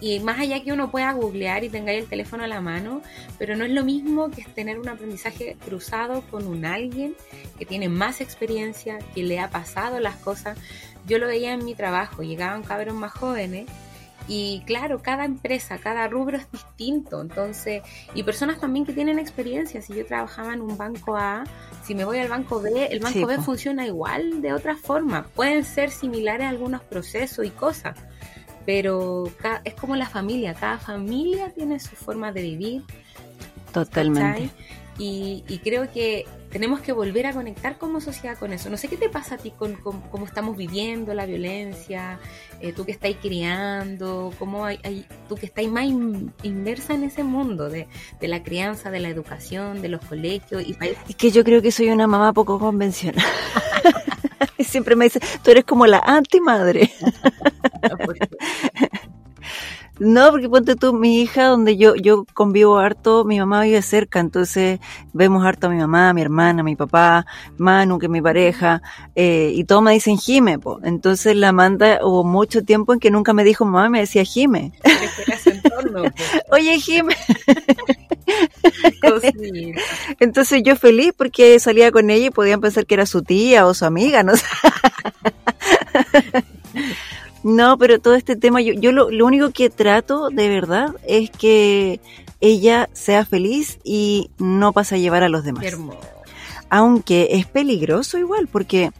y 0.00 0.20
más 0.20 0.38
allá 0.38 0.62
que 0.62 0.72
uno 0.72 0.90
pueda 0.90 1.12
googlear 1.12 1.64
y 1.64 1.68
tenga 1.68 1.92
el 1.92 2.06
teléfono 2.06 2.44
a 2.44 2.46
la 2.46 2.60
mano, 2.60 3.00
pero 3.38 3.56
no 3.56 3.64
es 3.64 3.70
lo 3.70 3.84
mismo 3.84 4.30
que 4.30 4.42
tener 4.42 4.78
un 4.78 4.88
aprendizaje 4.88 5.56
cruzado 5.64 6.22
con 6.30 6.46
un 6.46 6.64
alguien 6.64 7.14
que 7.58 7.64
tiene 7.64 7.88
más 7.88 8.20
experiencia, 8.20 8.98
que 9.14 9.22
le 9.22 9.40
ha 9.40 9.48
pasado 9.48 9.98
las 10.00 10.16
cosas 10.16 10.58
yo 11.06 11.18
lo 11.18 11.26
veía 11.26 11.52
en 11.52 11.64
mi 11.64 11.74
trabajo, 11.74 12.22
llegaban 12.22 12.62
cabros 12.62 12.94
más 12.94 13.12
jóvenes 13.12 13.66
y 14.28 14.62
claro, 14.66 15.00
cada 15.02 15.24
empresa, 15.24 15.78
cada 15.78 16.08
rubro 16.08 16.36
es 16.36 16.50
distinto, 16.50 17.20
entonces, 17.20 17.82
y 18.14 18.24
personas 18.24 18.58
también 18.58 18.84
que 18.84 18.92
tienen 18.92 19.20
experiencia, 19.20 19.80
si 19.82 19.94
yo 19.94 20.04
trabajaba 20.04 20.52
en 20.52 20.62
un 20.62 20.76
banco 20.76 21.16
A, 21.16 21.44
si 21.84 21.94
me 21.94 22.04
voy 22.04 22.18
al 22.18 22.28
banco 22.28 22.60
B, 22.60 22.88
el 22.90 22.98
banco 22.98 23.26
B 23.26 23.38
funciona 23.38 23.86
igual 23.86 24.42
de 24.42 24.52
otra 24.52 24.76
forma, 24.76 25.28
pueden 25.34 25.64
ser 25.64 25.90
similares 25.90 26.48
algunos 26.48 26.82
procesos 26.82 27.46
y 27.46 27.50
cosas, 27.50 27.96
pero 28.64 29.30
es 29.62 29.74
como 29.74 29.94
la 29.94 30.06
familia, 30.06 30.54
cada 30.54 30.78
familia 30.78 31.50
tiene 31.50 31.78
su 31.78 31.94
forma 31.94 32.32
de 32.32 32.42
vivir. 32.42 32.82
Totalmente. 33.72 34.50
Y, 34.98 35.44
y, 35.46 35.58
creo 35.58 35.92
que 35.92 36.24
tenemos 36.50 36.80
que 36.80 36.92
volver 36.92 37.26
a 37.26 37.32
conectar 37.32 37.78
como 37.78 38.00
sociedad 38.00 38.38
con 38.38 38.52
eso. 38.52 38.70
No 38.70 38.76
sé 38.76 38.88
qué 38.88 38.96
te 38.96 39.08
pasa 39.08 39.36
a 39.36 39.38
ti 39.38 39.50
con, 39.50 39.74
cómo 39.76 40.26
estamos 40.26 40.56
viviendo 40.56 41.14
la 41.14 41.26
violencia, 41.26 42.18
eh, 42.60 42.72
tú 42.72 42.84
que 42.84 42.92
estáis 42.92 43.16
criando, 43.20 44.32
cómo 44.38 44.64
hay, 44.64 45.06
tú 45.28 45.34
que 45.34 45.46
estáis 45.46 45.70
más 45.70 45.86
inmersa 46.42 46.94
en 46.94 47.04
ese 47.04 47.22
mundo 47.22 47.68
de, 47.68 47.88
la 48.20 48.42
crianza, 48.42 48.90
de 48.90 49.00
la 49.00 49.08
educación, 49.08 49.82
de 49.82 49.88
los 49.88 50.04
colegios. 50.04 50.62
Y 50.66 50.76
es 51.08 51.16
que 51.16 51.30
yo 51.30 51.44
creo 51.44 51.62
que 51.62 51.72
soy 51.72 51.90
una 51.90 52.06
mamá 52.06 52.32
poco 52.32 52.58
convencional. 52.58 53.24
Siempre 54.58 54.96
me 54.96 55.04
dice, 55.04 55.20
tú 55.42 55.50
eres 55.50 55.64
como 55.64 55.86
la 55.86 55.98
antimadre. 55.98 56.90
No, 59.98 60.30
porque 60.30 60.48
ponte 60.48 60.76
tú, 60.76 60.92
mi 60.92 61.22
hija, 61.22 61.46
donde 61.46 61.78
yo, 61.78 61.94
yo 61.96 62.26
convivo 62.34 62.78
harto, 62.78 63.24
mi 63.24 63.38
mamá 63.38 63.62
vive 63.62 63.80
cerca, 63.80 64.20
entonces 64.20 64.78
vemos 65.14 65.44
harto 65.44 65.68
a 65.68 65.70
mi 65.70 65.78
mamá, 65.78 66.10
a 66.10 66.12
mi 66.12 66.20
hermana, 66.20 66.60
a 66.60 66.64
mi 66.64 66.76
papá, 66.76 67.24
Manu, 67.56 67.98
que 67.98 68.06
es 68.06 68.10
mi 68.10 68.20
pareja, 68.20 68.82
eh, 69.14 69.52
y 69.54 69.64
todos 69.64 69.82
me 69.82 69.92
dicen 69.92 70.18
Jime, 70.18 70.58
po. 70.58 70.80
Entonces 70.82 71.34
la 71.34 71.52
manda 71.52 72.00
hubo 72.02 72.24
mucho 72.24 72.62
tiempo 72.62 72.92
en 72.92 73.00
que 73.00 73.10
nunca 73.10 73.32
me 73.32 73.42
dijo 73.42 73.64
mamá, 73.64 73.88
me 73.88 74.00
decía 74.00 74.24
Jime. 74.24 74.72
Oye, 76.52 76.78
Jime. 76.78 77.16
Entonces 80.20 80.62
yo 80.62 80.76
feliz 80.76 81.14
porque 81.16 81.58
salía 81.58 81.90
con 81.90 82.10
ella 82.10 82.26
y 82.26 82.30
podían 82.30 82.60
pensar 82.60 82.84
que 82.84 82.94
era 82.94 83.06
su 83.06 83.22
tía 83.22 83.66
o 83.66 83.72
su 83.72 83.86
amiga, 83.86 84.22
¿no? 84.22 84.34
no, 87.46 87.78
pero 87.78 88.00
todo 88.00 88.16
este 88.16 88.34
tema, 88.34 88.60
yo, 88.60 88.72
yo 88.72 88.90
lo, 88.90 89.08
lo 89.08 89.24
único 89.24 89.52
que 89.52 89.70
trato 89.70 90.30
de 90.30 90.48
verdad 90.48 90.96
es 91.06 91.30
que 91.30 92.00
ella 92.40 92.90
sea 92.92 93.24
feliz 93.24 93.78
y 93.84 94.30
no 94.38 94.72
pase 94.72 94.96
a 94.96 94.98
llevar 94.98 95.22
a 95.22 95.28
los 95.28 95.44
demás. 95.44 95.64
Aunque 96.70 97.28
es 97.30 97.46
peligroso 97.46 98.18
igual, 98.18 98.48
porque, 98.48 98.90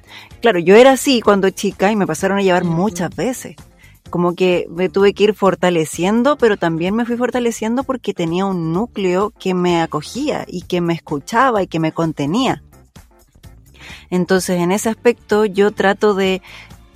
claro, 0.40 0.60
yo 0.60 0.76
era 0.76 0.92
así 0.92 1.20
cuando 1.20 1.50
chica 1.50 1.90
y 1.90 1.96
me 1.96 2.06
pasaron 2.06 2.38
a 2.38 2.42
llevar 2.42 2.62
muchas 2.62 3.14
veces 3.16 3.56
como 4.10 4.36
que 4.36 4.68
me 4.70 4.88
tuve 4.88 5.12
que 5.12 5.24
ir 5.24 5.34
fortaleciendo, 5.34 6.36
pero 6.36 6.56
también 6.56 6.94
me 6.94 7.04
fui 7.04 7.16
fortaleciendo 7.16 7.82
porque 7.82 8.14
tenía 8.14 8.46
un 8.46 8.72
núcleo 8.72 9.32
que 9.36 9.54
me 9.54 9.82
acogía 9.82 10.44
y 10.46 10.62
que 10.62 10.80
me 10.80 10.94
escuchaba 10.94 11.64
y 11.64 11.66
que 11.66 11.80
me 11.80 11.90
contenía. 11.90 12.62
Entonces, 14.10 14.60
en 14.60 14.72
ese 14.72 14.88
aspecto 14.88 15.44
yo 15.44 15.72
trato 15.72 16.14
de 16.14 16.42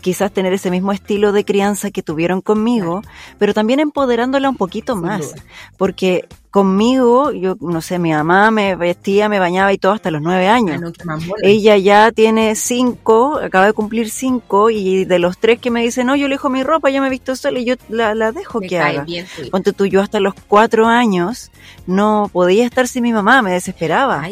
quizás 0.01 0.33
tener 0.33 0.53
ese 0.53 0.71
mismo 0.71 0.93
estilo 0.93 1.33
de 1.33 1.45
crianza 1.45 1.91
que 1.91 2.03
tuvieron 2.03 2.41
conmigo, 2.41 3.03
pero 3.39 3.55
también 3.55 3.81
empoderándola 3.81 4.49
un 4.49 4.57
poquito 4.57 4.97
más, 4.97 5.35
porque 5.77 6.27
conmigo, 6.51 7.31
yo 7.31 7.57
no 7.61 7.81
sé, 7.81 7.99
mi 7.99 8.11
mamá 8.11 8.51
me 8.51 8.75
vestía, 8.75 9.29
me 9.29 9.39
bañaba 9.39 9.73
y 9.73 9.79
todo 9.79 9.93
hasta 9.93 10.11
los 10.11 10.21
nueve 10.21 10.49
años. 10.49 10.81
Ah, 11.09 11.19
Ella 11.43 11.77
ya 11.77 12.11
tiene 12.11 12.57
cinco, 12.57 13.39
acaba 13.39 13.67
de 13.67 13.73
cumplir 13.73 14.11
cinco 14.11 14.69
y 14.71 15.05
de 15.05 15.19
los 15.19 15.39
tres 15.39 15.61
que 15.61 15.71
me 15.71 15.83
dicen, 15.83 16.09
no, 16.09 16.17
yo 16.17 16.27
le 16.27 16.35
dejo 16.35 16.51
mi 16.51 16.65
ropa, 16.65 16.91
ya 16.91 17.01
me 17.01 17.07
he 17.07 17.11
visto 17.11 17.37
sola 17.37 17.61
y 17.61 17.65
yo 17.65 17.75
la, 17.89 18.33
dejo 18.33 18.61
que 18.61 18.81
haga. 18.81 19.05
Bien, 19.05 19.27
Ponte 19.51 19.73
tú, 19.73 19.87
yo 19.87 20.01
hasta 20.01 20.19
los 20.19 20.35
cuatro 20.49 20.87
años 20.87 21.51
no 21.87 22.31
podía 22.33 22.65
estar 22.65 22.89
sin 22.89 23.03
mi 23.03 23.13
mamá, 23.13 23.43
me 23.43 23.53
desesperaba. 23.53 24.29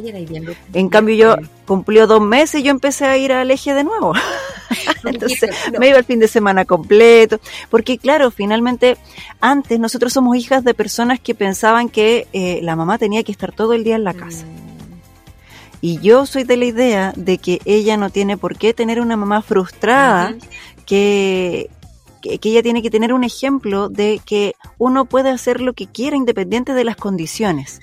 en 0.72 0.89
cambio 0.89 1.14
yo 1.14 1.37
cumplió 1.66 2.07
dos 2.07 2.20
meses 2.20 2.61
y 2.61 2.64
yo 2.64 2.70
empecé 2.70 3.05
a 3.07 3.16
ir 3.16 3.33
al 3.33 3.51
eje 3.51 3.74
de 3.74 3.85
nuevo. 3.85 4.12
Entonces 5.05 5.51
me 5.79 5.89
iba 5.89 5.99
el 5.99 6.05
fin 6.05 6.18
de 6.18 6.29
semana 6.29 6.64
completo, 6.64 7.41
porque 7.70 7.99
claro, 7.99 8.31
finalmente 8.31 8.97
antes 9.41 9.79
nosotros 9.79 10.12
somos 10.12 10.37
hijas 10.37 10.64
de 10.64 10.74
personas 10.74 11.20
que 11.20 11.35
pensaban 11.35 11.89
que 11.89 12.26
eh, 12.33 12.61
la 12.62 12.76
mamá 12.76 12.99
tenía 12.99 13.22
que 13.22 13.33
estar 13.33 13.53
todo 13.53 13.72
el 13.72 13.85
día 13.85 13.97
en 13.97 14.05
la 14.05 14.14
casa. 14.14 14.45
Mm. 14.45 14.68
Y 15.81 16.01
yo 16.01 16.26
soy 16.26 16.45
de 16.45 16.57
la 16.57 16.64
idea 16.64 17.12
de 17.16 17.39
que 17.39 17.61
ella 17.64 17.97
no 17.97 18.11
tiene 18.11 18.37
por 18.37 18.59
qué 18.59 18.74
tener 18.74 19.01
una 19.01 19.16
mamá 19.16 19.43
frustrada, 19.43 20.35
que, 20.87 21.70
que, 22.20 22.38
ella 22.42 22.62
tiene 22.62 22.82
que 22.82 22.90
tener 22.90 23.12
un 23.12 23.24
ejemplo 23.24 23.88
de 23.88 24.20
que 24.24 24.54
uno 24.78 25.04
puede 25.04 25.30
hacer 25.30 25.60
lo 25.60 25.72
que 25.72 25.86
quiera 25.86 26.16
independiente 26.16 26.74
de 26.74 26.84
las 26.84 26.96
condiciones, 26.96 27.80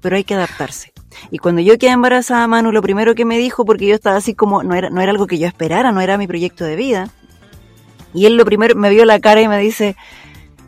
pero 0.00 0.16
hay 0.16 0.24
que 0.24 0.34
adaptarse. 0.34 0.92
Y 1.30 1.38
cuando 1.38 1.60
yo 1.60 1.78
quedé 1.78 1.90
embarazada, 1.90 2.46
Manu, 2.46 2.72
lo 2.72 2.82
primero 2.82 3.14
que 3.14 3.24
me 3.24 3.38
dijo, 3.38 3.64
porque 3.64 3.86
yo 3.86 3.94
estaba 3.94 4.16
así 4.16 4.34
como, 4.34 4.62
no 4.62 4.74
era, 4.74 4.90
no 4.90 5.00
era 5.00 5.12
algo 5.12 5.26
que 5.26 5.38
yo 5.38 5.46
esperara, 5.46 5.92
no 5.92 6.00
era 6.00 6.18
mi 6.18 6.26
proyecto 6.26 6.64
de 6.64 6.76
vida, 6.76 7.10
y 8.14 8.26
él 8.26 8.36
lo 8.36 8.44
primero 8.44 8.74
me 8.74 8.90
vio 8.90 9.04
la 9.04 9.20
cara 9.20 9.40
y 9.40 9.48
me 9.48 9.58
dice, 9.58 9.96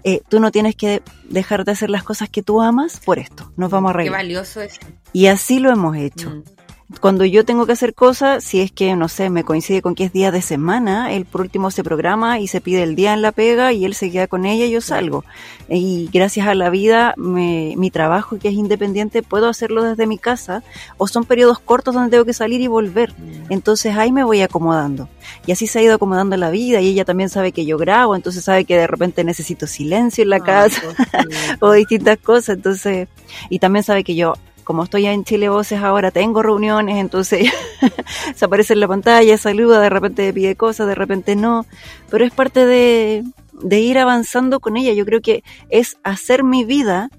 eh, 0.03 0.21
tú 0.29 0.41
no 0.41 0.51
tienes 0.51 0.77
que 0.77 1.03
dejar 1.29 1.65
de 1.65 1.73
hacer 1.73 1.91
las 1.91 2.03
cosas 2.03 2.29
que 2.29 2.43
tú 2.43 2.61
amas 2.61 3.01
por 3.01 3.19
esto. 3.19 3.53
Nos 3.57 3.71
vamos 3.71 3.91
a 3.91 3.93
reír. 3.95 4.11
Qué 4.11 4.17
valioso 4.17 4.61
es. 4.61 4.79
Y 5.13 5.27
así 5.27 5.59
lo 5.59 5.71
hemos 5.71 5.97
hecho. 5.97 6.31
Mm 6.31 6.64
cuando 7.01 7.25
yo 7.25 7.45
tengo 7.45 7.67
que 7.67 7.73
hacer 7.73 7.95
cosas, 7.95 8.45
si 8.45 8.61
es 8.61 8.71
que, 8.71 8.95
no 8.95 9.09
sé, 9.09 9.31
me 9.31 9.43
coincide 9.43 9.81
con 9.81 9.95
que 9.95 10.05
es 10.05 10.13
día 10.13 10.31
de 10.31 10.43
semana, 10.43 11.13
él 11.13 11.25
por 11.25 11.41
último 11.41 11.71
se 11.71 11.83
programa 11.83 12.39
y 12.41 12.47
se 12.47 12.61
pide 12.61 12.83
el 12.83 12.95
día 12.95 13.15
en 13.15 13.23
la 13.23 13.33
pega 13.33 13.73
y 13.73 13.85
él 13.85 13.95
se 13.95 14.11
queda 14.11 14.27
con 14.27 14.45
ella 14.45 14.67
y 14.67 14.71
yo 14.71 14.81
salgo. 14.81 15.25
Y 15.69 16.11
gracias 16.13 16.47
a 16.47 16.55
la 16.55 16.69
vida, 16.69 17.15
mi 17.17 17.91
trabajo 17.91 18.39
que 18.39 18.49
es 18.49 18.55
independiente, 18.55 19.23
puedo 19.23 19.49
hacerlo 19.49 19.83
desde 19.83 20.07
mi 20.07 20.19
casa 20.19 20.63
o 20.99 21.09
son 21.09 21.25
periodos 21.25 21.59
cortos 21.59 21.95
donde 21.95 22.11
tengo 22.11 22.27
que 22.27 22.35
salir 22.35 22.61
y 22.61 22.67
volver. 22.67 23.13
Mm. 23.13 23.53
Entonces 23.53 23.97
ahí 23.97 24.13
me 24.13 24.25
voy 24.25 24.43
acomodando. 24.43 25.09
Y 25.47 25.53
así 25.53 25.67
se 25.67 25.79
ha 25.79 25.83
ido 25.83 25.95
acomodando 25.95 26.37
la 26.37 26.51
vida 26.51 26.81
y 26.81 26.89
ella 26.89 27.07
también 27.07 27.31
sabe 27.31 27.53
que 27.53 27.65
yo 27.65 27.79
grabo, 27.79 28.15
entonces 28.15 28.45
sabe 28.45 28.67
que 28.67 28.77
de 28.77 28.87
repente 28.87 29.25
necesito 29.25 29.67
silencio 29.67 30.23
en 30.23 30.31
la 30.31 30.41
casa 30.41 30.83
o 31.61 31.73
distintas 31.73 32.19
cosas. 32.19 32.57
Entonces, 32.57 33.09
y 33.49 33.59
también 33.59 33.85
sabe 33.85 34.05
que 34.05 34.15
yo 34.15 34.35
como 34.65 34.85
estoy 34.85 35.07
en 35.07 35.25
Chile 35.25 35.49
Voces 35.49 35.81
ahora, 35.81 36.11
tengo 36.11 36.43
reuniones, 36.43 36.97
entonces 36.97 37.49
se 38.35 38.45
aparece 38.45 38.73
en 38.73 38.81
la 38.81 38.89
pantalla, 38.89 39.39
saluda, 39.39 39.81
de 39.81 39.91
repente 39.91 40.33
pide 40.33 40.57
cosas, 40.57 40.89
de 40.89 40.95
repente 40.95 41.37
no, 41.37 41.67
pero 42.11 42.25
es 42.25 42.33
parte 42.33 42.67
de, 42.67 43.25
de 43.53 43.81
ir 43.81 43.99
avanzando 43.99 44.61
con 44.61 44.77
ella. 44.77 44.93
Yo 44.93 45.05
creo 45.05 45.21
que 45.21 45.45
es 45.71 45.97
hacer 46.03 46.45
mi 46.45 46.65
vida, 46.65 47.11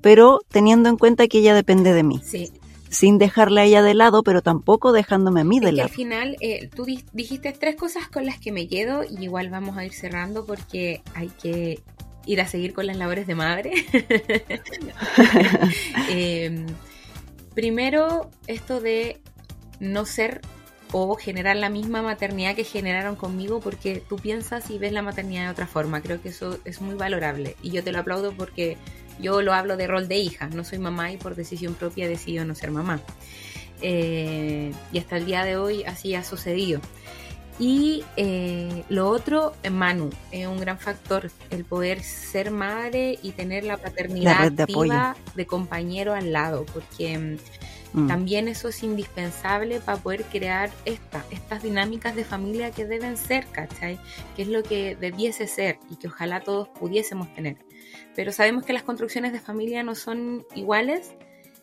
pero 0.00 0.40
teniendo 0.48 0.88
en 0.88 0.96
cuenta 0.96 1.26
que 1.28 1.38
ella 1.38 1.54
depende 1.54 1.92
de 1.92 2.02
mí. 2.02 2.20
Sí. 2.22 2.52
Sin 2.90 3.18
dejarla 3.18 3.62
a 3.62 3.64
ella 3.64 3.82
de 3.82 3.92
lado, 3.92 4.22
pero 4.22 4.40
tampoco 4.40 4.92
dejándome 4.92 5.42
a 5.42 5.44
mí 5.44 5.60
de 5.60 5.72
lado. 5.72 5.88
al 5.88 5.94
final, 5.94 6.36
eh, 6.40 6.70
tú 6.74 6.86
dijiste 7.12 7.52
tres 7.52 7.76
cosas 7.76 8.08
con 8.08 8.24
las 8.24 8.38
que 8.38 8.50
me 8.50 8.66
quedo 8.66 9.02
y 9.04 9.24
igual 9.24 9.50
vamos 9.50 9.76
a 9.76 9.84
ir 9.84 9.92
cerrando 9.92 10.46
porque 10.46 11.02
hay 11.14 11.28
que 11.28 11.82
ir 12.28 12.40
a 12.40 12.46
seguir 12.46 12.72
con 12.72 12.86
las 12.86 12.96
labores 12.96 13.26
de 13.26 13.34
madre. 13.34 13.72
eh, 16.10 16.64
Primero, 17.58 18.30
esto 18.46 18.80
de 18.80 19.20
no 19.80 20.04
ser 20.04 20.42
o 20.92 21.16
generar 21.16 21.56
la 21.56 21.70
misma 21.70 22.02
maternidad 22.02 22.54
que 22.54 22.62
generaron 22.62 23.16
conmigo 23.16 23.58
porque 23.58 24.00
tú 24.08 24.14
piensas 24.14 24.70
y 24.70 24.78
ves 24.78 24.92
la 24.92 25.02
maternidad 25.02 25.46
de 25.46 25.50
otra 25.50 25.66
forma. 25.66 26.00
Creo 26.00 26.22
que 26.22 26.28
eso 26.28 26.60
es 26.64 26.80
muy 26.80 26.94
valorable 26.94 27.56
y 27.60 27.70
yo 27.70 27.82
te 27.82 27.90
lo 27.90 27.98
aplaudo 27.98 28.30
porque 28.30 28.76
yo 29.18 29.42
lo 29.42 29.54
hablo 29.54 29.76
de 29.76 29.88
rol 29.88 30.06
de 30.06 30.18
hija. 30.18 30.48
No 30.50 30.62
soy 30.62 30.78
mamá 30.78 31.10
y 31.10 31.16
por 31.16 31.34
decisión 31.34 31.74
propia 31.74 32.08
decido 32.08 32.44
no 32.44 32.54
ser 32.54 32.70
mamá. 32.70 33.00
Eh, 33.82 34.72
y 34.92 34.98
hasta 35.00 35.16
el 35.16 35.26
día 35.26 35.42
de 35.42 35.56
hoy 35.56 35.82
así 35.82 36.14
ha 36.14 36.22
sucedido. 36.22 36.80
Y 37.58 38.04
eh, 38.16 38.84
lo 38.88 39.08
otro, 39.08 39.52
Manu, 39.70 40.10
es 40.30 40.46
un 40.46 40.60
gran 40.60 40.78
factor, 40.78 41.30
el 41.50 41.64
poder 41.64 42.02
ser 42.02 42.52
madre 42.52 43.18
y 43.20 43.32
tener 43.32 43.64
la 43.64 43.76
paternidad 43.76 44.52
de 44.52 44.62
activa 44.62 45.16
de 45.34 45.46
compañero 45.46 46.14
al 46.14 46.32
lado, 46.32 46.64
porque 46.72 47.18
mm, 47.18 48.00
mm. 48.00 48.06
también 48.06 48.46
eso 48.46 48.68
es 48.68 48.84
indispensable 48.84 49.80
para 49.80 49.98
poder 49.98 50.22
crear 50.24 50.70
esta, 50.84 51.24
estas 51.32 51.64
dinámicas 51.64 52.14
de 52.14 52.24
familia 52.24 52.70
que 52.70 52.86
deben 52.86 53.16
ser, 53.16 53.44
¿cachai? 53.46 53.98
Que 54.36 54.42
es 54.42 54.48
lo 54.48 54.62
que 54.62 54.94
debiese 54.94 55.48
ser 55.48 55.80
y 55.90 55.96
que 55.96 56.06
ojalá 56.06 56.40
todos 56.40 56.68
pudiésemos 56.68 57.34
tener. 57.34 57.56
Pero 58.14 58.30
sabemos 58.30 58.64
que 58.64 58.72
las 58.72 58.84
construcciones 58.84 59.32
de 59.32 59.40
familia 59.40 59.82
no 59.82 59.96
son 59.96 60.46
iguales 60.54 61.12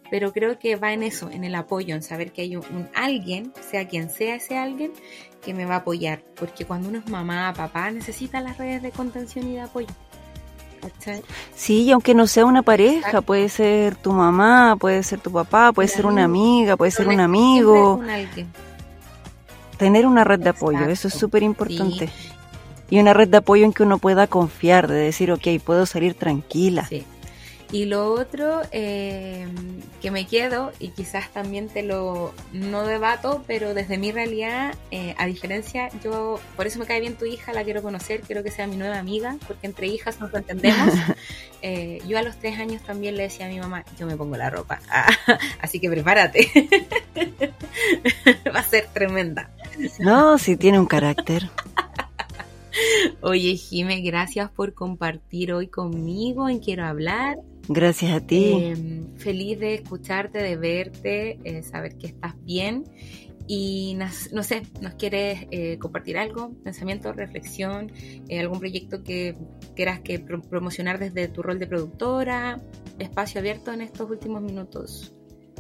pero 0.10 0.34
creo 0.34 0.60
que 0.60 0.76
va 0.76 0.94
en 0.94 1.04
eso, 1.04 1.30
en 1.30 1.44
el 1.44 1.56
apoyo, 1.56 1.96
en 1.96 2.04
saber 2.04 2.32
que 2.32 2.44
hay 2.44 2.56
un, 2.56 2.90
alguien, 2.94 3.54
sea 3.62 3.88
quien 3.88 4.10
sea 4.10 4.36
ese 4.36 4.58
alguien, 4.58 4.92
que 5.44 5.54
me 5.54 5.66
va 5.66 5.76
a 5.76 5.78
apoyar, 5.80 6.24
porque 6.36 6.66
cuando 6.66 6.90
uno 6.90 7.00
es 7.00 7.10
mamá, 7.10 7.54
papá, 7.56 7.92
necesita 7.92 8.42
las 8.42 8.58
redes 8.58 8.82
de 8.82 8.92
contención 8.92 9.48
y 9.48 9.54
de 9.54 9.62
apoyo. 9.62 9.88
Sí, 11.56 11.84
y 11.84 11.92
aunque 11.92 12.14
no 12.14 12.28
sea 12.28 12.46
una 12.46 12.62
pareja, 12.62 13.22
puede 13.22 13.50
ser 13.50 13.96
tu 13.96 14.12
mamá, 14.12 14.76
puede 14.80 15.02
ser 15.04 15.20
tu 15.20 15.32
papá, 15.32 15.72
puede 15.72 15.88
ser 15.88 16.06
una 16.06 16.24
amiga, 16.24 16.78
puede 16.78 16.92
ser 16.92 17.08
un 17.08 17.20
amigo. 17.20 18.02
Tener 19.78 20.06
una 20.06 20.24
red 20.24 20.40
de 20.40 20.50
apoyo, 20.50 20.86
eso 20.86 21.08
es 21.08 21.14
súper 21.14 21.44
importante. 21.44 22.10
Y 22.90 23.00
una 23.00 23.14
red 23.14 23.28
de 23.28 23.38
apoyo 23.38 23.66
en 23.66 23.74
que 23.74 23.82
uno 23.82 23.98
pueda 23.98 24.28
confiar, 24.28 24.88
de 24.88 24.96
decir, 24.96 25.32
ok, 25.32 25.48
puedo 25.64 25.88
salir 25.88 26.14
tranquila. 26.14 26.86
Sí. 26.86 27.04
Y 27.76 27.84
lo 27.84 28.14
otro 28.14 28.62
eh, 28.72 29.46
que 30.02 30.10
me 30.10 30.26
quedo, 30.26 30.72
y 30.80 30.92
quizás 30.92 31.30
también 31.34 31.68
te 31.68 31.84
lo 31.84 32.34
no 32.54 32.88
debato, 32.88 33.44
pero 33.48 33.74
desde 33.74 33.98
mi 33.98 34.14
realidad, 34.14 34.74
eh, 34.92 35.14
a 35.18 35.26
diferencia, 35.26 35.90
yo, 36.02 36.40
por 36.56 36.68
eso 36.68 36.80
me 36.80 36.86
cae 36.86 37.02
bien 37.02 37.16
tu 37.16 37.26
hija, 37.26 37.52
la 37.52 37.66
quiero 37.66 37.82
conocer, 37.82 38.22
quiero 38.22 38.44
que 38.44 38.50
sea 38.52 38.66
mi 38.66 38.78
nueva 38.78 38.98
amiga, 38.98 39.36
porque 39.46 39.68
entre 39.68 39.88
hijas 39.88 40.22
nos 40.22 40.34
entendemos. 40.34 40.94
Eh, 41.68 42.00
yo 42.08 42.20
a 42.20 42.22
los 42.22 42.38
tres 42.38 42.60
años 42.60 42.84
también 42.84 43.18
le 43.18 43.24
decía 43.24 43.48
a 43.48 43.50
mi 43.50 43.60
mamá, 43.60 43.84
yo 43.98 44.06
me 44.06 44.16
pongo 44.16 44.38
la 44.38 44.52
ropa, 44.52 44.80
así 45.62 45.80
que 45.80 45.90
prepárate. 45.90 46.48
Va 48.56 48.60
a 48.60 48.64
ser 48.64 48.86
tremenda. 48.94 49.50
No, 49.98 50.38
si 50.38 50.58
tiene 50.58 50.78
un 50.78 50.86
carácter. 50.86 51.50
Oye, 53.22 53.56
Jime, 53.56 54.02
gracias 54.02 54.52
por 54.52 54.76
compartir 54.76 55.54
hoy 55.54 55.68
conmigo 55.68 56.50
en 56.50 56.60
Quiero 56.60 56.86
Hablar. 56.86 57.38
Gracias 57.68 58.12
a 58.12 58.20
ti. 58.20 58.54
Em, 58.54 59.16
feliz 59.18 59.60
de 59.60 59.76
escucharte, 59.76 60.40
de 60.42 60.56
verte, 60.56 61.40
eh, 61.44 61.64
saber 61.64 61.98
que 61.98 62.08
estás 62.08 62.34
bien. 62.44 62.86
Y 63.48 63.96
no 64.34 64.42
sé, 64.42 64.64
¿nos 64.82 64.96
quieres 64.96 65.46
eh, 65.52 65.78
compartir 65.78 66.18
algo? 66.18 66.52
¿Pensamiento, 66.64 67.14
reflexión? 67.14 67.92
Eh, 68.28 68.40
¿Algún 68.40 68.60
proyecto 68.60 69.04
que 69.04 69.36
quieras 69.76 70.00
que 70.00 70.18
promocionar 70.20 70.98
desde 70.98 71.28
tu 71.28 71.44
rol 71.44 71.60
de 71.60 71.68
productora? 71.68 72.60
Espacio 72.98 73.40
abierto 73.40 73.72
en 73.72 73.82
estos 73.82 74.10
últimos 74.10 74.42
minutos 74.42 75.14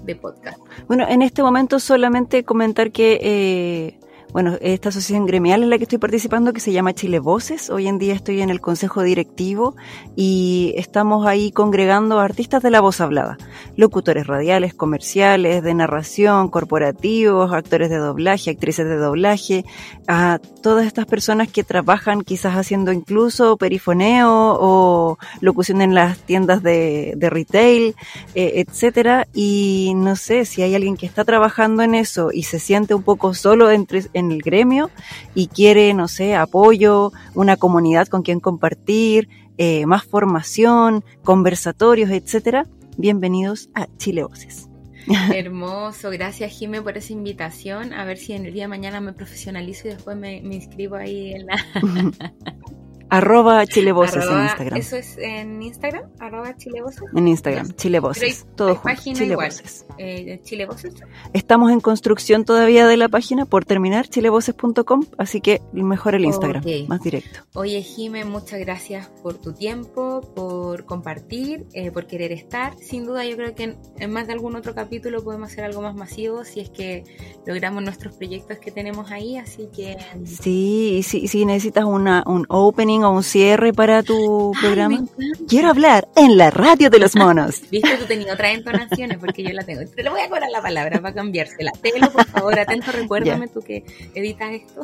de 0.03 0.15
podcast. 0.15 0.57
Bueno, 0.87 1.05
en 1.07 1.21
este 1.21 1.43
momento 1.43 1.79
solamente 1.79 2.43
comentar 2.43 2.91
que 2.91 3.99
bueno, 4.35 4.57
esta 4.59 4.89
asociación 4.89 5.25
gremial 5.25 5.63
en 5.63 5.69
la 5.69 5.77
que 5.77 5.85
estoy 5.85 5.97
participando, 5.97 6.51
que 6.51 6.59
se 6.59 6.73
llama 6.73 6.91
Chile 6.93 7.19
Voces, 7.19 7.69
hoy 7.69 7.87
en 7.87 7.97
día 7.97 8.13
estoy 8.13 8.41
en 8.41 8.49
el 8.49 8.59
consejo 8.59 9.01
directivo 9.01 9.77
y 10.17 10.73
estamos 10.75 11.25
ahí 11.25 11.53
congregando 11.53 12.19
artistas 12.19 12.61
de 12.61 12.69
la 12.69 12.81
voz 12.81 12.99
hablada. 12.99 13.37
locutores 13.77 14.27
radiales, 14.27 14.73
comerciales, 14.73 15.63
de 15.63 15.73
narración, 15.73 16.49
corporativos, 16.49 17.53
actores 17.53 17.89
de 17.89 17.95
doblaje, 17.95 18.51
actrices 18.51 18.85
de 18.85 18.97
doblaje, 18.97 19.63
a 20.05 20.39
todas 20.61 20.85
estas 20.85 21.05
personas 21.05 21.49
que 21.49 21.63
trabajan 21.63 22.21
quizás 22.21 22.55
haciendo 22.55 22.91
incluso 22.91 23.55
perifoneo 23.55 24.57
o 24.59 25.17
locución 25.39 25.81
en 25.81 25.93
las 25.93 26.17
tiendas 26.17 26.61
de, 26.61 27.13
de 27.15 27.29
retail, 27.29 27.95
eh, 28.33 28.65
etcétera. 28.67 29.29
Y 29.33 29.93
no 29.95 30.17
sé 30.17 30.43
si 30.43 30.61
hay 30.61 30.75
alguien 30.75 30.97
que 30.97 31.05
está 31.05 31.23
trabajando 31.23 31.83
en 31.83 31.95
eso 31.95 32.31
y 32.33 32.43
se 32.43 32.59
siente 32.59 32.93
un 32.93 33.03
poco 33.03 33.33
solo 33.33 33.71
entre, 33.71 34.03
en 34.11 34.24
el 34.31 34.41
gremio 34.41 34.89
y 35.33 35.47
quiere, 35.47 35.93
no 35.93 36.07
sé, 36.07 36.35
apoyo, 36.35 37.11
una 37.33 37.57
comunidad 37.57 38.07
con 38.07 38.21
quien 38.21 38.39
compartir, 38.39 39.29
eh, 39.57 39.85
más 39.85 40.03
formación, 40.03 41.03
conversatorios, 41.23 42.09
etcétera, 42.09 42.65
bienvenidos 42.97 43.69
a 43.73 43.87
Chile 43.97 44.23
Voces. 44.23 44.69
Hermoso, 45.33 46.09
gracias 46.09 46.51
Jime 46.51 46.81
por 46.81 46.97
esa 46.97 47.13
invitación. 47.13 47.93
A 47.93 48.05
ver 48.05 48.17
si 48.17 48.33
en 48.33 48.45
el 48.45 48.53
día 48.53 48.63
de 48.63 48.69
mañana 48.69 49.01
me 49.01 49.13
profesionalizo 49.13 49.87
y 49.87 49.91
después 49.91 50.17
me, 50.17 50.41
me 50.41 50.55
inscribo 50.55 50.95
ahí 50.95 51.33
en 51.33 51.45
la... 51.45 52.23
Arroba 53.09 53.65
Chilevoces 53.65 54.25
en 54.25 54.41
Instagram. 54.43 54.79
¿Eso 54.79 54.95
es 54.97 55.17
en 55.17 55.61
Instagram? 55.61 56.03
Arroba 56.19 56.55
Chilevoces. 56.57 57.03
En 57.15 57.27
Instagram, 57.27 57.71
Chilevoces. 57.73 58.45
todo 58.55 58.75
junto. 58.75 59.01
Chilevoces. 59.01 59.85
Eh, 59.97 60.39
Chilevoces. 60.43 60.93
Estamos 61.33 61.71
en 61.71 61.79
construcción 61.79 62.45
todavía 62.45 62.87
de 62.87 62.97
la 62.97 63.09
página 63.09 63.45
por 63.45 63.65
terminar, 63.65 64.07
chilevoces.com, 64.07 65.05
así 65.17 65.41
que 65.41 65.61
mejor 65.71 66.15
el 66.15 66.25
Instagram, 66.25 66.63
más 66.87 67.01
directo. 67.01 67.41
Oye, 67.53 67.81
Jime, 67.81 68.25
muchas 68.25 68.59
gracias 68.59 69.07
por 69.21 69.35
tu 69.35 69.53
tiempo, 69.53 70.21
por 70.35 70.85
compartir, 70.85 71.65
eh, 71.73 71.91
por 71.91 72.07
querer 72.07 72.31
estar. 72.31 72.75
Sin 72.77 73.05
duda, 73.05 73.25
yo 73.25 73.35
creo 73.35 73.55
que 73.55 73.63
en, 73.63 73.77
en, 73.97 74.11
más 74.11 74.27
de 74.27 74.33
algún 74.33 74.55
otro 74.55 74.73
capítulo 74.73 75.23
podemos 75.23 75.51
hacer 75.51 75.63
algo 75.63 75.81
más 75.81 75.95
masivo 75.95 76.43
si 76.43 76.59
es 76.59 76.69
que 76.69 77.03
logramos 77.45 77.83
nuestros 77.83 78.15
proyectos 78.15 78.57
que 78.59 78.71
tenemos 78.71 79.11
ahí, 79.11 79.37
así 79.37 79.69
que... 79.75 79.97
Sí, 80.25 80.97
y 80.97 81.03
si, 81.03 81.27
si 81.27 81.45
necesitas 81.45 81.85
una, 81.85 82.23
un 82.25 82.45
opening 82.49 82.94
o 83.03 83.11
un 83.11 83.23
cierre 83.23 83.73
para 83.73 84.03
tu 84.03 84.53
programa. 84.59 85.03
Quiero 85.47 85.69
hablar 85.69 86.07
en 86.15 86.37
la 86.37 86.51
radio 86.51 86.89
de 86.89 86.99
los 86.99 87.15
monos. 87.15 87.61
Viste, 87.69 87.97
tú 87.97 88.05
tenías 88.05 88.33
otras 88.33 88.53
entonaciones 88.53 89.17
porque 89.17 89.43
yo 89.43 89.51
la 89.51 89.63
tengo. 89.63 89.81
Te 89.89 90.03
le 90.03 90.09
voy 90.09 90.21
a 90.21 90.29
cobrar 90.29 90.49
la 90.49 90.61
palabra 90.61 91.01
para 91.01 91.13
cambiársela. 91.13 91.71
Telo, 91.81 92.11
por 92.11 92.25
favor, 92.25 92.59
atento, 92.59 92.91
recuérdame 92.91 93.47
tú 93.47 93.61
que 93.61 93.83
editas 94.13 94.51
esto. 94.51 94.83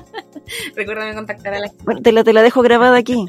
recuérdame 0.76 1.14
contactar 1.14 1.54
a 1.54 1.60
la 1.60 1.72
Bueno, 1.84 2.02
te 2.02 2.12
la, 2.12 2.24
te 2.24 2.32
la 2.32 2.42
dejo 2.42 2.62
grabada 2.62 2.96
aquí. 2.96 3.26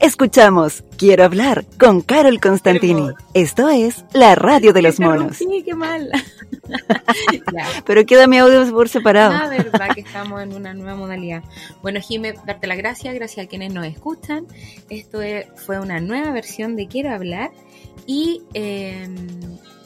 Escuchamos 0.00 0.84
Quiero 0.98 1.24
hablar 1.24 1.64
con 1.78 2.00
Carol 2.00 2.40
Constantini. 2.40 3.10
Esto 3.32 3.68
es 3.68 4.04
la 4.12 4.34
radio 4.34 4.72
de 4.72 4.82
los 4.82 4.98
monos. 4.98 5.36
Sí, 5.36 5.62
qué 5.64 5.74
mal. 5.74 6.10
Pero 7.86 8.06
queda 8.06 8.26
mi 8.26 8.38
audio 8.38 8.70
por 8.72 8.88
separado. 8.88 9.32
Ah, 9.34 9.48
verdad 9.48 9.88
que 9.94 10.00
estamos 10.00 10.42
en 10.42 10.54
una 10.54 10.74
nueva 10.74 10.94
modalidad. 10.94 11.42
Bueno, 11.82 12.00
Jimé, 12.00 12.34
darte 12.44 12.66
las 12.66 12.78
gracias, 12.78 13.14
gracias 13.14 13.46
a 13.46 13.48
quienes 13.48 13.72
nos 13.72 13.86
escuchan. 13.86 14.46
Esto 14.90 15.20
fue 15.56 15.80
una 15.80 16.00
nueva 16.00 16.32
versión 16.32 16.76
de 16.76 16.86
Quiero 16.86 17.10
hablar 17.10 17.50
y 18.06 18.42
eh, 18.54 19.08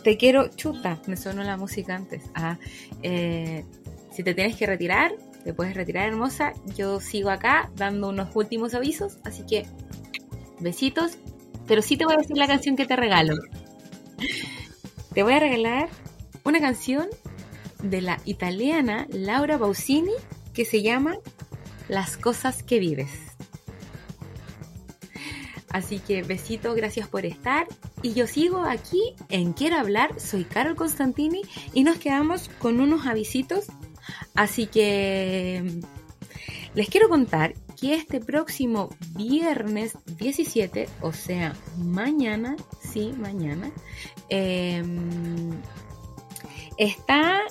te 0.03 0.17
quiero, 0.17 0.49
chuta, 0.49 1.01
me 1.07 1.17
sonó 1.17 1.43
la 1.43 1.57
música 1.57 1.95
antes. 1.95 2.23
Ah, 2.35 2.59
eh, 3.03 3.65
si 4.11 4.23
te 4.23 4.35
tienes 4.35 4.57
que 4.57 4.67
retirar, 4.67 5.13
te 5.45 5.55
puedes 5.55 5.75
retirar, 5.75 6.09
hermosa. 6.09 6.53
Yo 6.77 7.01
sigo 7.01 7.31
acá 7.31 7.71
dando 7.77 8.09
unos 8.09 8.29
últimos 8.35 8.75
avisos, 8.75 9.19
así 9.25 9.45
que 9.45 9.67
besitos. 10.61 11.19
Pero 11.67 11.81
sí 11.81 11.97
te 11.97 12.05
voy 12.05 12.15
a 12.15 12.19
decir 12.19 12.37
la 12.37 12.47
canción 12.47 12.77
que 12.77 12.87
te 12.87 12.97
regalo. 12.97 13.35
Te 15.15 15.23
voy 15.23 15.35
a 15.35 15.39
regalar 15.39 15.89
una 16.45 16.61
canción 16.61 17.09
de 17.83 18.01
la 18.01 18.21
italiana 18.25 19.07
Laura 19.11 19.59
Bausini 19.59 20.13
que 20.55 20.65
se 20.65 20.83
llama 20.83 21.17
Las 21.89 22.17
cosas 22.17 22.63
que 22.63 22.79
vives. 22.79 23.11
Así 25.69 25.99
que 26.01 26.23
besito, 26.23 26.75
gracias 26.75 27.09
por 27.09 27.25
estar. 27.25 27.67
Y 28.03 28.13
yo 28.13 28.27
sigo 28.27 28.63
aquí 28.63 29.15
en 29.31 29.55
Quiero 29.55 29.77
hablar, 29.77 30.21
soy 30.21 30.45
Carol 30.45 30.77
Constantini 30.77 31.43
y 31.73 31.85
nos 31.85 31.97
quedamos 31.97 32.51
con 32.59 32.81
unos 32.81 33.07
avisitos. 33.07 33.67
Así 34.35 34.67
que 34.67 35.81
les 36.75 36.89
quiero 36.89 37.09
contar 37.09 37.55
que 37.81 37.95
este 37.95 38.21
próximo 38.21 38.91
viernes 39.17 39.97
17, 40.19 40.89
o 41.01 41.13
sea, 41.13 41.55
mañana, 41.79 42.57
sí, 42.81 43.15
mañana, 43.19 43.71
eh, 44.29 44.85
está 46.79 47.43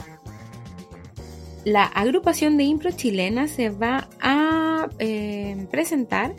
la 1.63 1.83
agrupación 1.83 2.57
de 2.57 2.63
impro 2.63 2.91
chilena 2.91 3.47
se 3.47 3.69
va 3.69 4.09
a 4.19 4.89
eh, 4.99 5.67
presentar 5.69 6.35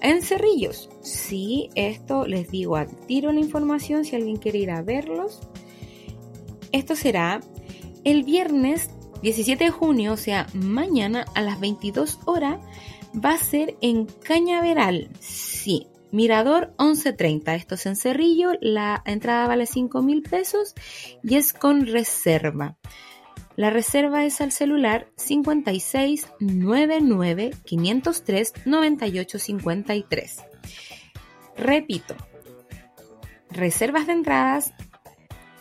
en 0.00 0.22
Cerrillos. 0.22 0.90
Sí, 1.02 1.70
esto 1.74 2.26
les 2.26 2.50
digo 2.50 2.76
a 2.76 2.86
tiro 2.86 3.32
la 3.32 3.40
información 3.40 4.04
si 4.04 4.16
alguien 4.16 4.36
quiere 4.36 4.58
ir 4.58 4.70
a 4.70 4.82
verlos. 4.82 5.40
Esto 6.72 6.96
será 6.96 7.40
el 8.04 8.24
viernes 8.24 8.90
17 9.22 9.64
de 9.64 9.70
junio, 9.70 10.12
o 10.12 10.16
sea, 10.16 10.46
mañana 10.52 11.24
a 11.34 11.42
las 11.42 11.58
22 11.60 12.18
horas, 12.26 12.58
va 13.24 13.32
a 13.32 13.38
ser 13.38 13.76
en 13.80 14.06
Cañaveral. 14.06 15.08
Sí, 15.20 15.86
Mirador 16.12 16.72
1130, 16.78 17.54
esto 17.54 17.74
es 17.74 17.86
en 17.86 17.96
Cerrillo, 17.96 18.52
la 18.60 19.02
entrada 19.04 19.48
vale 19.48 19.66
5 19.66 20.02
mil 20.02 20.22
pesos 20.22 20.74
y 21.22 21.36
es 21.36 21.52
con 21.52 21.86
reserva. 21.86 22.76
La 23.56 23.70
reserva 23.70 24.24
es 24.24 24.40
al 24.40 24.52
celular 24.52 25.08
56 25.16 26.26
99 26.40 27.50
503 27.64 28.52
98 28.66 29.38
53. 29.38 30.36
Repito, 31.56 32.14
reservas 33.50 34.06
de 34.06 34.12
entradas 34.12 34.74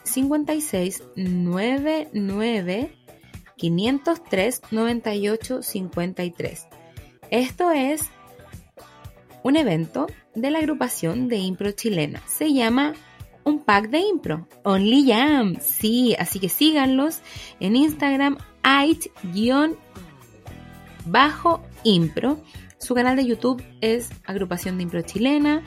56 0.03 1.03
99 1.15 2.95
503 3.55 4.61
98 4.71 5.63
53. 5.63 6.67
Esto 7.31 7.71
es 7.71 8.09
un 9.45 9.55
evento 9.57 10.07
de 10.33 10.49
la 10.49 10.57
agrupación 10.57 11.27
de 11.27 11.37
impro 11.37 11.71
chilena. 11.71 12.19
Se 12.25 12.51
llama 12.51 12.93
Un 13.43 13.63
Pack 13.63 13.91
de 13.91 13.99
Impro, 13.99 14.47
Only 14.63 15.11
Jam. 15.11 15.57
Sí, 15.61 16.15
así 16.17 16.39
que 16.39 16.49
síganlos 16.49 17.19
en 17.59 17.75
Instagram, 17.75 18.39
ait-impro. 18.63 19.77
Su 22.79 22.95
canal 22.95 23.15
de 23.15 23.27
YouTube 23.27 23.63
es 23.81 24.09
Agrupación 24.25 24.77
de 24.77 24.83
Impro 24.83 25.03
Chilena. 25.03 25.63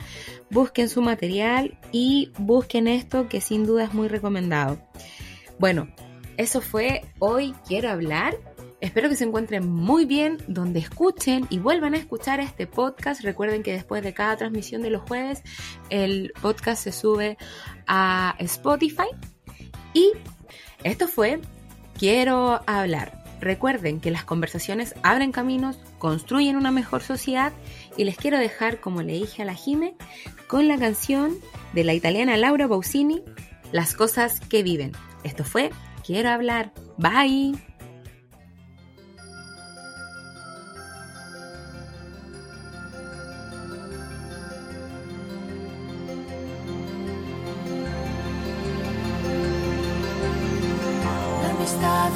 Busquen 0.51 0.89
su 0.89 1.01
material 1.01 1.79
y 1.93 2.33
busquen 2.37 2.89
esto 2.89 3.29
que 3.29 3.39
sin 3.39 3.65
duda 3.65 3.85
es 3.85 3.93
muy 3.93 4.09
recomendado. 4.09 4.77
Bueno, 5.57 5.87
eso 6.35 6.59
fue 6.59 7.05
Hoy 7.19 7.55
Quiero 7.65 7.89
Hablar. 7.89 8.35
Espero 8.81 9.09
que 9.09 9.15
se 9.15 9.25
encuentren 9.25 9.69
muy 9.69 10.05
bien 10.05 10.37
donde 10.47 10.79
escuchen 10.79 11.45
y 11.49 11.59
vuelvan 11.59 11.93
a 11.93 11.97
escuchar 11.97 12.39
este 12.39 12.65
podcast. 12.65 13.21
Recuerden 13.21 13.61
que 13.61 13.73
después 13.73 14.03
de 14.03 14.13
cada 14.13 14.37
transmisión 14.37 14.81
de 14.81 14.89
los 14.89 15.01
jueves, 15.01 15.43
el 15.89 16.31
podcast 16.41 16.83
se 16.83 16.91
sube 16.91 17.37
a 17.87 18.35
Spotify. 18.39 19.07
Y 19.93 20.11
esto 20.83 21.07
fue 21.07 21.41
Quiero 21.97 22.61
hablar. 22.65 23.19
Recuerden 23.41 23.99
que 23.99 24.11
las 24.11 24.23
conversaciones 24.23 24.95
abren 25.03 25.31
caminos, 25.31 25.77
construyen 25.97 26.55
una 26.55 26.71
mejor 26.71 27.01
sociedad 27.01 27.53
y 27.97 28.05
les 28.05 28.17
quiero 28.17 28.37
dejar, 28.37 28.79
como 28.79 29.01
le 29.01 29.13
dije 29.13 29.41
a 29.41 29.45
la 29.45 29.53
Jime, 29.53 29.95
con 30.47 30.67
la 30.67 30.77
canción 30.77 31.37
de 31.73 31.83
la 31.83 31.93
italiana 31.93 32.37
Laura 32.37 32.67
Bausini, 32.67 33.21
Las 33.71 33.93
cosas 33.93 34.39
que 34.39 34.63
viven. 34.63 34.93
Esto 35.23 35.43
fue 35.43 35.71
Quiero 36.05 36.29
hablar. 36.29 36.71
Bye. 36.97 37.68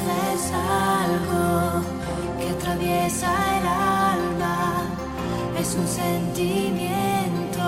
Es 0.02 0.52
algo 0.52 1.82
que 2.38 2.50
atraviesa 2.50 3.30
el 3.58 3.66
alma, 3.66 4.56
es 5.58 5.74
un 5.74 5.86
sentimiento 5.86 7.66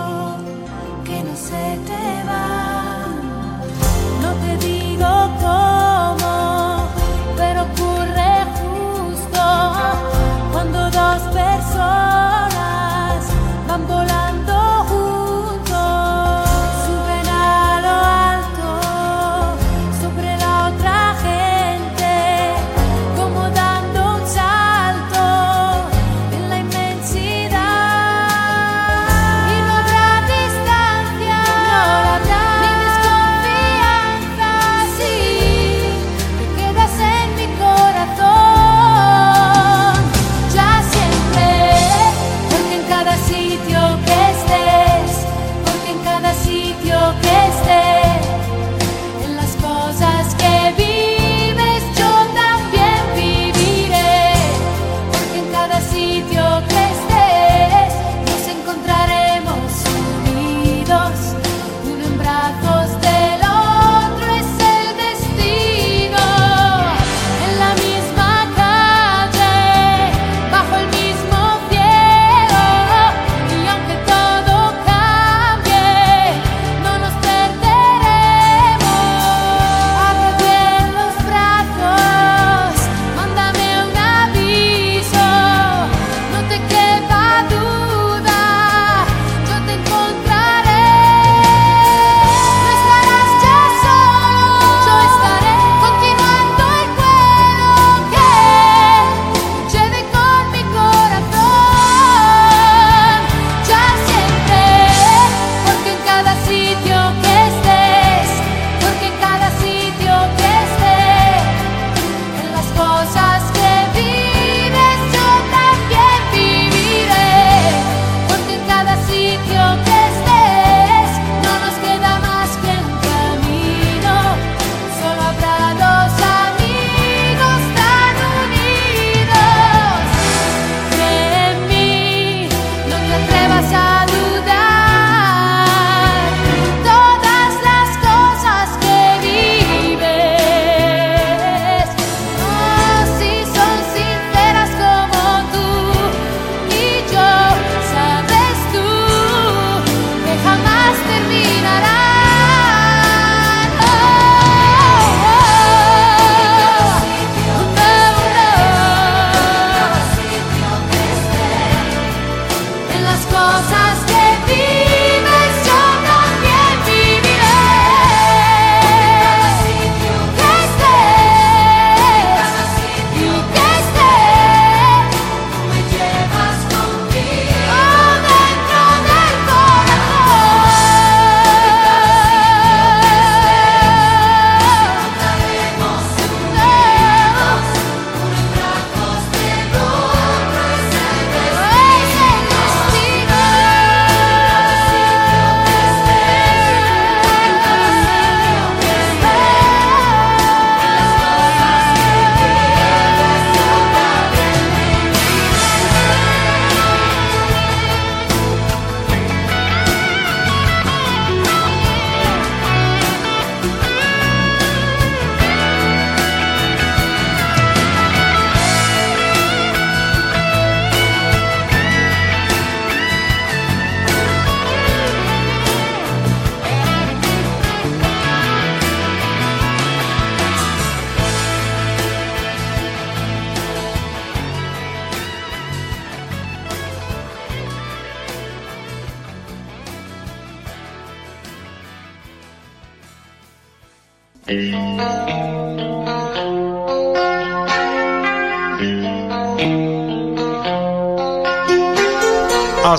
que 1.05 1.23
no 1.23 1.37
se 1.37 1.79
te 1.89 2.25
va. 2.29 3.07
No 4.23 4.31
te 4.43 4.51
digo 4.67 5.13
cómo, 5.45 6.33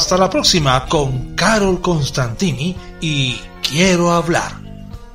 Hasta 0.07 0.17
la 0.19 0.29
próxima 0.29 0.85
con 0.85 1.35
Carol 1.35 1.81
Constantini 1.81 2.73
y 3.01 3.35
Quiero 3.61 4.13
hablar. 4.13 4.53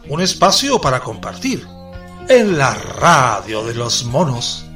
Un 0.06 0.20
espacio 0.20 0.82
para 0.82 1.00
compartir 1.00 1.66
en 2.28 2.58
la 2.58 2.74
radio 2.74 3.64
de 3.64 3.72
los 3.74 4.04
monos. 4.04 4.66